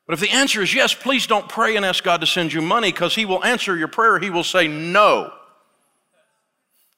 But 0.06 0.14
if 0.14 0.20
the 0.20 0.30
answer 0.30 0.60
is 0.60 0.74
yes, 0.74 0.92
please 0.92 1.28
don't 1.28 1.48
pray 1.48 1.76
and 1.76 1.84
ask 1.84 2.02
God 2.02 2.20
to 2.20 2.26
send 2.26 2.52
you 2.52 2.60
money 2.60 2.90
because 2.90 3.14
He 3.14 3.24
will 3.24 3.44
answer 3.44 3.76
your 3.76 3.88
prayer. 3.88 4.18
He 4.18 4.28
will 4.28 4.42
say 4.42 4.66
no. 4.66 5.32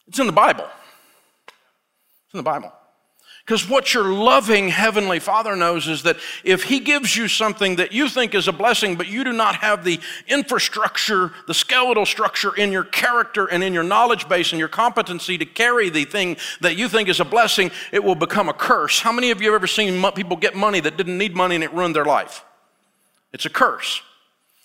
It's 0.08 0.18
in 0.18 0.26
the 0.26 0.32
Bible. 0.32 0.64
It's 2.24 2.34
in 2.34 2.38
the 2.38 2.42
Bible. 2.42 2.72
Because 3.52 3.68
what 3.68 3.92
your 3.92 4.10
loving 4.10 4.70
Heavenly 4.70 5.18
Father 5.18 5.54
knows 5.54 5.86
is 5.86 6.04
that 6.04 6.16
if 6.42 6.62
He 6.62 6.80
gives 6.80 7.14
you 7.14 7.28
something 7.28 7.76
that 7.76 7.92
you 7.92 8.08
think 8.08 8.34
is 8.34 8.48
a 8.48 8.52
blessing, 8.52 8.96
but 8.96 9.08
you 9.08 9.24
do 9.24 9.32
not 9.34 9.56
have 9.56 9.84
the 9.84 10.00
infrastructure, 10.26 11.32
the 11.46 11.52
skeletal 11.52 12.06
structure 12.06 12.56
in 12.56 12.72
your 12.72 12.84
character 12.84 13.44
and 13.44 13.62
in 13.62 13.74
your 13.74 13.82
knowledge 13.82 14.26
base 14.26 14.52
and 14.52 14.58
your 14.58 14.68
competency 14.68 15.36
to 15.36 15.44
carry 15.44 15.90
the 15.90 16.06
thing 16.06 16.38
that 16.62 16.76
you 16.76 16.88
think 16.88 17.10
is 17.10 17.20
a 17.20 17.26
blessing, 17.26 17.70
it 17.92 18.02
will 18.02 18.14
become 18.14 18.48
a 18.48 18.54
curse. 18.54 19.00
How 19.00 19.12
many 19.12 19.30
of 19.30 19.42
you 19.42 19.48
have 19.48 19.56
ever 19.56 19.66
seen 19.66 20.02
people 20.12 20.38
get 20.38 20.56
money 20.56 20.80
that 20.80 20.96
didn't 20.96 21.18
need 21.18 21.36
money 21.36 21.54
and 21.54 21.62
it 21.62 21.74
ruined 21.74 21.94
their 21.94 22.06
life? 22.06 22.46
It's 23.34 23.44
a 23.44 23.50
curse. 23.50 24.00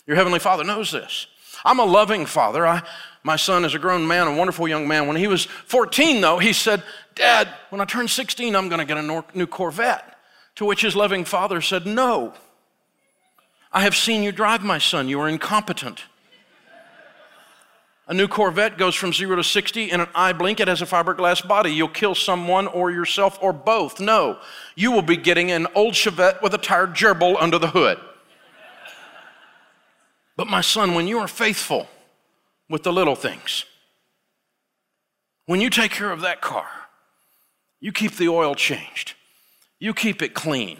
Your 0.06 0.16
Heavenly 0.16 0.38
Father 0.38 0.64
knows 0.64 0.90
this. 0.90 1.26
I'm 1.62 1.78
a 1.78 1.84
loving 1.84 2.24
Father. 2.24 2.66
I, 2.66 2.82
my 3.22 3.36
son 3.36 3.66
is 3.66 3.74
a 3.74 3.78
grown 3.78 4.06
man, 4.06 4.26
a 4.26 4.34
wonderful 4.34 4.66
young 4.66 4.88
man. 4.88 5.06
When 5.06 5.16
he 5.16 5.26
was 5.26 5.44
14, 5.44 6.22
though, 6.22 6.38
he 6.38 6.54
said, 6.54 6.82
Dad, 7.18 7.48
when 7.70 7.80
I 7.80 7.84
turn 7.84 8.08
16, 8.08 8.56
I'm 8.56 8.68
going 8.68 8.78
to 8.78 8.84
get 8.86 8.96
a 8.96 9.24
new 9.34 9.46
Corvette. 9.46 10.14
To 10.56 10.64
which 10.64 10.82
his 10.82 10.96
loving 10.96 11.24
father 11.24 11.60
said, 11.60 11.86
No. 11.86 12.34
I 13.72 13.82
have 13.82 13.94
seen 13.94 14.22
you 14.22 14.32
drive, 14.32 14.64
my 14.64 14.78
son. 14.78 15.08
You 15.08 15.20
are 15.20 15.28
incompetent. 15.28 16.04
A 18.08 18.14
new 18.14 18.26
Corvette 18.26 18.78
goes 18.78 18.94
from 18.94 19.12
zero 19.12 19.36
to 19.36 19.44
60 19.44 19.90
in 19.90 20.00
an 20.00 20.08
eye 20.14 20.32
blink. 20.32 20.60
It 20.60 20.68
has 20.68 20.80
a 20.80 20.86
fiberglass 20.86 21.46
body. 21.46 21.70
You'll 21.70 21.88
kill 21.88 22.14
someone 22.14 22.66
or 22.66 22.90
yourself 22.90 23.38
or 23.42 23.52
both. 23.52 24.00
No, 24.00 24.38
you 24.74 24.90
will 24.90 25.02
be 25.02 25.16
getting 25.16 25.50
an 25.50 25.66
old 25.74 25.92
Chevette 25.92 26.40
with 26.40 26.54
a 26.54 26.58
tired 26.58 26.94
gerbil 26.94 27.36
under 27.38 27.58
the 27.58 27.68
hood. 27.68 28.00
But 30.36 30.46
my 30.46 30.62
son, 30.62 30.94
when 30.94 31.06
you 31.06 31.18
are 31.18 31.28
faithful 31.28 31.86
with 32.70 32.82
the 32.82 32.92
little 32.92 33.16
things, 33.16 33.66
when 35.44 35.60
you 35.60 35.68
take 35.68 35.90
care 35.90 36.10
of 36.10 36.22
that 36.22 36.40
car, 36.40 36.66
you 37.80 37.92
keep 37.92 38.16
the 38.16 38.28
oil 38.28 38.54
changed. 38.54 39.14
You 39.78 39.94
keep 39.94 40.22
it 40.22 40.34
clean. 40.34 40.78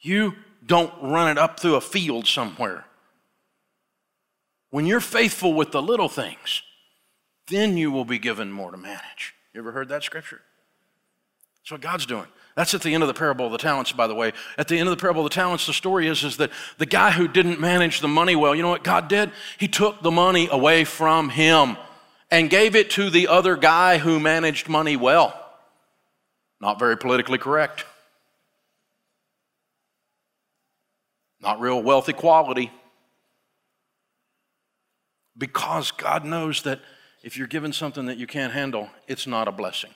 You 0.00 0.36
don't 0.64 0.92
run 1.02 1.30
it 1.30 1.38
up 1.38 1.58
through 1.58 1.74
a 1.74 1.80
field 1.80 2.26
somewhere. 2.26 2.84
When 4.70 4.86
you're 4.86 5.00
faithful 5.00 5.54
with 5.54 5.72
the 5.72 5.82
little 5.82 6.08
things, 6.08 6.62
then 7.48 7.76
you 7.76 7.90
will 7.90 8.04
be 8.04 8.18
given 8.18 8.52
more 8.52 8.70
to 8.70 8.76
manage. 8.76 9.34
You 9.54 9.60
ever 9.60 9.72
heard 9.72 9.88
that 9.88 10.04
scripture? 10.04 10.42
That's 11.62 11.72
what 11.72 11.80
God's 11.80 12.06
doing. 12.06 12.26
That's 12.54 12.74
at 12.74 12.82
the 12.82 12.92
end 12.92 13.02
of 13.02 13.06
the 13.06 13.14
parable 13.14 13.46
of 13.46 13.52
the 13.52 13.58
talents, 13.58 13.92
by 13.92 14.06
the 14.06 14.14
way. 14.14 14.32
At 14.56 14.68
the 14.68 14.78
end 14.78 14.88
of 14.88 14.96
the 14.96 15.00
parable 15.00 15.24
of 15.24 15.30
the 15.30 15.34
talents, 15.34 15.66
the 15.66 15.72
story 15.72 16.06
is, 16.06 16.24
is 16.24 16.36
that 16.38 16.50
the 16.76 16.86
guy 16.86 17.12
who 17.12 17.28
didn't 17.28 17.60
manage 17.60 18.00
the 18.00 18.08
money 18.08 18.36
well, 18.36 18.54
you 18.54 18.62
know 18.62 18.68
what 18.68 18.84
God 18.84 19.08
did? 19.08 19.30
He 19.58 19.68
took 19.68 20.02
the 20.02 20.10
money 20.10 20.48
away 20.50 20.84
from 20.84 21.30
him 21.30 21.76
and 22.30 22.50
gave 22.50 22.74
it 22.74 22.90
to 22.90 23.10
the 23.10 23.28
other 23.28 23.56
guy 23.56 23.98
who 23.98 24.20
managed 24.20 24.68
money 24.68 24.96
well. 24.96 25.47
Not 26.60 26.78
very 26.78 26.96
politically 26.96 27.38
correct. 27.38 27.84
Not 31.40 31.60
real 31.60 31.82
wealth 31.82 32.08
equality. 32.08 32.72
Because 35.36 35.92
God 35.92 36.24
knows 36.24 36.62
that 36.62 36.80
if 37.22 37.36
you're 37.36 37.46
given 37.46 37.72
something 37.72 38.06
that 38.06 38.18
you 38.18 38.26
can't 38.26 38.52
handle, 38.52 38.90
it's 39.06 39.26
not 39.26 39.46
a 39.46 39.52
blessing, 39.52 39.90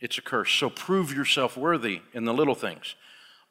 it's 0.00 0.18
a 0.18 0.22
curse. 0.22 0.52
So 0.52 0.68
prove 0.68 1.14
yourself 1.14 1.56
worthy 1.56 2.02
in 2.12 2.24
the 2.24 2.34
little 2.34 2.54
things. 2.54 2.94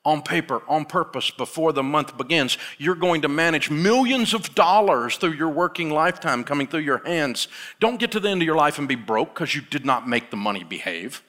On 0.05 0.21
paper, 0.21 0.61
on 0.67 0.83
purpose, 0.83 1.31
before 1.31 1.71
the 1.71 1.81
month 1.81 2.17
begins, 2.17 2.57
you're 2.77 2.93
going 2.93 3.21
to 3.21 3.29
manage 3.29 3.71
millions 3.71 4.33
of 4.33 4.53
dollars 4.53 5.15
through 5.15 5.31
your 5.31 5.47
working 5.47 5.89
lifetime 5.89 6.43
coming 6.43 6.67
through 6.67 6.81
your 6.81 7.01
hands. 7.05 7.47
Don't 7.79 8.01
get 8.01 8.11
to 8.11 8.19
the 8.19 8.27
end 8.27 8.41
of 8.41 8.45
your 8.45 8.57
life 8.57 8.77
and 8.77 8.87
be 8.87 8.95
broke 8.95 9.33
because 9.33 9.55
you 9.55 9.61
did 9.61 9.85
not 9.85 10.05
make 10.07 10.29
the 10.29 10.35
money 10.35 10.65
behave 10.65 11.23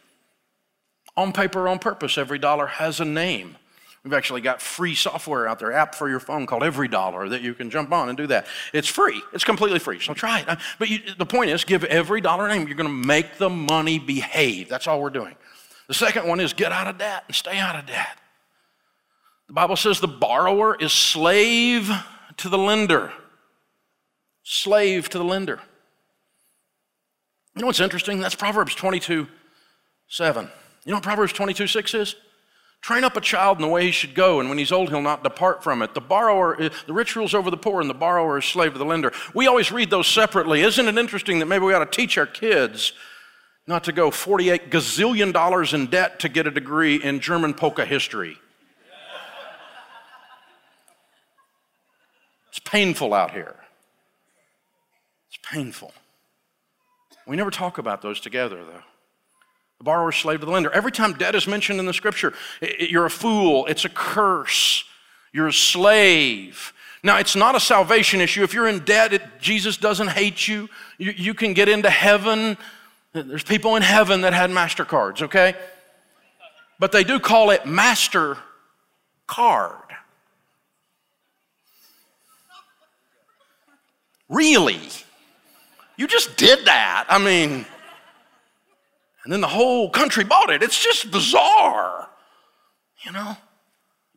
on 1.16 1.32
paper, 1.32 1.68
on 1.68 1.78
purpose. 1.78 2.18
Every 2.18 2.38
dollar 2.38 2.66
has 2.66 3.00
a 3.00 3.04
name. 3.04 3.56
We've 4.04 4.12
actually 4.12 4.42
got 4.42 4.60
free 4.60 4.94
software 4.94 5.48
out 5.48 5.58
there, 5.58 5.72
app 5.72 5.94
for 5.94 6.10
your 6.10 6.20
phone 6.20 6.44
called 6.44 6.62
Every 6.62 6.88
Dollar 6.88 7.26
that 7.30 7.40
you 7.40 7.54
can 7.54 7.70
jump 7.70 7.90
on 7.90 8.10
and 8.10 8.18
do 8.18 8.26
that. 8.26 8.46
It's 8.74 8.86
free. 8.86 9.22
It's 9.32 9.44
completely 9.44 9.78
free. 9.78 9.98
So 9.98 10.12
try 10.12 10.40
it. 10.40 10.48
Uh, 10.48 10.56
but 10.78 10.90
you, 10.90 10.98
the 11.16 11.24
point 11.24 11.48
is, 11.48 11.64
give 11.64 11.84
every 11.84 12.20
dollar 12.20 12.46
a 12.46 12.54
name. 12.54 12.68
You're 12.68 12.76
going 12.76 12.86
to 12.86 13.06
make 13.06 13.38
the 13.38 13.48
money 13.48 13.98
behave. 13.98 14.68
That's 14.68 14.86
all 14.86 15.00
we're 15.00 15.08
doing. 15.08 15.34
The 15.88 15.94
second 15.94 16.28
one 16.28 16.38
is 16.38 16.52
get 16.52 16.70
out 16.70 16.86
of 16.86 16.98
debt 16.98 17.24
and 17.28 17.34
stay 17.34 17.58
out 17.58 17.76
of 17.76 17.86
debt. 17.86 18.18
The 19.46 19.54
Bible 19.54 19.76
says 19.76 20.00
the 20.00 20.08
borrower 20.08 20.76
is 20.78 20.92
slave 20.92 21.90
to 22.38 22.48
the 22.50 22.58
lender. 22.58 23.10
Slave 24.42 25.08
to 25.10 25.18
the 25.18 25.24
lender. 25.24 25.60
You 27.54 27.62
know 27.62 27.68
what's 27.68 27.80
interesting? 27.80 28.20
That's 28.20 28.34
Proverbs 28.34 28.74
22 28.74 29.28
7. 30.08 30.50
You 30.84 30.90
know 30.90 30.96
what 30.96 31.04
Proverbs 31.04 31.32
22 31.32 31.66
6 31.66 31.94
is? 31.94 32.14
Train 32.84 33.02
up 33.02 33.16
a 33.16 33.20
child 33.22 33.56
in 33.56 33.62
the 33.62 33.68
way 33.68 33.86
he 33.86 33.90
should 33.90 34.14
go, 34.14 34.40
and 34.40 34.50
when 34.50 34.58
he's 34.58 34.70
old, 34.70 34.90
he'll 34.90 35.00
not 35.00 35.24
depart 35.24 35.64
from 35.64 35.80
it. 35.80 35.94
The 35.94 36.02
borrower, 36.02 36.60
eh, 36.60 36.68
the 36.86 36.92
rich 36.92 37.16
rules 37.16 37.32
over 37.32 37.50
the 37.50 37.56
poor, 37.56 37.80
and 37.80 37.88
the 37.88 37.94
borrower 37.94 38.36
is 38.36 38.44
slave 38.44 38.74
to 38.74 38.78
the 38.78 38.84
lender. 38.84 39.10
We 39.32 39.46
always 39.46 39.72
read 39.72 39.88
those 39.88 40.06
separately. 40.06 40.60
Isn't 40.60 40.86
it 40.86 40.98
interesting 40.98 41.38
that 41.38 41.46
maybe 41.46 41.64
we 41.64 41.72
ought 41.72 41.90
to 41.90 41.96
teach 41.96 42.18
our 42.18 42.26
kids 42.26 42.92
not 43.66 43.84
to 43.84 43.92
go 43.92 44.10
48 44.10 44.70
gazillion 44.70 45.32
dollars 45.32 45.72
in 45.72 45.86
debt 45.86 46.20
to 46.20 46.28
get 46.28 46.46
a 46.46 46.50
degree 46.50 46.96
in 46.96 47.20
German 47.20 47.54
polka 47.54 47.86
history? 47.86 48.36
It's 52.50 52.58
painful 52.58 53.14
out 53.14 53.30
here. 53.30 53.56
It's 55.30 55.38
painful. 55.42 55.94
We 57.26 57.36
never 57.36 57.50
talk 57.50 57.78
about 57.78 58.02
those 58.02 58.20
together, 58.20 58.62
though. 58.62 58.82
Borrower 59.84 60.12
slave 60.12 60.40
to 60.40 60.46
the 60.46 60.52
lender. 60.52 60.70
Every 60.72 60.90
time 60.90 61.12
debt 61.12 61.34
is 61.34 61.46
mentioned 61.46 61.78
in 61.78 61.86
the 61.86 61.92
scripture, 61.92 62.32
you're 62.80 63.06
a 63.06 63.10
fool, 63.10 63.66
it's 63.66 63.84
a 63.84 63.88
curse, 63.88 64.84
you're 65.32 65.48
a 65.48 65.52
slave. 65.52 66.72
Now, 67.02 67.18
it's 67.18 67.36
not 67.36 67.54
a 67.54 67.60
salvation 67.60 68.22
issue. 68.22 68.42
If 68.42 68.54
you're 68.54 68.66
in 68.66 68.80
debt, 68.80 69.12
it, 69.12 69.22
Jesus 69.38 69.76
doesn't 69.76 70.08
hate 70.08 70.48
you. 70.48 70.70
you. 70.96 71.12
You 71.14 71.34
can 71.34 71.52
get 71.52 71.68
into 71.68 71.90
heaven. 71.90 72.56
There's 73.12 73.44
people 73.44 73.76
in 73.76 73.82
heaven 73.82 74.22
that 74.22 74.32
had 74.32 74.50
MasterCards, 74.50 75.20
okay? 75.20 75.54
But 76.78 76.92
they 76.92 77.04
do 77.04 77.20
call 77.20 77.50
it 77.50 77.66
Master 77.66 78.38
Card. 79.26 79.76
Really? 84.30 84.80
You 85.96 86.06
just 86.06 86.36
did 86.36 86.64
that. 86.64 87.04
I 87.08 87.18
mean, 87.18 87.66
and 89.24 89.32
then 89.32 89.40
the 89.40 89.48
whole 89.48 89.90
country 89.90 90.22
bought 90.22 90.50
it. 90.50 90.62
It's 90.62 90.82
just 90.82 91.10
bizarre. 91.10 92.08
You 93.04 93.12
know? 93.12 93.36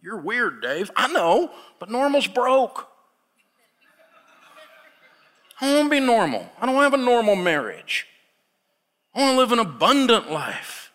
You're 0.02 0.18
weird, 0.18 0.62
Dave. 0.62 0.92
I 0.96 1.08
know, 1.08 1.52
but 1.80 1.90
normal's 1.90 2.28
broke. 2.28 2.88
I 5.60 5.74
want 5.74 5.88
to 5.88 5.90
be 5.90 6.00
normal. 6.00 6.50
I 6.62 6.66
don't 6.66 6.76
have 6.76 6.94
a 6.94 6.98
normal 6.98 7.36
marriage. 7.36 8.06
I 9.16 9.22
want 9.22 9.34
to 9.34 9.38
live 9.40 9.52
an 9.52 9.60
abundant 9.60 10.32
life. 10.32 10.92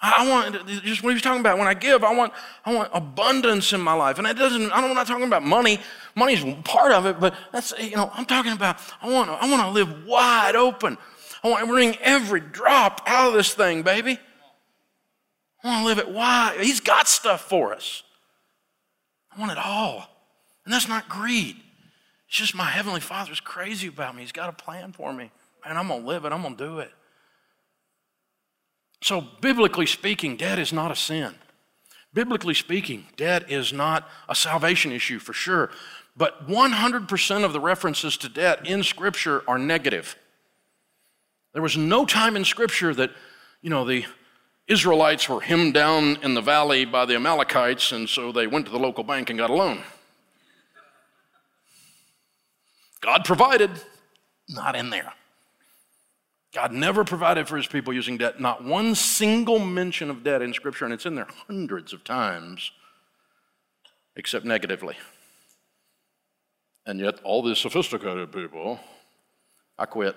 I 0.00 0.28
want 0.28 0.66
just 0.82 1.02
what 1.02 1.10
he 1.10 1.14
was 1.14 1.22
talking 1.22 1.40
about. 1.40 1.58
When 1.58 1.66
I 1.66 1.74
give, 1.74 2.04
I 2.04 2.14
want 2.14 2.32
I 2.64 2.74
want 2.74 2.90
abundance 2.92 3.72
in 3.72 3.80
my 3.80 3.94
life, 3.94 4.18
and 4.18 4.26
that 4.26 4.36
doesn't. 4.36 4.70
I 4.70 4.84
am 4.84 4.94
not 4.94 5.06
talking 5.06 5.24
about 5.24 5.42
money. 5.42 5.80
Money's 6.14 6.44
part 6.64 6.92
of 6.92 7.06
it, 7.06 7.18
but 7.18 7.34
that's 7.52 7.72
you 7.78 7.96
know. 7.96 8.10
I'm 8.12 8.26
talking 8.26 8.52
about. 8.52 8.78
I 9.00 9.10
want 9.10 9.30
I 9.30 9.50
want 9.50 9.62
to 9.62 9.70
live 9.70 10.04
wide 10.04 10.54
open. 10.54 10.98
I 11.42 11.48
want 11.48 11.66
to 11.66 11.74
wring 11.74 11.96
every 12.00 12.40
drop 12.40 13.02
out 13.06 13.28
of 13.28 13.34
this 13.34 13.54
thing, 13.54 13.82
baby. 13.82 14.18
I 15.62 15.68
want 15.68 15.82
to 15.82 15.86
live 15.86 15.98
it 15.98 16.12
wide. 16.12 16.58
He's 16.60 16.80
got 16.80 17.08
stuff 17.08 17.42
for 17.42 17.72
us. 17.74 18.02
I 19.34 19.40
want 19.40 19.52
it 19.52 19.58
all, 19.58 20.08
and 20.64 20.72
that's 20.72 20.88
not 20.88 21.08
greed. 21.08 21.56
It's 22.28 22.36
just 22.36 22.54
my 22.54 22.64
heavenly 22.64 23.00
Father's 23.00 23.40
crazy 23.40 23.88
about 23.88 24.14
me. 24.16 24.22
He's 24.22 24.32
got 24.32 24.48
a 24.48 24.52
plan 24.52 24.92
for 24.92 25.12
me, 25.12 25.30
and 25.64 25.78
I'm 25.78 25.88
gonna 25.88 26.06
live 26.06 26.24
it. 26.24 26.32
I'm 26.32 26.42
gonna 26.42 26.56
do 26.56 26.78
it. 26.78 26.92
So, 29.02 29.20
biblically 29.40 29.86
speaking, 29.86 30.36
debt 30.36 30.58
is 30.58 30.72
not 30.72 30.90
a 30.90 30.96
sin. 30.96 31.34
Biblically 32.14 32.54
speaking, 32.54 33.06
debt 33.16 33.50
is 33.50 33.72
not 33.72 34.08
a 34.28 34.34
salvation 34.34 34.90
issue 34.90 35.18
for 35.18 35.32
sure. 35.32 35.70
But 36.16 36.48
100% 36.48 37.44
of 37.44 37.52
the 37.52 37.60
references 37.60 38.16
to 38.16 38.28
debt 38.28 38.66
in 38.66 38.82
Scripture 38.82 39.42
are 39.46 39.58
negative. 39.58 40.16
There 41.56 41.62
was 41.62 41.78
no 41.78 42.04
time 42.04 42.36
in 42.36 42.44
Scripture 42.44 42.92
that, 42.92 43.12
you 43.62 43.70
know, 43.70 43.86
the 43.86 44.04
Israelites 44.68 45.26
were 45.26 45.40
hemmed 45.40 45.72
down 45.72 46.16
in 46.22 46.34
the 46.34 46.42
valley 46.42 46.84
by 46.84 47.06
the 47.06 47.14
Amalekites, 47.14 47.92
and 47.92 48.06
so 48.06 48.30
they 48.30 48.46
went 48.46 48.66
to 48.66 48.72
the 48.72 48.78
local 48.78 49.02
bank 49.02 49.30
and 49.30 49.38
got 49.38 49.48
a 49.48 49.54
loan. 49.54 49.82
God 53.00 53.24
provided, 53.24 53.70
not 54.50 54.76
in 54.76 54.90
there. 54.90 55.14
God 56.52 56.72
never 56.72 57.04
provided 57.04 57.48
for 57.48 57.56
his 57.56 57.66
people 57.66 57.94
using 57.94 58.18
debt. 58.18 58.38
Not 58.38 58.62
one 58.62 58.94
single 58.94 59.58
mention 59.58 60.10
of 60.10 60.22
debt 60.22 60.42
in 60.42 60.52
Scripture, 60.52 60.84
and 60.84 60.92
it's 60.92 61.06
in 61.06 61.14
there 61.14 61.28
hundreds 61.46 61.94
of 61.94 62.04
times, 62.04 62.70
except 64.14 64.44
negatively. 64.44 64.96
And 66.84 67.00
yet, 67.00 67.18
all 67.24 67.42
these 67.42 67.56
sophisticated 67.56 68.30
people, 68.30 68.78
I 69.78 69.86
quit. 69.86 70.16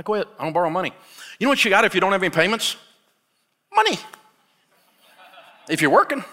I 0.00 0.02
quit. 0.02 0.26
I 0.38 0.44
don't 0.44 0.54
borrow 0.54 0.70
money. 0.70 0.94
You 1.38 1.44
know 1.44 1.50
what 1.50 1.62
you 1.62 1.70
got 1.70 1.84
if 1.84 1.94
you 1.94 2.00
don't 2.00 2.12
have 2.12 2.22
any 2.22 2.30
payments? 2.30 2.76
Money. 3.70 3.98
If 5.68 5.82
you're 5.82 5.90
working. 5.90 6.24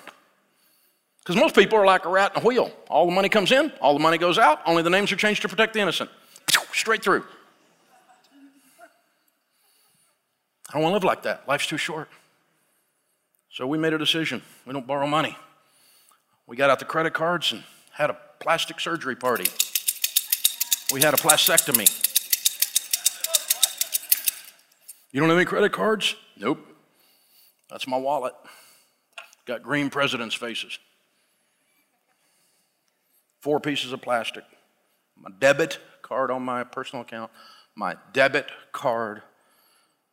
Because 1.20 1.36
most 1.36 1.54
people 1.54 1.78
are 1.78 1.86
like 1.86 2.06
a 2.06 2.10
rat 2.10 2.32
in 2.34 2.42
a 2.42 2.46
wheel. 2.46 2.72
All 2.88 3.06
the 3.06 3.12
money 3.12 3.28
comes 3.28 3.52
in, 3.52 3.74
all 3.82 3.92
the 3.92 4.00
money 4.00 4.18
goes 4.18 4.38
out, 4.38 4.62
only 4.66 4.84
the 4.84 4.90
names 4.90 5.12
are 5.12 5.18
changed 5.18 5.42
to 5.42 5.50
protect 5.50 5.74
the 5.74 5.82
innocent. 5.82 6.10
Straight 6.72 7.04
through. 7.04 7.26
I 10.70 10.74
don't 10.74 10.82
want 10.82 10.92
to 10.92 10.96
live 10.96 11.04
like 11.04 11.24
that. 11.24 11.46
Life's 11.46 11.68
too 11.68 11.78
short. 11.78 12.08
So 13.52 13.68
we 13.68 13.78
made 13.78 13.92
a 13.92 13.98
decision. 13.98 14.44
We 14.66 14.72
don't 14.72 14.88
borrow 14.88 15.08
money. 15.08 15.38
We 16.46 16.56
got 16.56 16.70
out 16.70 16.80
the 16.80 16.86
credit 16.86 17.14
cards 17.14 17.52
and 17.52 17.64
had 17.92 18.12
a 18.12 18.18
plastic 18.40 18.80
surgery 18.80 19.18
party. 19.18 19.50
We 20.94 21.02
had 21.02 21.14
a 21.14 21.18
plastectomy. 21.18 22.06
You 25.12 25.20
don't 25.20 25.30
have 25.30 25.38
any 25.38 25.46
credit 25.46 25.72
cards? 25.72 26.16
Nope. 26.38 26.60
That's 27.70 27.88
my 27.88 27.98
wallet. 27.98 28.34
Got 29.46 29.64
green 29.64 29.90
presidents' 29.90 30.36
faces. 30.36 30.78
Four 33.40 33.60
pieces 33.60 33.94
of 33.94 34.02
plastic. 34.02 34.44
My 35.16 35.30
debit 35.40 35.80
card 36.02 36.32
on 36.32 36.44
my 36.44 36.64
personal 36.64 37.04
account, 37.04 37.32
my 37.76 37.96
debit 38.14 38.50
card 38.72 39.22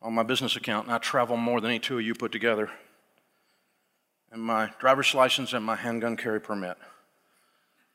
on 0.01 0.13
my 0.13 0.23
business 0.23 0.55
account, 0.55 0.87
and 0.87 0.95
I 0.95 0.99
travel 0.99 1.37
more 1.37 1.59
than 1.61 1.71
any 1.71 1.79
two 1.79 1.97
of 1.97 2.05
you 2.05 2.13
put 2.13 2.31
together. 2.31 2.69
And 4.31 4.41
my 4.41 4.71
driver's 4.79 5.13
license 5.13 5.53
and 5.53 5.65
my 5.65 5.75
handgun 5.75 6.17
carry 6.17 6.39
permit. 6.41 6.77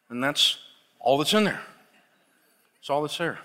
And 0.08 0.22
that's 0.22 0.58
all 0.98 1.18
that's 1.18 1.34
in 1.34 1.44
there. 1.44 1.60
That's 2.76 2.90
all 2.90 3.02
that's 3.02 3.18
there. 3.18 3.38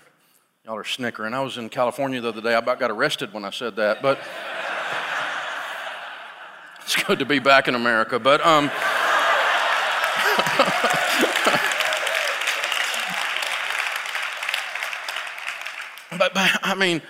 Y'all 0.66 0.76
are 0.76 0.84
snickering. 0.84 1.32
I 1.32 1.40
was 1.40 1.56
in 1.58 1.68
California 1.68 2.20
the 2.20 2.30
other 2.30 2.40
day. 2.40 2.52
I 2.52 2.58
about 2.58 2.80
got 2.80 2.90
arrested 2.90 3.32
when 3.32 3.44
I 3.44 3.50
said 3.50 3.76
that, 3.76 4.02
but 4.02 4.18
it's 6.82 7.00
good 7.04 7.20
to 7.20 7.24
be 7.24 7.38
back 7.38 7.68
in 7.68 7.76
America. 7.76 8.18
But 8.18 8.44
um, 8.44 8.66
but, 16.18 16.34
but 16.34 16.50
I 16.64 16.74
mean, 16.76 17.00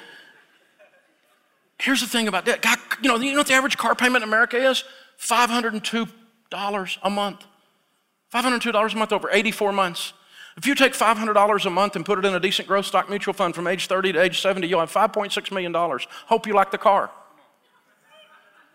Here's 1.78 2.00
the 2.00 2.06
thing 2.06 2.28
about 2.28 2.44
debt. 2.44 2.60
God, 2.60 2.78
you 3.00 3.08
know, 3.08 3.16
you 3.16 3.32
know 3.32 3.38
what 3.38 3.46
the 3.46 3.54
average 3.54 3.78
car 3.78 3.94
payment 3.94 4.22
in 4.22 4.28
America 4.28 4.56
is? 4.56 4.84
$502 5.18 6.98
a 7.02 7.10
month. 7.10 7.44
$502 8.34 8.92
a 8.92 8.96
month 8.96 9.12
over 9.12 9.30
84 9.30 9.72
months. 9.72 10.12
If 10.56 10.66
you 10.66 10.74
take 10.74 10.94
$500 10.94 11.66
a 11.66 11.70
month 11.70 11.96
and 11.96 12.04
put 12.04 12.18
it 12.18 12.24
in 12.24 12.34
a 12.34 12.40
decent 12.40 12.66
growth 12.66 12.86
stock 12.86 13.10
mutual 13.10 13.34
fund 13.34 13.54
from 13.54 13.66
age 13.66 13.86
30 13.86 14.12
to 14.12 14.22
age 14.22 14.40
70, 14.40 14.66
you'll 14.66 14.80
have 14.80 14.92
$5.6 14.92 15.52
million. 15.52 15.74
Hope 16.26 16.46
you 16.46 16.54
like 16.54 16.70
the 16.70 16.78
car. 16.78 17.10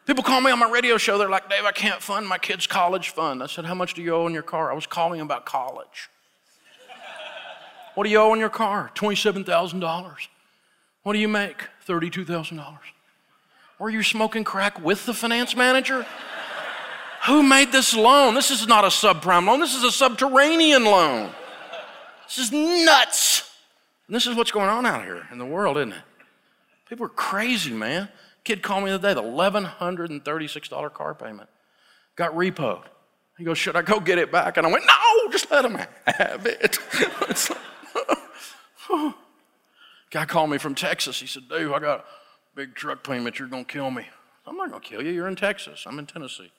People 0.05 0.23
call 0.23 0.41
me 0.41 0.51
on 0.51 0.59
my 0.59 0.69
radio 0.69 0.97
show. 0.97 1.17
They're 1.17 1.29
like, 1.29 1.49
Dave, 1.49 1.63
I 1.63 1.71
can't 1.71 2.01
fund 2.01 2.27
my 2.27 2.37
kid's 2.37 2.67
college 2.67 3.09
fund. 3.09 3.41
I 3.41 3.47
said, 3.47 3.65
How 3.65 3.75
much 3.75 3.93
do 3.93 4.01
you 4.01 4.15
owe 4.15 4.25
on 4.25 4.33
your 4.33 4.43
car? 4.43 4.71
I 4.71 4.75
was 4.75 4.87
calling 4.87 5.21
about 5.21 5.45
college. 5.45 6.09
what 7.95 8.03
do 8.03 8.09
you 8.09 8.17
owe 8.17 8.31
on 8.31 8.39
your 8.39 8.49
car? 8.49 8.91
$27,000. 8.95 10.27
What 11.03 11.13
do 11.13 11.19
you 11.19 11.27
make? 11.27 11.67
$32,000. 11.87 12.77
Were 13.79 13.89
you 13.89 14.03
smoking 14.03 14.43
crack 14.43 14.83
with 14.83 15.05
the 15.05 15.13
finance 15.13 15.55
manager? 15.55 16.05
Who 17.27 17.43
made 17.43 17.71
this 17.71 17.95
loan? 17.95 18.33
This 18.33 18.51
is 18.51 18.67
not 18.67 18.83
a 18.83 18.87
subprime 18.87 19.47
loan, 19.47 19.59
this 19.59 19.75
is 19.75 19.83
a 19.83 19.91
subterranean 19.91 20.83
loan. 20.83 21.31
This 22.35 22.45
is 22.45 22.51
nuts. 22.51 23.51
And 24.07 24.15
this 24.15 24.25
is 24.25 24.37
what's 24.37 24.51
going 24.51 24.69
on 24.69 24.85
out 24.85 25.03
here 25.03 25.27
in 25.31 25.37
the 25.37 25.45
world, 25.45 25.77
isn't 25.77 25.91
it? 25.91 26.01
People 26.87 27.05
are 27.05 27.09
crazy, 27.09 27.73
man. 27.73 28.07
Kid 28.45 28.61
called 28.61 28.85
me 28.85 28.89
the 28.89 28.95
other 28.95 29.09
day, 29.09 29.13
the 29.13 29.21
$1,136 29.21 30.93
car 30.93 31.13
payment. 31.13 31.49
Got 32.15 32.33
repoed. 32.33 32.83
He 33.37 33.43
goes, 33.43 33.57
Should 33.57 33.75
I 33.75 33.81
go 33.81 33.99
get 33.99 34.17
it 34.17 34.31
back? 34.31 34.57
And 34.57 34.65
I 34.65 34.71
went, 34.71 34.85
No, 34.85 35.31
just 35.31 35.51
let 35.51 35.65
him 35.65 35.77
have 36.05 36.45
it. 36.45 36.79
Guy 40.11 40.25
called 40.25 40.49
me 40.49 40.57
from 40.57 40.75
Texas. 40.75 41.19
He 41.19 41.27
said, 41.27 41.43
Dude, 41.49 41.73
I 41.73 41.79
got 41.79 41.99
a 41.99 42.03
big 42.55 42.75
truck 42.75 43.03
payment, 43.03 43.39
you're 43.39 43.47
going 43.47 43.65
to 43.65 43.71
kill 43.71 43.91
me. 43.91 44.05
I'm 44.45 44.57
not 44.57 44.69
going 44.69 44.81
to 44.81 44.87
kill 44.87 45.01
you. 45.01 45.11
You're 45.11 45.27
in 45.27 45.35
Texas. 45.35 45.83
I'm 45.85 45.99
in 45.99 46.05
Tennessee. 46.05 46.51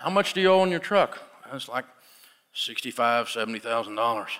How 0.00 0.10
much 0.10 0.34
do 0.34 0.40
you 0.40 0.48
owe 0.48 0.60
on 0.60 0.70
your 0.70 0.80
truck? 0.80 1.20
It's 1.52 1.68
like 1.68 1.84
sixty-five, 2.54 3.28
seventy 3.28 3.58
thousand 3.58 3.96
dollars 3.96 4.30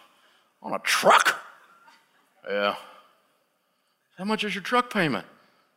on 0.63 0.73
a 0.73 0.79
truck. 0.79 1.41
Yeah. 2.49 2.77
How 4.17 4.25
much 4.25 4.45
is 4.45 4.55
your 4.55 4.63
truck 4.63 4.93
payment? 4.93 5.27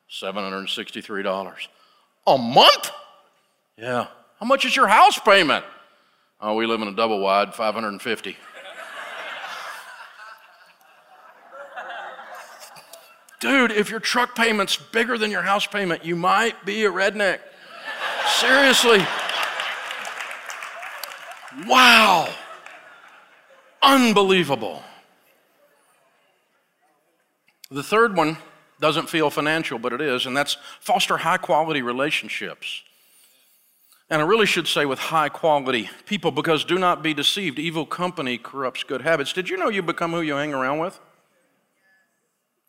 Seven 0.07 0.43
hundred 0.43 0.59
and 0.59 0.69
sixty-three 0.69 1.23
dollars 1.23 1.67
a 2.25 2.37
month. 2.37 2.91
Yeah. 3.77 4.07
How 4.39 4.45
much 4.45 4.63
is 4.63 4.75
your 4.75 4.87
house 4.87 5.19
payment? 5.19 5.65
Oh, 6.39 6.53
we 6.53 6.67
live 6.67 6.81
in 6.81 6.87
a 6.87 6.93
double 6.93 7.19
wide, 7.19 7.53
five 7.53 7.73
hundred 7.73 7.89
and 7.89 8.01
fifty. 8.01 8.37
Dude, 13.39 13.71
if 13.71 13.91
your 13.91 13.99
truck 13.99 14.35
payment's 14.35 14.77
bigger 14.77 15.17
than 15.17 15.29
your 15.29 15.43
house 15.43 15.67
payment, 15.67 16.03
you 16.03 16.15
might 16.15 16.65
be 16.65 16.85
a 16.85 16.91
redneck. 16.91 17.39
Seriously. 18.39 19.05
Wow. 21.67 22.33
Unbelievable. 23.81 24.81
The 27.69 27.83
third 27.83 28.15
one 28.15 28.37
doesn't 28.79 29.09
feel 29.09 29.29
financial, 29.29 29.79
but 29.79 29.91
it 29.91 30.01
is, 30.01 30.25
and 30.25 30.37
that's 30.37 30.57
foster 30.79 31.17
high 31.17 31.37
quality 31.37 31.81
relationships. 31.81 32.83
And 34.09 34.21
I 34.21 34.25
really 34.25 34.45
should 34.45 34.67
say 34.67 34.85
with 34.85 34.99
high 34.99 35.27
quality 35.27 35.89
people 36.05 36.31
because 36.31 36.63
do 36.63 36.79
not 36.79 37.03
be 37.03 37.13
deceived. 37.13 37.59
Evil 37.59 37.85
company 37.85 38.37
corrupts 38.37 38.83
good 38.83 39.01
habits. 39.01 39.33
Did 39.33 39.49
you 39.49 39.57
know 39.57 39.67
you 39.67 39.81
become 39.81 40.11
who 40.11 40.21
you 40.21 40.35
hang 40.35 40.53
around 40.53 40.79
with? 40.79 40.97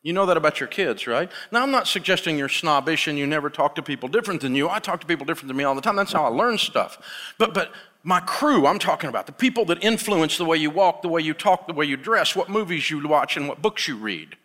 You 0.01 0.13
know 0.13 0.25
that 0.25 0.37
about 0.37 0.59
your 0.59 0.67
kids, 0.67 1.07
right? 1.07 1.29
Now, 1.51 1.61
I'm 1.61 1.71
not 1.71 1.87
suggesting 1.87 2.37
you're 2.37 2.49
snobbish 2.49 3.07
and 3.07 3.17
you 3.17 3.27
never 3.27 3.49
talk 3.49 3.75
to 3.75 3.81
people 3.83 4.07
different 4.07 4.41
than 4.41 4.55
you. 4.55 4.69
I 4.69 4.79
talk 4.79 5.01
to 5.01 5.07
people 5.07 5.25
different 5.25 5.49
than 5.49 5.57
me 5.57 5.65
all 5.65 5.75
the 5.75 5.81
time. 5.81 5.97
That's 5.97 6.13
how 6.13 6.23
I 6.23 6.29
learn 6.29 6.57
stuff. 6.57 6.97
But, 7.37 7.53
but 7.53 7.71
my 8.03 8.19
crew, 8.21 8.65
I'm 8.65 8.79
talking 8.79 9.09
about, 9.09 9.25
the 9.25 9.31
people 9.31 9.65
that 9.65 9.83
influence 9.83 10.37
the 10.37 10.45
way 10.45 10.57
you 10.57 10.69
walk, 10.69 11.01
the 11.01 11.09
way 11.09 11.21
you 11.21 11.33
talk, 11.33 11.67
the 11.67 11.73
way 11.73 11.85
you 11.85 11.97
dress, 11.97 12.35
what 12.35 12.49
movies 12.49 12.89
you 12.89 13.05
watch, 13.07 13.35
and 13.35 13.47
what 13.47 13.61
books 13.61 13.87
you 13.87 13.97
read. 13.97 14.37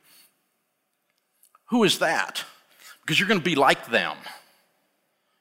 Who 1.66 1.84
is 1.84 1.98
that? 2.00 2.44
Because 3.02 3.18
you're 3.18 3.28
going 3.28 3.40
to 3.40 3.44
be 3.44 3.54
like 3.54 3.90
them. 3.90 4.16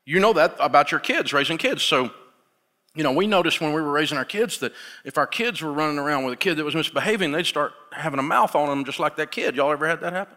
You 0.05 0.19
know 0.19 0.33
that 0.33 0.55
about 0.59 0.91
your 0.91 0.99
kids, 0.99 1.33
raising 1.33 1.57
kids. 1.57 1.81
So, 1.81 2.11
you 2.95 3.03
know, 3.03 3.11
we 3.11 3.25
noticed 3.25 3.61
when 3.61 3.73
we 3.73 3.81
were 3.81 3.91
raising 3.91 4.17
our 4.17 4.25
kids 4.25 4.59
that 4.59 4.73
if 5.03 5.17
our 5.17 5.25
kids 5.25 5.61
were 5.61 5.71
running 5.71 5.97
around 5.97 6.25
with 6.25 6.33
a 6.33 6.37
kid 6.37 6.57
that 6.57 6.65
was 6.65 6.75
misbehaving, 6.75 7.31
they'd 7.31 7.45
start 7.45 7.73
having 7.91 8.19
a 8.19 8.23
mouth 8.23 8.55
on 8.55 8.69
them 8.69 8.85
just 8.85 8.99
like 8.99 9.15
that 9.15 9.31
kid. 9.31 9.55
Y'all 9.55 9.71
ever 9.71 9.87
had 9.87 10.01
that 10.01 10.13
happen? 10.13 10.35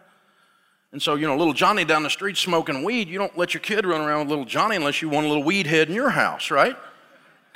And 0.91 1.01
so, 1.01 1.15
you 1.15 1.27
know, 1.27 1.35
little 1.35 1.53
Johnny 1.53 1.83
down 1.83 2.03
the 2.03 2.09
street 2.09 2.37
smoking 2.37 2.83
weed, 2.83 3.09
you 3.09 3.19
don't 3.19 3.37
let 3.37 3.53
your 3.53 3.61
kid 3.61 3.85
run 3.85 4.01
around 4.01 4.21
with 4.21 4.29
little 4.29 4.45
Johnny 4.45 4.77
unless 4.77 5.01
you 5.01 5.09
want 5.09 5.25
a 5.25 5.29
little 5.29 5.43
weed 5.43 5.67
head 5.67 5.89
in 5.89 5.95
your 5.95 6.09
house, 6.09 6.49
right? 6.49 6.75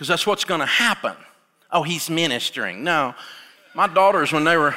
Because 0.01 0.07
that's 0.07 0.25
what's 0.25 0.45
going 0.45 0.61
to 0.61 0.65
happen. 0.65 1.13
Oh, 1.71 1.83
he's 1.83 2.09
ministering. 2.09 2.83
No. 2.83 3.13
My 3.75 3.85
daughters, 3.85 4.31
when 4.33 4.43
they 4.43 4.57
were 4.57 4.73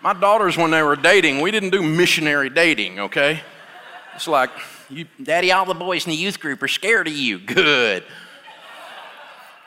my 0.00 0.14
daughters, 0.14 0.56
when 0.56 0.70
they 0.70 0.82
were 0.82 0.96
dating, 0.96 1.42
we 1.42 1.50
didn't 1.50 1.68
do 1.68 1.82
missionary 1.82 2.48
dating, 2.48 3.00
okay? 3.00 3.42
It's 4.14 4.26
like, 4.26 4.48
you, 4.88 5.04
Daddy, 5.22 5.52
all 5.52 5.66
the 5.66 5.74
boys 5.74 6.06
in 6.06 6.10
the 6.12 6.16
youth 6.16 6.40
group 6.40 6.62
are 6.62 6.68
scared 6.68 7.06
of 7.06 7.12
you. 7.12 7.38
Good. 7.46 8.02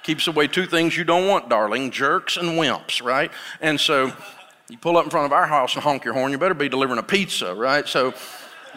Keeps 0.02 0.26
away 0.26 0.48
two 0.48 0.66
things 0.66 0.98
you 0.98 1.04
don't 1.04 1.28
want, 1.28 1.50
darling 1.50 1.92
jerks 1.92 2.36
and 2.36 2.58
wimps, 2.58 3.04
right? 3.04 3.30
And 3.62 3.80
so 3.80 4.12
you 4.70 4.80
pull 4.80 4.98
up 4.98 5.04
in 5.04 5.12
front 5.12 5.28
of 5.28 5.34
our 5.34 5.46
house 5.46 5.76
and 5.76 5.84
honk 5.84 6.04
your 6.04 6.16
horn, 6.16 6.32
you 6.32 6.40
better 6.40 6.56
be 6.56 6.68
delivering 6.68 6.98
a 6.98 7.04
pizza, 7.04 7.54
right? 7.54 7.88
So 7.88 8.16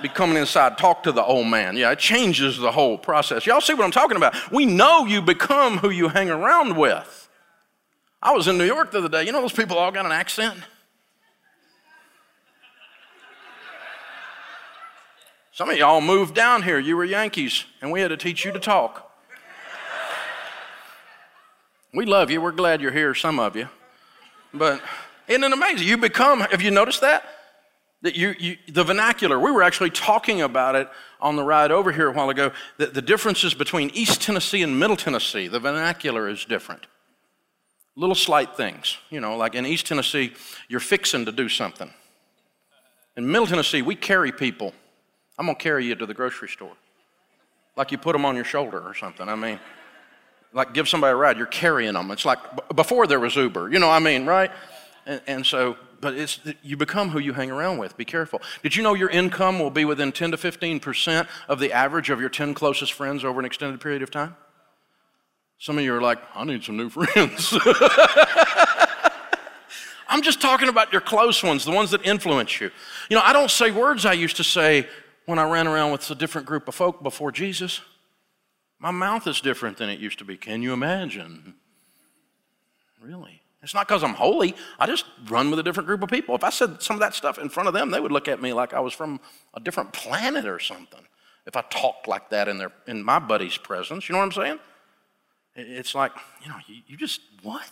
be 0.02 0.09
coming 0.09 0.37
inside, 0.37 0.78
talk 0.78 1.02
to 1.04 1.12
the 1.12 1.24
old 1.24 1.46
man. 1.46 1.76
Yeah, 1.76 1.92
it 1.92 1.98
changes 1.98 2.59
the 2.59 2.72
whole 2.72 2.98
process. 2.98 3.46
Y'all 3.46 3.61
see 3.61 3.74
what 3.74 3.85
I'm 3.85 3.90
talking 3.90 4.16
about? 4.16 4.35
We 4.52 4.66
know 4.66 5.06
you 5.06 5.22
become 5.22 5.78
who 5.78 5.90
you 5.90 6.09
hang 6.09 6.30
around 6.30 6.76
with. 6.76 7.28
I 8.22 8.32
was 8.32 8.48
in 8.48 8.59
New 8.59 8.64
York 8.64 8.92
the 8.92 8.98
other 8.98 9.09
day. 9.09 9.24
You 9.24 9.32
know 9.32 9.40
those 9.40 9.52
people 9.52 9.78
all 9.78 9.90
got 9.90 10.06
an 10.06 10.12
accent? 10.12 10.59
Some 15.52 15.70
of 15.70 15.78
y'all 15.78 16.02
moved 16.02 16.35
down 16.35 16.62
here. 16.62 16.78
You 16.78 16.96
were 16.96 17.04
Yankees, 17.04 17.64
and 17.80 17.90
we 17.90 18.00
had 18.00 18.09
to 18.09 18.16
teach 18.18 18.44
you 18.44 18.52
to 18.52 18.59
talk. 18.59 19.11
We 21.94 22.04
love 22.04 22.30
you. 22.30 22.42
We're 22.42 22.52
glad 22.52 22.82
you're 22.82 22.92
here, 22.92 23.14
some 23.14 23.38
of 23.38 23.56
you. 23.56 23.68
But 24.52 24.82
isn't 25.28 25.42
it 25.42 25.52
amazing? 25.52 25.88
You 25.88 25.96
become, 25.96 26.40
have 26.40 26.61
you 26.61 26.70
noticed 26.70 27.00
that? 27.00 27.24
That 28.07 28.16
you, 28.16 28.35
you, 28.38 28.57
the 28.69 28.85
vernacular, 28.85 29.38
we 29.38 29.51
were 29.51 29.62
actually 29.62 29.90
talking 29.90 30.40
about 30.42 30.77
it 30.77 30.88
on 31.21 31.35
the 31.35 31.42
ride 31.42 31.73
over 31.73 31.90
here 31.90 32.09
a 32.09 32.12
while 32.12 32.31
ago. 32.31 32.53
That 32.79 32.95
the 32.95 33.03
differences 33.03 33.53
between 33.53 33.90
East 33.90 34.23
Tennessee 34.23 34.62
and 34.62 34.79
Middle 34.79 34.97
Tennessee, 34.97 35.49
the 35.49 35.59
vernacular 35.59 36.29
is 36.29 36.45
different. 36.45 36.87
Little 37.97 38.14
slight 38.14 38.57
things, 38.57 38.99
you 39.11 39.21
know, 39.21 39.37
like 39.37 39.55
in 39.55 39.66
East 39.66 39.87
Tennessee, 39.87 40.35
you're 40.69 40.81
fixing 40.81 41.25
to 41.25 41.33
do 41.33 41.49
something. 41.49 41.90
In 43.16 43.27
Middle 43.31 43.47
Tennessee, 43.47 43.83
we 43.83 43.95
carry 43.95 44.31
people 44.31 44.73
I'm 45.38 45.47
going 45.47 45.57
to 45.57 45.62
carry 45.62 45.85
you 45.85 45.95
to 45.95 46.07
the 46.07 46.14
grocery 46.14 46.49
store. 46.49 46.73
Like 47.77 47.92
you 47.92 47.99
put 47.99 48.12
them 48.12 48.25
on 48.25 48.37
your 48.37 48.45
shoulder 48.45 48.81
or 48.81 48.95
something. 48.95 49.29
I 49.29 49.35
mean, 49.35 49.61
like 50.53 50.73
give 50.73 50.88
somebody 50.88 51.12
a 51.12 51.16
ride, 51.16 51.37
you're 51.37 51.47
carrying 51.47 51.92
them. 51.92 52.11
It's 52.11 52.25
like 52.25 52.38
before 52.75 53.07
there 53.07 53.21
was 53.21 53.37
Uber, 53.37 53.71
you 53.71 53.79
know 53.79 53.88
what 53.88 53.95
I 53.95 53.99
mean, 53.99 54.25
right? 54.25 54.51
And, 55.05 55.21
and 55.27 55.47
so, 55.47 55.77
but 56.00 56.14
it's, 56.14 56.40
you 56.62 56.76
become 56.76 57.11
who 57.11 57.18
you 57.18 57.32
hang 57.32 57.50
around 57.50 57.78
with. 57.78 57.96
Be 57.96 58.04
careful. 58.04 58.40
Did 58.62 58.76
you 58.76 58.82
know 58.82 58.94
your 58.94 59.11
income 59.11 59.59
will 59.59 59.70
be 59.70 59.85
within 59.85 60.12
10 60.12 60.32
to 60.32 60.37
15% 60.37 61.26
of 61.48 61.59
the 61.59 61.72
average 61.72 62.11
of 62.11 62.20
your 62.20 62.28
10 62.28 62.54
closest 62.54 62.92
friends 62.92 63.24
over 63.24 63.40
an 63.40 63.46
extended 63.46 63.80
period 63.80 64.02
of 64.02 64.11
time? 64.11 64.37
Some 65.59 65.78
of 65.78 65.85
you 65.85 65.94
are 65.94 66.02
like, 66.02 66.18
I 66.35 66.44
need 66.44 66.64
some 66.64 66.76
new 66.76 66.90
friends. 66.90 67.54
I'm 70.09 70.22
just 70.22 70.40
talking 70.40 70.68
about 70.68 70.92
your 70.92 71.00
close 71.00 71.42
ones, 71.42 71.64
the 71.64 71.72
ones 71.72 71.90
that 71.90 72.06
influence 72.06 72.61
you. 72.61 72.70
You 73.11 73.16
know, 73.16 73.22
I 73.24 73.32
don't 73.32 73.50
say 73.50 73.70
words 73.70 74.06
I 74.06 74.12
used 74.12 74.37
to 74.37 74.44
say 74.44 74.87
when 75.24 75.38
I 75.38 75.50
ran 75.50 75.66
around 75.66 75.92
with 75.92 76.09
a 76.11 76.14
different 76.14 76.46
group 76.46 76.68
of 76.68 76.74
folk 76.74 77.02
before 77.02 77.32
Jesus. 77.32 77.80
My 78.78 78.90
mouth 78.90 79.26
is 79.26 79.40
different 79.40 79.78
than 79.78 79.88
it 79.88 79.98
used 79.98 80.18
to 80.18 80.24
be. 80.24 80.37
Can 80.37 80.62
you 80.62 80.72
imagine? 80.72 81.54
Really? 83.00 83.42
It's 83.62 83.75
not 83.75 83.88
because 83.88 84.05
I'm 84.05 84.14
holy. 84.14 84.55
I 84.79 84.87
just 84.87 85.07
run 85.29 85.51
with 85.51 85.59
a 85.59 85.62
different 85.62 85.87
group 85.87 86.03
of 86.03 86.09
people. 86.09 86.35
If 86.35 86.45
I 86.45 86.51
said 86.51 86.83
some 86.83 86.95
of 86.95 87.01
that 87.01 87.14
stuff 87.14 87.38
in 87.38 87.49
front 87.49 87.69
of 87.69 87.75
them, 87.75 87.90
they 87.90 88.01
would 88.01 88.12
look 88.12 88.29
at 88.29 88.40
me 88.40 88.53
like 88.53 88.75
I 88.75 88.81
was 88.81 88.92
from 88.92 89.19
a 89.55 89.61
different 89.61 89.92
planet 89.92 90.47
or 90.47 90.59
something. 90.59 91.01
If 91.47 91.57
I 91.57 91.62
talked 91.62 92.07
like 92.07 92.31
that 92.31 92.49
in, 92.49 92.59
their, 92.59 92.73
in 92.87 93.03
my 93.03 93.19
buddy's 93.19 93.57
presence, 93.57 94.09
you 94.09 94.12
know 94.12 94.19
what 94.19 94.27
I'm 94.27 94.33
saying? 94.33 94.59
It's 95.55 95.95
like, 95.95 96.12
you 96.42 96.49
know, 96.49 96.57
you, 96.66 96.83
you 96.87 96.97
just, 96.97 97.21
what? 97.42 97.64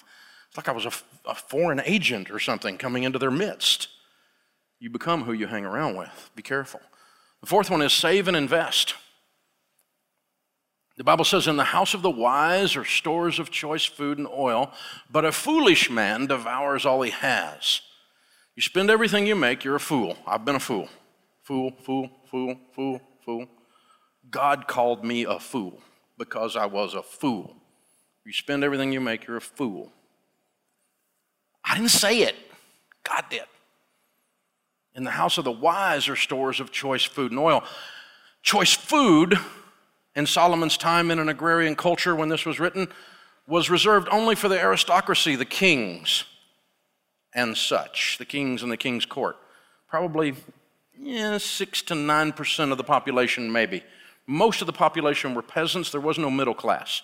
It's 0.48 0.56
like 0.56 0.68
I 0.68 0.72
was 0.72 0.86
a, 0.86 0.92
a 1.28 1.34
foreign 1.34 1.82
agent 1.84 2.30
or 2.30 2.38
something 2.38 2.78
coming 2.78 3.02
into 3.02 3.18
their 3.18 3.30
midst. 3.30 3.88
You 4.78 4.90
become 4.90 5.24
who 5.24 5.32
you 5.32 5.46
hang 5.46 5.64
around 5.64 5.96
with. 5.96 6.30
Be 6.34 6.42
careful. 6.42 6.80
The 7.40 7.46
fourth 7.46 7.70
one 7.70 7.82
is 7.82 7.92
save 7.92 8.26
and 8.26 8.36
invest. 8.36 8.94
The 10.96 11.04
Bible 11.04 11.24
says, 11.24 11.48
In 11.48 11.56
the 11.56 11.64
house 11.64 11.94
of 11.94 12.02
the 12.02 12.10
wise 12.10 12.76
are 12.76 12.84
stores 12.84 13.38
of 13.38 13.50
choice 13.50 13.84
food 13.84 14.18
and 14.18 14.28
oil, 14.28 14.72
but 15.10 15.24
a 15.24 15.32
foolish 15.32 15.90
man 15.90 16.26
devours 16.26 16.86
all 16.86 17.02
he 17.02 17.10
has. 17.10 17.80
You 18.54 18.62
spend 18.62 18.90
everything 18.90 19.26
you 19.26 19.34
make, 19.34 19.64
you're 19.64 19.74
a 19.74 19.80
fool. 19.80 20.16
I've 20.26 20.44
been 20.44 20.54
a 20.54 20.60
fool. 20.60 20.88
Fool, 21.42 21.72
fool, 21.82 22.08
fool, 22.30 22.56
fool, 22.72 23.00
fool. 23.24 23.46
God 24.30 24.68
called 24.68 25.04
me 25.04 25.24
a 25.24 25.40
fool 25.40 25.80
because 26.16 26.56
I 26.56 26.66
was 26.66 26.94
a 26.94 27.02
fool. 27.02 27.56
You 28.24 28.32
spend 28.32 28.62
everything 28.62 28.92
you 28.92 29.00
make, 29.00 29.26
you're 29.26 29.36
a 29.36 29.40
fool. 29.40 29.92
I 31.64 31.74
didn't 31.74 31.90
say 31.90 32.20
it, 32.20 32.36
God 33.02 33.24
did. 33.28 33.42
In 34.94 35.02
the 35.02 35.10
house 35.10 35.38
of 35.38 35.44
the 35.44 35.52
wise 35.52 36.08
are 36.08 36.16
stores 36.16 36.60
of 36.60 36.70
choice 36.70 37.04
food 37.04 37.32
and 37.32 37.40
oil. 37.40 37.64
Choice 38.42 38.72
food 38.72 39.38
in 40.16 40.26
Solomon's 40.26 40.76
time 40.76 41.10
in 41.10 41.18
an 41.18 41.28
agrarian 41.28 41.76
culture 41.76 42.14
when 42.14 42.28
this 42.28 42.46
was 42.46 42.60
written 42.60 42.88
was 43.46 43.68
reserved 43.68 44.08
only 44.10 44.34
for 44.34 44.48
the 44.48 44.58
aristocracy, 44.58 45.36
the 45.36 45.44
kings 45.44 46.24
and 47.34 47.56
such, 47.56 48.16
the 48.18 48.24
kings 48.24 48.62
and 48.62 48.70
the 48.72 48.76
king's 48.76 49.04
court. 49.04 49.36
Probably 49.88 50.34
yeah, 50.98 51.38
six 51.38 51.82
to 51.82 51.94
nine 51.94 52.32
percent 52.32 52.72
of 52.72 52.78
the 52.78 52.84
population, 52.84 53.50
maybe. 53.50 53.82
Most 54.26 54.60
of 54.62 54.66
the 54.66 54.72
population 54.72 55.34
were 55.34 55.42
peasants, 55.42 55.90
there 55.90 56.00
was 56.00 56.18
no 56.18 56.30
middle 56.30 56.54
class. 56.54 57.02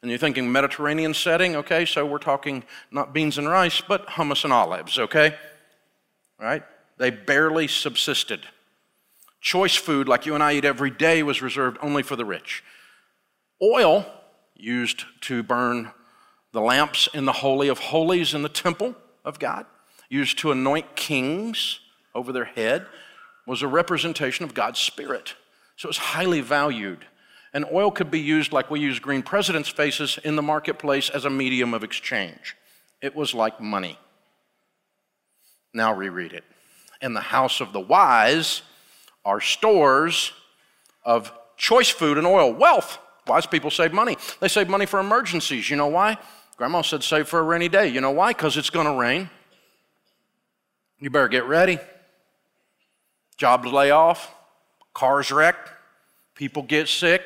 And 0.00 0.10
you're 0.10 0.18
thinking 0.18 0.50
Mediterranean 0.50 1.14
setting, 1.14 1.54
okay, 1.56 1.84
so 1.84 2.04
we're 2.04 2.18
talking 2.18 2.64
not 2.90 3.12
beans 3.12 3.38
and 3.38 3.48
rice, 3.48 3.80
but 3.80 4.06
hummus 4.08 4.42
and 4.42 4.52
olives, 4.52 4.98
okay? 4.98 5.36
Right? 6.40 6.64
They 6.98 7.10
barely 7.10 7.68
subsisted. 7.68 8.46
Choice 9.42 9.74
food, 9.74 10.08
like 10.08 10.24
you 10.24 10.34
and 10.34 10.42
I 10.42 10.54
eat 10.54 10.64
every 10.64 10.90
day, 10.90 11.22
was 11.22 11.42
reserved 11.42 11.76
only 11.82 12.04
for 12.04 12.14
the 12.14 12.24
rich. 12.24 12.62
Oil, 13.60 14.06
used 14.56 15.04
to 15.22 15.42
burn 15.42 15.90
the 16.52 16.60
lamps 16.60 17.08
in 17.12 17.24
the 17.24 17.32
Holy 17.32 17.66
of 17.66 17.78
Holies 17.78 18.34
in 18.34 18.42
the 18.42 18.48
temple 18.48 18.94
of 19.24 19.40
God, 19.40 19.66
used 20.08 20.38
to 20.38 20.52
anoint 20.52 20.94
kings 20.94 21.80
over 22.14 22.32
their 22.32 22.44
head, 22.44 22.86
was 23.44 23.62
a 23.62 23.68
representation 23.68 24.44
of 24.44 24.54
God's 24.54 24.78
Spirit. 24.78 25.34
So 25.76 25.86
it 25.86 25.90
was 25.90 25.96
highly 25.98 26.40
valued. 26.40 27.04
And 27.52 27.66
oil 27.72 27.90
could 27.90 28.10
be 28.10 28.20
used 28.20 28.52
like 28.52 28.70
we 28.70 28.78
use 28.78 29.00
green 29.00 29.22
presidents' 29.22 29.68
faces 29.68 30.18
in 30.22 30.36
the 30.36 30.42
marketplace 30.42 31.10
as 31.10 31.24
a 31.24 31.30
medium 31.30 31.74
of 31.74 31.82
exchange. 31.82 32.56
It 33.00 33.16
was 33.16 33.34
like 33.34 33.60
money. 33.60 33.98
Now 35.74 35.92
reread 35.92 36.32
it. 36.32 36.44
In 37.00 37.14
the 37.14 37.20
house 37.20 37.60
of 37.60 37.72
the 37.72 37.80
wise 37.80 38.62
are 39.24 39.40
stores 39.40 40.32
of 41.04 41.32
choice 41.56 41.90
food 41.90 42.18
and 42.18 42.26
oil, 42.26 42.52
wealth. 42.52 42.98
Wise 43.26 43.46
people 43.46 43.70
save 43.70 43.92
money. 43.92 44.16
They 44.40 44.48
save 44.48 44.68
money 44.68 44.86
for 44.86 44.98
emergencies. 44.98 45.70
You 45.70 45.76
know 45.76 45.86
why? 45.86 46.18
Grandma 46.56 46.82
said 46.82 47.02
save 47.02 47.28
for 47.28 47.38
a 47.38 47.42
rainy 47.42 47.68
day. 47.68 47.88
You 47.88 48.00
know 48.00 48.10
why? 48.10 48.32
Because 48.32 48.56
it's 48.56 48.70
going 48.70 48.86
to 48.86 48.94
rain. 48.94 49.30
You 50.98 51.10
better 51.10 51.28
get 51.28 51.44
ready. 51.44 51.78
Jobs 53.36 53.66
lay 53.66 53.90
off, 53.90 54.32
cars 54.94 55.32
wrecked, 55.32 55.70
people 56.34 56.62
get 56.62 56.88
sick. 56.88 57.22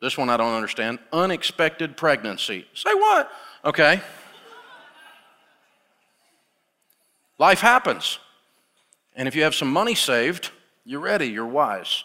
This 0.00 0.16
one 0.16 0.30
I 0.30 0.38
don't 0.38 0.54
understand. 0.54 0.98
Unexpected 1.12 1.96
pregnancy. 1.96 2.66
Say 2.72 2.94
what? 2.94 3.30
Okay. 3.64 4.00
Life 7.38 7.60
happens. 7.60 8.18
And 9.14 9.28
if 9.28 9.34
you 9.34 9.42
have 9.42 9.54
some 9.54 9.70
money 9.70 9.94
saved, 9.94 10.50
you're 10.90 10.98
ready, 10.98 11.26
you're 11.26 11.46
wise. 11.46 12.02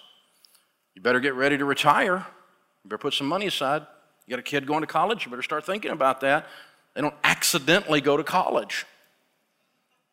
You 0.93 1.01
better 1.01 1.19
get 1.19 1.33
ready 1.33 1.57
to 1.57 1.65
retire. 1.65 2.23
You 2.83 2.89
better 2.89 2.99
put 2.99 3.15
some 3.15 3.25
money 3.25 3.47
aside. 3.47 3.81
You 4.27 4.31
got 4.31 4.39
a 4.39 4.43
kid 4.43 4.67
going 4.67 4.81
to 4.81 4.87
college, 4.87 5.25
you 5.25 5.31
better 5.31 5.41
start 5.41 5.65
thinking 5.65 5.89
about 5.89 6.21
that. 6.21 6.45
They 6.93 7.01
don't 7.01 7.15
accidentally 7.23 7.99
go 7.99 8.15
to 8.15 8.23
college. 8.23 8.85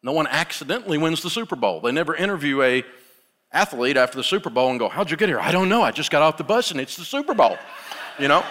No 0.03 0.12
one 0.12 0.27
accidentally 0.27 0.97
wins 0.97 1.23
the 1.23 1.29
Super 1.29 1.55
Bowl. 1.55 1.81
They 1.83 1.93
never 1.93 2.16
interview 2.16 2.62
a 2.62 2.83
athlete 3.53 3.99
after 3.99 4.16
the 4.16 4.25
Super 4.25 4.49
Bowl 4.49 4.70
and 4.70 4.79
go, 4.79 4.89
"How'd 4.89 5.11
you 5.11 5.18
get 5.18 5.29
here?" 5.29 5.39
I 5.39 5.53
don't 5.53 5.68
know. 5.68 5.83
I 5.83 5.91
just 5.91 6.11
got 6.11 6.23
off 6.23 6.39
the 6.39 6.45
bus 6.45 6.70
and 6.70 6.81
it's 6.81 6.97
the 6.97 7.05
Super 7.05 7.35
Bowl. 7.35 7.59
You 8.18 8.29
know? 8.29 8.43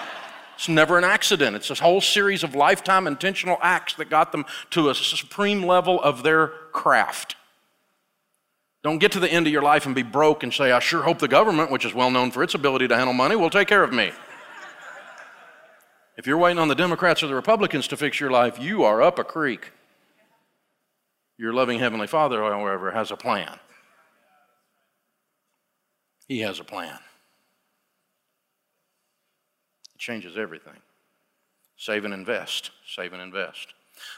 It's 0.55 0.69
never 0.69 0.99
an 0.99 1.03
accident. 1.03 1.55
It's 1.55 1.71
a 1.71 1.75
whole 1.75 1.99
series 1.99 2.43
of 2.43 2.53
lifetime 2.53 3.07
intentional 3.07 3.57
acts 3.63 3.95
that 3.95 4.11
got 4.11 4.31
them 4.31 4.45
to 4.69 4.91
a 4.91 4.95
supreme 4.95 5.63
level 5.63 5.99
of 5.99 6.21
their 6.21 6.49
craft. 6.71 7.35
Don't 8.83 8.97
get 8.97 9.11
to 9.11 9.19
the 9.19 9.31
end 9.31 9.45
of 9.45 9.53
your 9.53 9.61
life 9.61 9.85
and 9.85 9.93
be 9.93 10.01
broke 10.01 10.41
and 10.43 10.51
say, 10.51 10.71
I 10.71 10.79
sure 10.79 11.03
hope 11.03 11.19
the 11.19 11.27
government, 11.27 11.69
which 11.69 11.85
is 11.85 11.93
well 11.93 12.09
known 12.09 12.31
for 12.31 12.41
its 12.41 12.55
ability 12.55 12.87
to 12.87 12.95
handle 12.95 13.13
money, 13.13 13.35
will 13.35 13.51
take 13.51 13.67
care 13.67 13.83
of 13.83 13.93
me. 13.93 14.11
if 16.17 16.25
you're 16.25 16.37
waiting 16.37 16.57
on 16.57 16.67
the 16.67 16.75
Democrats 16.75 17.21
or 17.21 17.27
the 17.27 17.35
Republicans 17.35 17.87
to 17.89 17.97
fix 17.97 18.19
your 18.19 18.31
life, 18.31 18.59
you 18.59 18.83
are 18.83 19.01
up 19.01 19.19
a 19.19 19.23
creek. 19.23 19.71
Your 21.37 21.53
loving 21.53 21.79
Heavenly 21.79 22.07
Father, 22.07 22.41
however, 22.41 22.91
has 22.91 23.11
a 23.11 23.15
plan. 23.15 23.59
He 26.27 26.39
has 26.39 26.59
a 26.59 26.63
plan 26.63 26.97
It 29.93 29.99
changes 29.99 30.37
everything. 30.37 30.77
Save 31.77 32.05
and 32.05 32.13
invest. 32.13 32.71
Save 32.87 33.13
and 33.13 33.21
invest. 33.21 33.73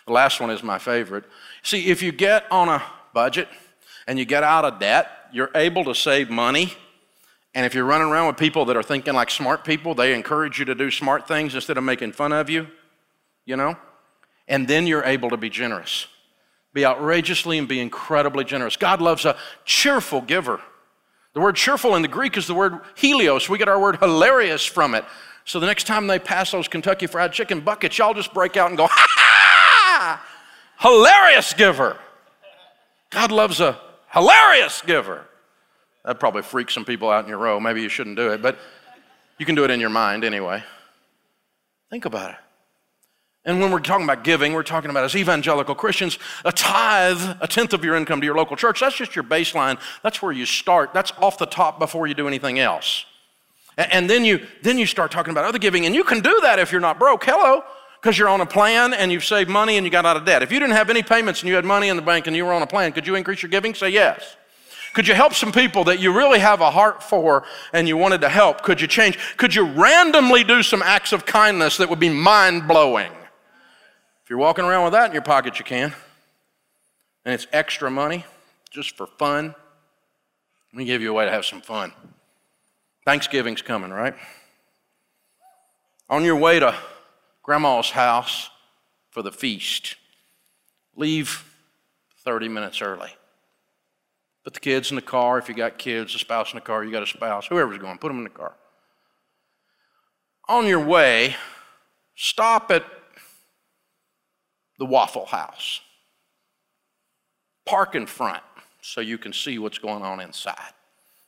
The 0.06 0.14
last 0.14 0.40
one 0.40 0.52
is 0.52 0.62
my 0.64 0.78
favorite. 0.78 1.24
See, 1.64 1.88
if 1.88 2.04
you 2.04 2.12
get 2.12 2.46
on 2.52 2.70
a 2.70 2.84
budget 3.14 3.48
and 4.08 4.20
you 4.20 4.26
get 4.26 4.44
out 4.44 4.66
of 4.66 4.80
debt, 4.80 5.10
you're 5.32 5.52
able 5.56 5.84
to 5.86 5.96
save 5.96 6.30
money. 6.30 6.74
And 7.56 7.66
if 7.66 7.74
you're 7.74 7.86
running 7.86 8.08
around 8.08 8.28
with 8.28 8.38
people 8.38 8.66
that 8.66 8.78
are 8.78 8.84
thinking 8.84 9.14
like 9.14 9.30
smart 9.30 9.64
people, 9.64 9.94
they 9.94 10.14
encourage 10.14 10.60
you 10.60 10.66
to 10.66 10.76
do 10.76 10.90
smart 10.90 11.28
things 11.28 11.54
instead 11.56 11.78
of 11.78 11.84
making 11.84 12.14
fun 12.14 12.34
of 12.34 12.50
you, 12.50 12.68
you 13.46 13.56
know? 13.56 13.78
And 14.48 14.68
then 14.68 14.88
you're 14.88 15.04
able 15.04 15.30
to 15.30 15.38
be 15.38 15.50
generous. 15.50 16.08
Be 16.74 16.86
outrageously 16.86 17.60
and 17.60 17.68
be 17.68 17.80
incredibly 17.80 18.44
generous. 18.44 18.76
God 18.76 19.02
loves 19.02 19.26
a 19.26 19.38
cheerful 19.66 20.22
giver. 20.22 20.60
The 21.34 21.42
word 21.42 21.56
cheerful 21.56 21.96
in 21.96 22.02
the 22.02 22.08
Greek 22.08 22.38
is 22.38 22.48
the 22.48 22.54
word 22.54 22.80
helios. 22.96 23.48
We 23.48 23.58
get 23.58 23.68
our 23.68 23.80
word 23.80 23.98
hilarious 23.98 24.66
from 24.66 24.96
it. 24.96 25.06
So 25.46 25.60
the 25.60 25.68
next 25.68 25.86
time 25.86 26.08
they 26.08 26.20
pass 26.20 26.52
those 26.52 26.68
Kentucky 26.68 27.06
Fried 27.06 27.34
Chicken 27.34 27.62
buckets, 27.62 27.98
y'all 27.98 28.14
just 28.14 28.34
break 28.34 28.58
out 28.58 28.70
and 28.70 28.78
go, 28.78 28.88
ha 28.90 29.08
ha! 29.10 30.26
Hilarious 30.80 31.54
giver. 31.54 31.98
God 33.10 33.32
loves 33.32 33.60
a 33.60 33.80
hilarious 34.14 34.82
giver. 34.86 35.26
That 36.06 36.20
probably 36.20 36.42
freaks 36.42 36.74
some 36.74 36.86
people 36.86 37.10
out 37.10 37.24
in 37.24 37.30
your 37.30 37.40
row. 37.40 37.60
Maybe 37.60 37.82
you 37.82 37.90
shouldn't 37.90 38.18
do 38.18 38.32
it, 38.32 38.42
but 38.42 38.58
you 39.38 39.46
can 39.46 39.56
do 39.56 39.64
it 39.64 39.72
in 39.72 39.80
your 39.80 39.90
mind 39.90 40.24
anyway. 40.24 40.64
Think 41.90 42.06
about 42.06 42.32
it. 42.32 42.38
And 43.46 43.60
when 43.60 43.72
we're 43.72 43.80
talking 43.80 44.06
about 44.06 44.24
giving, 44.24 44.54
we're 44.54 44.64
talking 44.64 44.90
about 44.90 45.04
as 45.04 45.16
evangelical 45.16 45.76
Christians, 45.76 46.18
a 46.46 46.52
tithe, 46.52 47.22
a 47.42 47.48
tenth 47.48 47.74
of 47.74 47.84
your 47.84 47.96
income 47.96 48.22
to 48.22 48.26
your 48.26 48.36
local 48.36 48.56
church, 48.56 48.80
that's 48.80 48.96
just 48.96 49.16
your 49.16 49.24
baseline. 49.24 49.78
That's 50.02 50.22
where 50.22 50.32
you 50.32 50.46
start. 50.46 50.94
That's 50.94 51.12
off 51.18 51.38
the 51.38 51.46
top 51.46 51.78
before 51.78 52.08
you 52.08 52.14
do 52.14 52.28
anything 52.28 52.60
else. 52.60 53.06
And 53.78 54.10
then 54.10 54.24
you, 54.24 54.46
then 54.62 54.78
you 54.78 54.86
start 54.86 55.12
talking 55.12 55.32
about 55.32 55.46
other 55.46 55.58
giving, 55.58 55.86
and 55.86 55.96
you 55.96 56.04
can 56.04 56.22
do 56.22 56.40
that 56.42 56.60
if 56.60 56.72
you're 56.72 56.80
not 56.80 57.00
broke. 57.00 57.24
Hello, 57.26 57.64
because 58.04 58.18
you're 58.18 58.28
on 58.28 58.42
a 58.42 58.46
plan 58.46 58.94
and 58.94 59.14
you've 59.14 59.24
saved 59.24 59.50
money 59.50 59.78
and 59.78 59.86
you 59.86 59.90
got 59.90 60.06
out 60.06 60.18
of 60.18 60.26
debt. 60.26 60.44
If 60.44 60.52
you 60.52 60.60
didn't 60.60 60.76
have 60.76 60.90
any 60.90 61.02
payments 61.02 61.40
and 61.40 61.48
you 61.48 61.56
had 61.56 61.64
money 61.64 61.88
in 61.88 61.96
the 61.96 62.02
bank 62.02 62.28
and 62.28 62.36
you 62.36 62.44
were 62.44 62.52
on 62.52 62.62
a 62.62 62.68
plan, 62.68 62.92
could 62.92 63.08
you 63.08 63.16
increase 63.16 63.42
your 63.42 63.50
giving? 63.50 63.74
Say 63.74 63.92
yes. 63.92 64.36
Could 64.94 65.08
you 65.08 65.14
help 65.14 65.34
some 65.34 65.54
people 65.54 65.86
that 65.86 66.02
you 66.02 66.14
really 66.14 66.40
have 66.40 66.60
a 66.60 66.70
heart 66.70 67.02
for 67.02 67.46
and 67.72 67.88
you 67.88 67.96
wanted 67.96 68.20
to 68.20 68.28
help? 68.28 68.62
Could 68.62 68.82
you 68.82 68.88
change? 68.88 69.18
Could 69.38 69.56
you 69.56 69.64
randomly 69.64 70.44
do 70.44 70.62
some 70.64 70.82
acts 70.82 71.14
of 71.14 71.26
kindness 71.26 71.78
that 71.78 71.90
would 71.90 72.00
be 72.00 72.10
mind 72.10 72.68
blowing? 72.68 73.12
If 74.24 74.30
you're 74.30 74.38
walking 74.38 74.66
around 74.66 74.84
with 74.84 74.94
that 74.94 75.06
in 75.06 75.14
your 75.14 75.22
pocket, 75.22 75.58
you 75.58 75.64
can. 75.64 75.94
And 77.24 77.34
it's 77.34 77.48
extra 77.54 77.90
money 77.90 78.26
just 78.70 78.98
for 78.98 79.08
fun. 79.08 79.56
Let 80.74 80.78
me 80.78 80.84
give 80.84 81.02
you 81.02 81.12
a 81.12 81.14
way 81.14 81.24
to 81.24 81.32
have 81.32 81.46
some 81.46 81.62
fun. 81.62 81.94
Thanksgiving's 83.06 83.62
coming, 83.62 83.92
right? 83.92 84.16
On 86.10 86.26
your 86.26 86.36
way 86.36 86.60
to 86.60 86.76
grandma's 87.44 87.92
house 87.92 88.50
for 89.12 89.22
the 89.22 89.32
feast, 89.32 89.96
leave 90.96 91.44
30 92.24 92.48
minutes 92.48 92.82
early. 92.82 93.12
Put 94.44 94.54
the 94.54 94.60
kids 94.60 94.90
in 94.92 94.96
the 94.96 95.02
car. 95.02 95.38
If 95.38 95.48
you 95.48 95.56
got 95.56 95.78
kids, 95.78 96.16
a 96.16 96.20
spouse 96.20 96.52
in 96.52 96.58
the 96.58 96.62
car, 96.62 96.84
you 96.84 96.92
got 96.92 97.04
a 97.04 97.08
spouse, 97.08 97.48
whoever's 97.48 97.78
going, 97.78 97.98
put 97.98 98.08
them 98.10 98.18
in 98.18 98.24
the 98.24 98.30
car. 98.30 98.54
On 100.50 100.68
your 100.68 100.84
way, 100.84 101.36
stop 102.16 102.72
at 102.72 102.84
the 104.80 104.86
Waffle 104.86 105.28
House. 105.28 105.80
Park 107.66 107.96
in 107.96 108.06
front 108.06 108.44
so 108.82 109.00
you 109.00 109.18
can 109.18 109.32
see 109.32 109.58
what's 109.60 109.78
going 109.78 110.04
on 110.04 110.20
inside. 110.20 110.74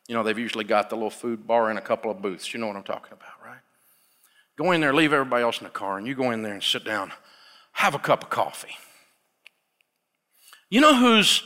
You 0.07 0.16
know, 0.16 0.24
they've 0.24 0.38
usually 0.38 0.66
got 0.66 0.89
the 0.89 0.95
little 0.95 1.09
food 1.09 1.47
bar 1.47 1.70
and 1.70 1.80
a 1.80 1.82
couple 1.82 2.11
of 2.11 2.22
booths. 2.22 2.53
You 2.53 2.59
know 2.59 2.68
what 2.68 2.76
I'm 2.76 2.84
talking 2.84 3.13
about, 3.13 3.43
right? 3.43 3.61
Go 4.58 4.72
in 4.72 4.82
there, 4.82 4.93
leave 4.93 5.12
everybody 5.12 5.43
else 5.43 5.60
in 5.60 5.66
the 5.66 5.70
car, 5.70 5.97
and 5.97 6.08
you 6.08 6.16
go 6.16 6.32
in 6.32 6.41
there 6.41 6.53
and 6.53 6.64
sit 6.64 6.86
down, 6.86 7.12
have 7.74 7.93
a 7.93 7.99
cup 7.99 8.24
of 8.24 8.30
coffee. 8.30 8.78
You 10.70 10.82
know 10.82 10.95
who's 10.95 11.43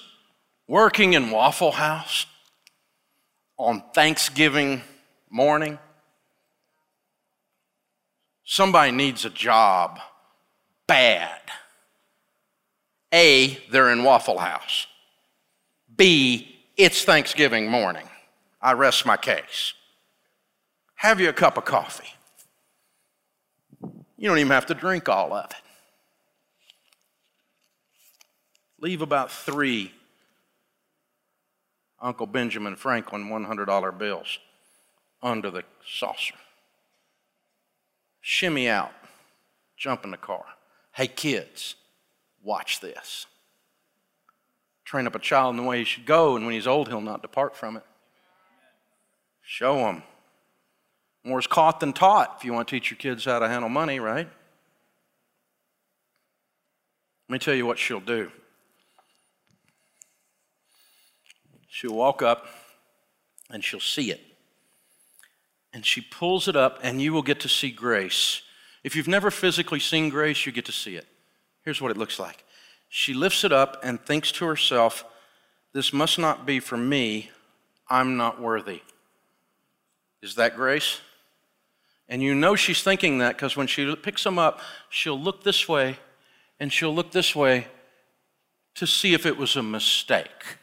working 0.67 1.13
in 1.13 1.31
Waffle 1.31 1.71
House 1.71 2.25
on 3.57 3.83
Thanksgiving 3.93 4.81
morning? 5.29 5.79
Somebody 8.43 8.91
needs 8.91 9.25
a 9.25 9.29
job 9.29 9.99
bad. 10.87 11.39
A, 13.13 13.59
they're 13.71 13.91
in 13.91 14.03
Waffle 14.03 14.37
House. 14.37 14.87
B, 15.95 16.59
it's 16.77 17.03
Thanksgiving 17.03 17.69
morning. 17.69 18.07
I 18.61 18.73
rest 18.73 19.05
my 19.05 19.17
case. 19.17 19.73
Have 20.95 21.19
you 21.19 21.29
a 21.29 21.33
cup 21.33 21.57
of 21.57 21.65
coffee? 21.65 22.13
You 24.19 24.27
don't 24.27 24.37
even 24.37 24.51
have 24.51 24.65
to 24.65 24.73
drink 24.73 25.07
all 25.07 25.31
of 25.31 25.45
it. 25.45 25.55
Leave 28.81 29.01
about 29.01 29.31
three 29.31 29.93
Uncle 32.01 32.27
Benjamin 32.27 32.75
Franklin 32.75 33.29
$100 33.29 33.97
bills 33.97 34.39
under 35.23 35.49
the 35.49 35.63
saucer. 35.85 36.35
Shimmy 38.19 38.67
out, 38.67 38.91
jump 39.77 40.03
in 40.03 40.11
the 40.11 40.17
car. 40.17 40.43
Hey, 40.91 41.07
kids, 41.07 41.75
watch 42.43 42.81
this. 42.81 43.25
Train 44.83 45.07
up 45.07 45.15
a 45.15 45.19
child 45.19 45.51
in 45.51 45.57
the 45.57 45.67
way 45.67 45.79
he 45.79 45.85
should 45.85 46.05
go, 46.05 46.35
and 46.35 46.45
when 46.45 46.53
he's 46.53 46.67
old, 46.67 46.89
he'll 46.89 46.99
not 46.99 47.21
depart 47.21 47.55
from 47.55 47.77
it. 47.77 47.83
Show 49.41 49.77
them. 49.77 50.03
More 51.29 51.37
is 51.37 51.45
caught 51.45 51.79
than 51.79 51.93
taught 51.93 52.37
if 52.39 52.43
you 52.43 52.53
want 52.53 52.67
to 52.67 52.75
teach 52.75 52.89
your 52.89 52.97
kids 52.97 53.25
how 53.25 53.37
to 53.37 53.47
handle 53.47 53.69
money, 53.69 53.99
right? 53.99 54.27
Let 57.27 57.33
me 57.33 57.37
tell 57.37 57.53
you 57.53 57.67
what 57.67 57.77
she'll 57.77 57.99
do. 57.99 58.31
She'll 61.67 61.93
walk 61.93 62.23
up 62.23 62.47
and 63.51 63.63
she'll 63.63 63.79
see 63.79 64.09
it. 64.09 64.21
And 65.71 65.85
she 65.85 66.01
pulls 66.01 66.47
it 66.47 66.55
up, 66.55 66.79
and 66.81 66.99
you 66.99 67.13
will 67.13 67.21
get 67.21 67.41
to 67.41 67.47
see 67.47 67.69
grace. 67.69 68.41
If 68.83 68.95
you've 68.95 69.07
never 69.07 69.29
physically 69.29 69.79
seen 69.79 70.09
grace, 70.09 70.47
you 70.47 70.51
get 70.51 70.65
to 70.65 70.71
see 70.71 70.95
it. 70.95 71.05
Here's 71.63 71.79
what 71.79 71.91
it 71.91 71.97
looks 71.97 72.17
like 72.17 72.43
she 72.89 73.13
lifts 73.13 73.43
it 73.43 73.51
up 73.51 73.79
and 73.83 74.01
thinks 74.01 74.31
to 74.31 74.45
herself, 74.45 75.05
This 75.73 75.93
must 75.93 76.17
not 76.17 76.47
be 76.47 76.59
for 76.59 76.75
me, 76.75 77.29
I'm 77.87 78.17
not 78.17 78.41
worthy. 78.41 78.81
Is 80.23 80.33
that 80.35 80.55
grace? 80.55 81.01
And 82.09 82.23
you 82.23 82.33
know 82.33 82.55
she's 82.55 82.81
thinking 82.81 83.19
that 83.19 83.35
because 83.35 83.55
when 83.55 83.67
she 83.67 83.95
picks 83.95 84.23
them 84.23 84.39
up, 84.39 84.59
she'll 84.89 85.19
look 85.19 85.43
this 85.43 85.69
way 85.69 85.97
and 86.59 86.73
she'll 86.73 86.93
look 86.93 87.11
this 87.11 87.35
way 87.35 87.67
to 88.75 88.87
see 88.87 89.13
if 89.13 89.25
it 89.25 89.37
was 89.37 89.55
a 89.55 89.63
mistake. 89.63 90.57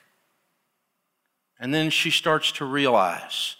And 1.58 1.72
then 1.72 1.90
she 1.90 2.10
starts 2.10 2.50
to 2.52 2.64
realize 2.64 3.56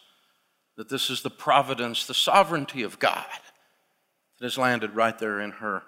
that 0.77 0.89
this 0.89 1.09
is 1.09 1.23
the 1.23 1.31
providence, 1.31 2.07
the 2.07 2.13
sovereignty 2.15 2.83
of 2.83 2.99
God 2.99 3.25
that 4.39 4.45
has 4.45 4.59
landed 4.59 4.95
right 4.95 5.19
there 5.19 5.41
in 5.41 5.53
her 5.53 5.83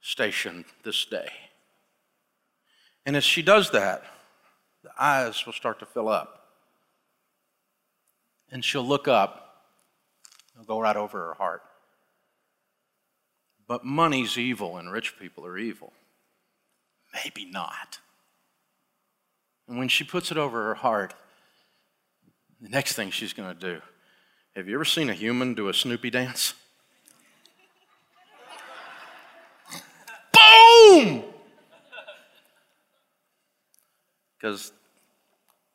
station 0.00 0.64
this 0.82 1.04
day. 1.04 1.28
And 3.06 3.14
as 3.16 3.24
she 3.24 3.42
does 3.42 3.70
that, 3.70 4.02
the 4.82 4.90
eyes 4.98 5.44
will 5.46 5.52
start 5.52 5.78
to 5.80 5.86
fill 5.86 6.08
up. 6.08 6.48
And 8.50 8.64
she'll 8.64 8.86
look 8.86 9.06
up, 9.08 9.43
it'll 10.54 10.66
go 10.66 10.80
right 10.80 10.96
over 10.96 11.28
her 11.28 11.34
heart. 11.34 11.62
But 13.66 13.84
money's 13.84 14.38
evil 14.38 14.76
and 14.76 14.92
rich 14.92 15.18
people 15.18 15.46
are 15.46 15.58
evil. 15.58 15.92
Maybe 17.12 17.44
not. 17.44 17.98
And 19.66 19.78
when 19.78 19.88
she 19.88 20.04
puts 20.04 20.30
it 20.30 20.36
over 20.36 20.64
her 20.64 20.74
heart, 20.74 21.14
the 22.60 22.68
next 22.68 22.92
thing 22.94 23.10
she's 23.10 23.32
going 23.32 23.54
to 23.54 23.60
do 23.60 23.80
have 24.56 24.68
you 24.68 24.74
ever 24.76 24.84
seen 24.84 25.10
a 25.10 25.14
human 25.14 25.54
do 25.54 25.68
a 25.68 25.74
Snoopy 25.74 26.10
dance? 26.10 26.54
Boom! 30.32 31.24
Because 34.38 34.72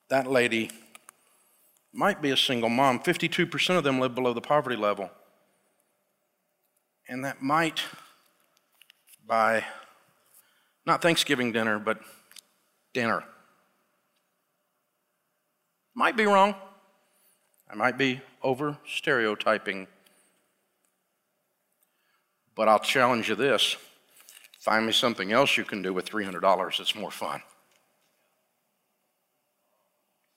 that 0.08 0.28
lady 0.28 0.72
might 1.94 2.22
be 2.22 2.32
a 2.32 2.38
single 2.38 2.70
mom. 2.70 3.00
52% 3.00 3.78
of 3.78 3.84
them 3.84 4.00
live 4.00 4.16
below 4.16 4.34
the 4.34 4.42
poverty 4.42 4.76
level. 4.76 5.10
And 7.08 7.26
that 7.26 7.42
might 7.42 7.82
buy 9.26 9.64
not 10.86 11.02
Thanksgiving 11.02 11.52
dinner, 11.52 11.80
but 11.80 12.00
dinner. 12.94 13.24
Might 15.94 16.16
be 16.16 16.26
wrong. 16.26 16.56
I 17.70 17.76
might 17.76 17.98
be 17.98 18.22
over 18.42 18.78
stereotyping. 18.88 19.88
But 22.56 22.68
I'll 22.68 22.80
challenge 22.80 23.30
you 23.30 23.36
this 23.36 23.76
find 24.60 24.86
me 24.86 24.92
something 24.92 25.32
else 25.32 25.58
you 25.58 25.64
can 25.64 25.82
do 25.82 25.94
with 25.94 26.10
$300 26.10 26.78
that's 26.78 26.94
more 26.94 27.12
fun. 27.12 27.42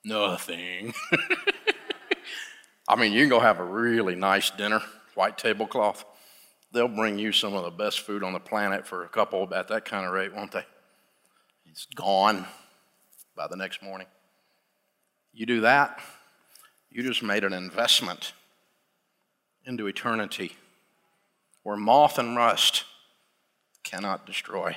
Nothing. 0.04 0.94
I 2.88 2.96
mean, 2.96 3.12
you 3.12 3.20
can 3.20 3.28
go 3.28 3.40
have 3.40 3.60
a 3.60 3.64
really 3.64 4.14
nice 4.14 4.50
dinner, 4.50 4.82
white 5.14 5.38
tablecloth. 5.38 6.04
They'll 6.72 6.88
bring 6.88 7.18
you 7.18 7.32
some 7.32 7.54
of 7.54 7.64
the 7.64 7.70
best 7.70 8.00
food 8.00 8.24
on 8.24 8.32
the 8.32 8.40
planet 8.40 8.86
for 8.86 9.04
a 9.04 9.08
couple 9.08 9.48
at 9.54 9.68
that 9.68 9.84
kind 9.84 10.06
of 10.06 10.12
rate, 10.12 10.34
won't 10.34 10.52
they? 10.52 10.64
It's 11.66 11.86
gone 11.94 12.46
by 13.36 13.46
the 13.46 13.56
next 13.56 13.82
morning. 13.82 14.06
You 15.32 15.46
do 15.46 15.60
that, 15.60 16.00
you 16.90 17.02
just 17.02 17.22
made 17.22 17.44
an 17.44 17.54
investment 17.54 18.32
into 19.64 19.86
eternity 19.86 20.56
where 21.62 21.76
moth 21.76 22.18
and 22.18 22.36
rust 22.36 22.84
cannot 23.84 24.26
destroy. 24.26 24.76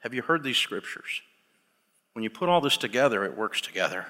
Have 0.00 0.12
you 0.12 0.22
heard 0.22 0.42
these 0.42 0.58
scriptures? 0.58 1.22
When 2.12 2.22
you 2.22 2.30
put 2.30 2.48
all 2.48 2.60
this 2.60 2.76
together, 2.76 3.24
it 3.24 3.36
works 3.36 3.60
together 3.60 4.06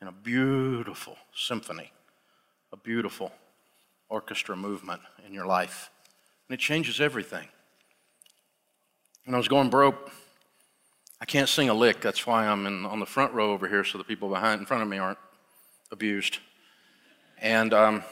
in 0.00 0.08
a 0.08 0.12
beautiful 0.12 1.16
symphony, 1.34 1.92
a 2.72 2.76
beautiful 2.76 3.32
orchestra 4.08 4.56
movement 4.56 5.00
in 5.26 5.34
your 5.34 5.46
life. 5.46 5.90
And 6.48 6.54
it 6.54 6.60
changes 6.60 7.00
everything. 7.00 7.46
When 9.24 9.34
I 9.34 9.38
was 9.38 9.48
going 9.48 9.70
broke, 9.70 10.10
I 11.20 11.26
can't 11.26 11.48
sing 11.48 11.68
a 11.68 11.74
lick. 11.74 12.00
That's 12.00 12.26
why 12.26 12.46
I'm 12.46 12.66
in, 12.66 12.86
on 12.86 12.98
the 12.98 13.06
front 13.06 13.34
row 13.34 13.52
over 13.52 13.68
here 13.68 13.84
so 13.84 13.98
the 13.98 14.04
people 14.04 14.30
behind 14.30 14.60
in 14.60 14.66
front 14.66 14.82
of 14.82 14.88
me 14.88 14.98
aren't 14.98 15.18
abused. 15.92 16.38
And, 17.38 17.74
um, 17.74 18.02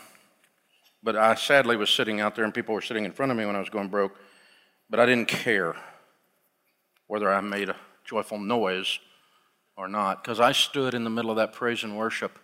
but 1.02 1.16
I 1.16 1.34
sadly 1.34 1.76
was 1.76 1.90
sitting 1.90 2.20
out 2.20 2.36
there 2.36 2.44
and 2.44 2.52
people 2.52 2.74
were 2.74 2.82
sitting 2.82 3.04
in 3.04 3.12
front 3.12 3.32
of 3.32 3.38
me 3.38 3.46
when 3.46 3.56
I 3.56 3.60
was 3.60 3.70
going 3.70 3.88
broke, 3.88 4.18
but 4.90 5.00
I 5.00 5.06
didn't 5.06 5.28
care 5.28 5.74
whether 7.06 7.32
I 7.32 7.40
made 7.40 7.70
a 7.70 7.76
joyful 8.04 8.38
noise 8.38 8.98
or 9.78 9.88
not, 9.88 10.22
because 10.22 10.40
I 10.40 10.52
stood 10.52 10.92
in 10.92 11.04
the 11.04 11.10
middle 11.10 11.30
of 11.30 11.38
that 11.38 11.54
praise 11.54 11.82
and 11.82 11.96
worship 11.96 12.38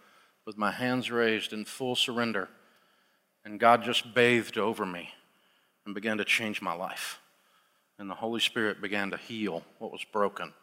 with 0.46 0.56
my 0.56 0.70
hands 0.70 1.10
raised 1.10 1.52
in 1.52 1.66
full 1.66 1.96
surrender, 1.96 2.48
and 3.44 3.60
God 3.60 3.82
just 3.82 4.14
bathed 4.14 4.56
over 4.56 4.86
me 4.86 5.10
and 5.84 5.94
began 5.94 6.16
to 6.16 6.24
change 6.24 6.62
my 6.62 6.72
life. 6.72 7.18
And 7.98 8.08
the 8.08 8.14
Holy 8.14 8.40
Spirit 8.40 8.80
began 8.80 9.10
to 9.10 9.18
heal 9.18 9.62
what 9.78 9.92
was 9.92 10.04
broken 10.10 10.54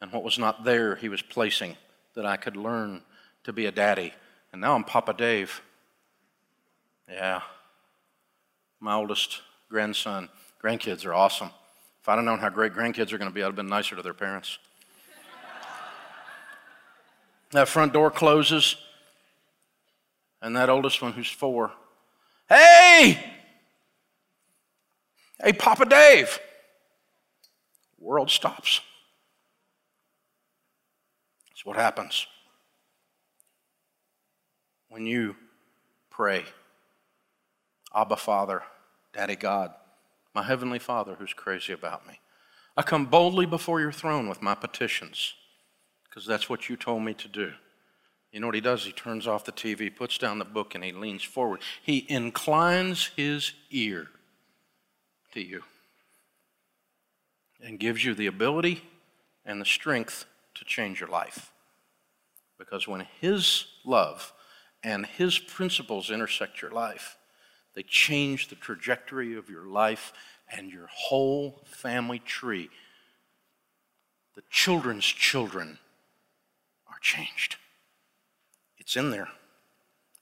and 0.00 0.12
what 0.12 0.22
was 0.22 0.38
not 0.38 0.62
there, 0.62 0.94
He 0.94 1.08
was 1.08 1.22
placing 1.22 1.76
that 2.14 2.24
I 2.24 2.36
could 2.36 2.56
learn 2.56 3.02
to 3.42 3.52
be 3.52 3.66
a 3.66 3.72
daddy 3.72 4.12
and 4.54 4.60
now 4.60 4.76
I'm 4.76 4.84
Papa 4.84 5.14
Dave. 5.14 5.60
Yeah. 7.10 7.40
My 8.78 8.94
oldest 8.94 9.40
grandson. 9.68 10.28
Grandkids 10.62 11.04
are 11.04 11.12
awesome. 11.12 11.50
If 12.00 12.08
I'd 12.08 12.14
have 12.14 12.24
known 12.24 12.38
how 12.38 12.50
great 12.50 12.72
grandkids 12.72 13.12
are 13.12 13.18
going 13.18 13.28
to 13.28 13.34
be, 13.34 13.42
I'd 13.42 13.46
have 13.46 13.56
been 13.56 13.66
nicer 13.66 13.96
to 13.96 14.02
their 14.02 14.14
parents. 14.14 14.60
That 17.54 17.68
front 17.68 17.92
door 17.92 18.10
closes, 18.10 18.76
and 20.42 20.56
that 20.56 20.68
oldest 20.68 21.00
one, 21.00 21.12
who's 21.12 21.30
four, 21.30 21.72
hey! 22.48 23.18
Hey, 25.42 25.52
Papa 25.52 25.86
Dave! 25.86 26.38
World 27.98 28.30
stops. 28.30 28.80
That's 31.48 31.64
what 31.64 31.76
happens 31.76 32.26
when 34.88 35.06
you 35.06 35.34
pray, 36.10 36.44
Abba 37.94 38.16
Father, 38.16 38.62
Daddy 39.12 39.34
God, 39.36 39.72
my 40.34 40.42
Heavenly 40.42 40.78
Father 40.78 41.16
who's 41.18 41.32
crazy 41.32 41.72
about 41.72 42.06
me. 42.06 42.20
I 42.76 42.82
come 42.82 43.06
boldly 43.06 43.46
before 43.46 43.80
your 43.80 43.90
throne 43.90 44.28
with 44.28 44.42
my 44.42 44.54
petitions 44.54 45.34
because 46.14 46.26
that's 46.26 46.48
what 46.48 46.68
you 46.68 46.76
told 46.76 47.02
me 47.02 47.12
to 47.12 47.26
do. 47.26 47.52
You 48.30 48.38
know 48.38 48.46
what 48.46 48.54
he 48.54 48.60
does? 48.60 48.84
He 48.84 48.92
turns 48.92 49.26
off 49.26 49.44
the 49.44 49.52
TV, 49.52 49.94
puts 49.94 50.16
down 50.16 50.38
the 50.38 50.44
book, 50.44 50.74
and 50.76 50.84
he 50.84 50.92
leans 50.92 51.24
forward. 51.24 51.60
He 51.82 52.06
inclines 52.08 53.10
his 53.16 53.52
ear 53.70 54.08
to 55.32 55.40
you 55.40 55.62
and 57.60 57.80
gives 57.80 58.04
you 58.04 58.14
the 58.14 58.28
ability 58.28 58.82
and 59.44 59.60
the 59.60 59.64
strength 59.64 60.26
to 60.54 60.64
change 60.64 61.00
your 61.00 61.08
life. 61.08 61.52
Because 62.58 62.86
when 62.86 63.06
his 63.20 63.64
love 63.84 64.32
and 64.84 65.06
his 65.06 65.38
principles 65.38 66.10
intersect 66.10 66.62
your 66.62 66.70
life, 66.70 67.16
they 67.74 67.82
change 67.82 68.48
the 68.48 68.56
trajectory 68.56 69.36
of 69.36 69.48
your 69.48 69.66
life 69.66 70.12
and 70.48 70.70
your 70.70 70.88
whole 70.92 71.64
family 71.66 72.20
tree. 72.20 72.70
The 74.36 74.42
children's 74.48 75.06
children 75.06 75.78
changed. 77.04 77.56
It's 78.78 78.96
in 78.96 79.10
there, 79.10 79.28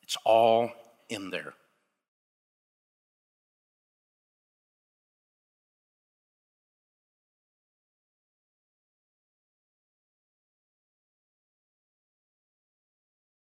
it's 0.03 0.17
all 0.25 0.71
in 1.09 1.31
there. 1.31 1.55